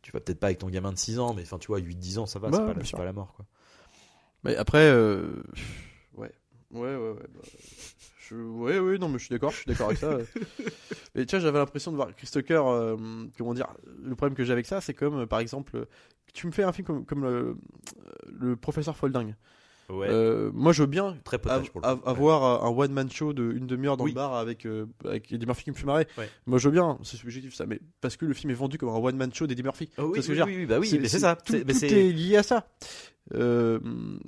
[0.00, 2.18] tu vas peut-être pas avec ton gamin de 6 ans, mais enfin, tu vois, 8-10
[2.18, 3.44] ans, ça va, Bah, c'est pas, la- pas la mort, quoi.
[4.44, 5.42] Mais après, euh...
[6.16, 6.32] ouais,
[6.70, 7.26] ouais, ouais, ouais.
[7.34, 7.40] bah,
[8.20, 8.34] Je...
[8.36, 10.16] Ouais, ouais, non, mais je suis d'accord, je suis d'accord avec ça.
[11.14, 13.68] Mais tu vois, j'avais l'impression de voir Chris Tucker, euh, comment dire,
[14.02, 15.86] le problème que j'ai avec ça, c'est comme, euh, par exemple,
[16.32, 17.56] tu me fais un film comme, comme le,
[18.40, 19.34] le professeur Folding.
[19.90, 20.06] Ouais.
[20.10, 22.04] Euh, moi, je veux bien Très av- potage pour le av- coup.
[22.04, 22.10] Ouais.
[22.10, 24.10] avoir un one man show de une demi-heure dans Oui.
[24.10, 26.06] le bar avec euh, avec Eddie Murphy qui me fait marrer.
[26.18, 26.28] Ouais.
[26.46, 28.90] Moi, je veux bien, c'est subjectif ça, mais parce que le film est vendu comme
[28.90, 29.88] un one man show d'Eddie Murphy.
[29.96, 31.36] Oh oui, C'est oui, oui, oui, bah oui, mais c'est ça.
[31.36, 32.68] Tout, mais est lié à ça.
[33.34, 33.78] Euh,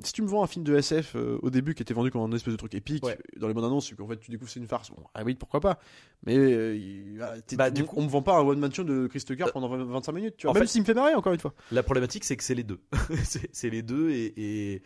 [0.04, 2.20] si tu me vends un film de SF euh, au début qui était vendu comme
[2.22, 3.18] un espèce de truc épique, Ouais.
[3.38, 5.60] dans les bandes annonces, qu'en fait tu découvres c'est une farce, bon, ah oui, pourquoi
[5.60, 5.78] pas.
[6.26, 8.84] Mais euh, ah, Bah, du on, coup- on me vend pas un one man show
[8.84, 10.50] de Chris Tucker pendant 20 25 minutes, tu vois.
[10.50, 11.54] En Même fait- s'il me fait marrer, encore une fois.
[11.72, 12.80] La problématique, c'est que c'est les deux.
[13.52, 14.34] c'est les deux et,
[14.74, 14.82] et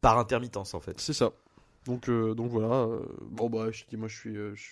[0.00, 0.98] par intermittence en fait.
[0.98, 1.32] C'est ça.
[1.86, 2.88] Donc, donc voilà.
[3.30, 4.66] bon, bah, je dis, moi je suis, je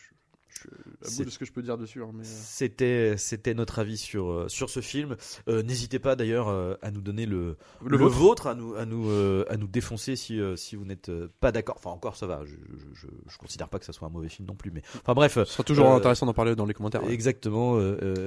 [0.61, 0.69] suis
[1.03, 2.03] à C'est- bout de ce que je peux dire dessus.
[2.03, 5.17] hein, mais, C'était c'était notre avis sur euh, sur ce film.
[5.49, 8.17] Euh, N'hésitez pas d'ailleurs euh, à nous donner le Le le, vôtre.
[8.17, 11.77] vôtre, à nous à nous euh, à nous défoncer si si vous n'êtes pas d'accord.
[11.79, 12.43] Enfin encore ça va.
[12.45, 12.55] Je,
[12.95, 14.71] je, je, considère pas que ça soit un mauvais film non plus.
[14.71, 15.35] Mais enfin bref.
[15.35, 17.05] Ce sera toujours Euh, intéressant d'en parler dans les commentaires.
[17.05, 17.13] ouais.
[17.13, 17.79] Exactement.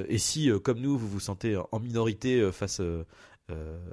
[0.08, 2.82] et si, comme nous, vous vous sentez en minorité face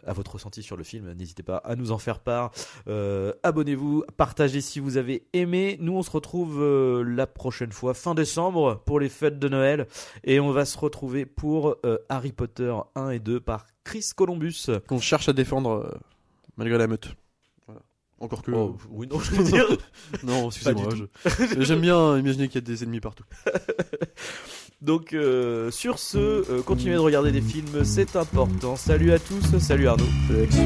[0.07, 2.51] à votre ressenti sur le film, n'hésitez pas à nous en faire part.
[2.89, 5.77] Euh, Abonnez-vous, partagez si vous avez aimé.
[5.81, 9.87] Nous, on se retrouve euh, la prochaine fois, fin décembre, pour les fêtes de Noël.
[10.25, 14.67] Et on va se retrouver pour euh, Harry Potter 1 et 2 par Chris Columbus.
[14.89, 15.99] Qu'on cherche à défendre euh,
[16.57, 17.15] malgré la meute.
[18.19, 18.51] Encore que.
[18.51, 19.67] Oh, oui, non, je veux dire.
[20.23, 20.89] non, excusez-moi.
[20.95, 23.25] Je- J'aime bien imaginer qu'il y a des ennemis partout.
[24.83, 28.77] Donc, euh, sur ce, euh, continuez de regarder des films, c'est important.
[28.77, 30.05] Salut à tous, salut Arnaud.
[30.31, 30.57] Alex.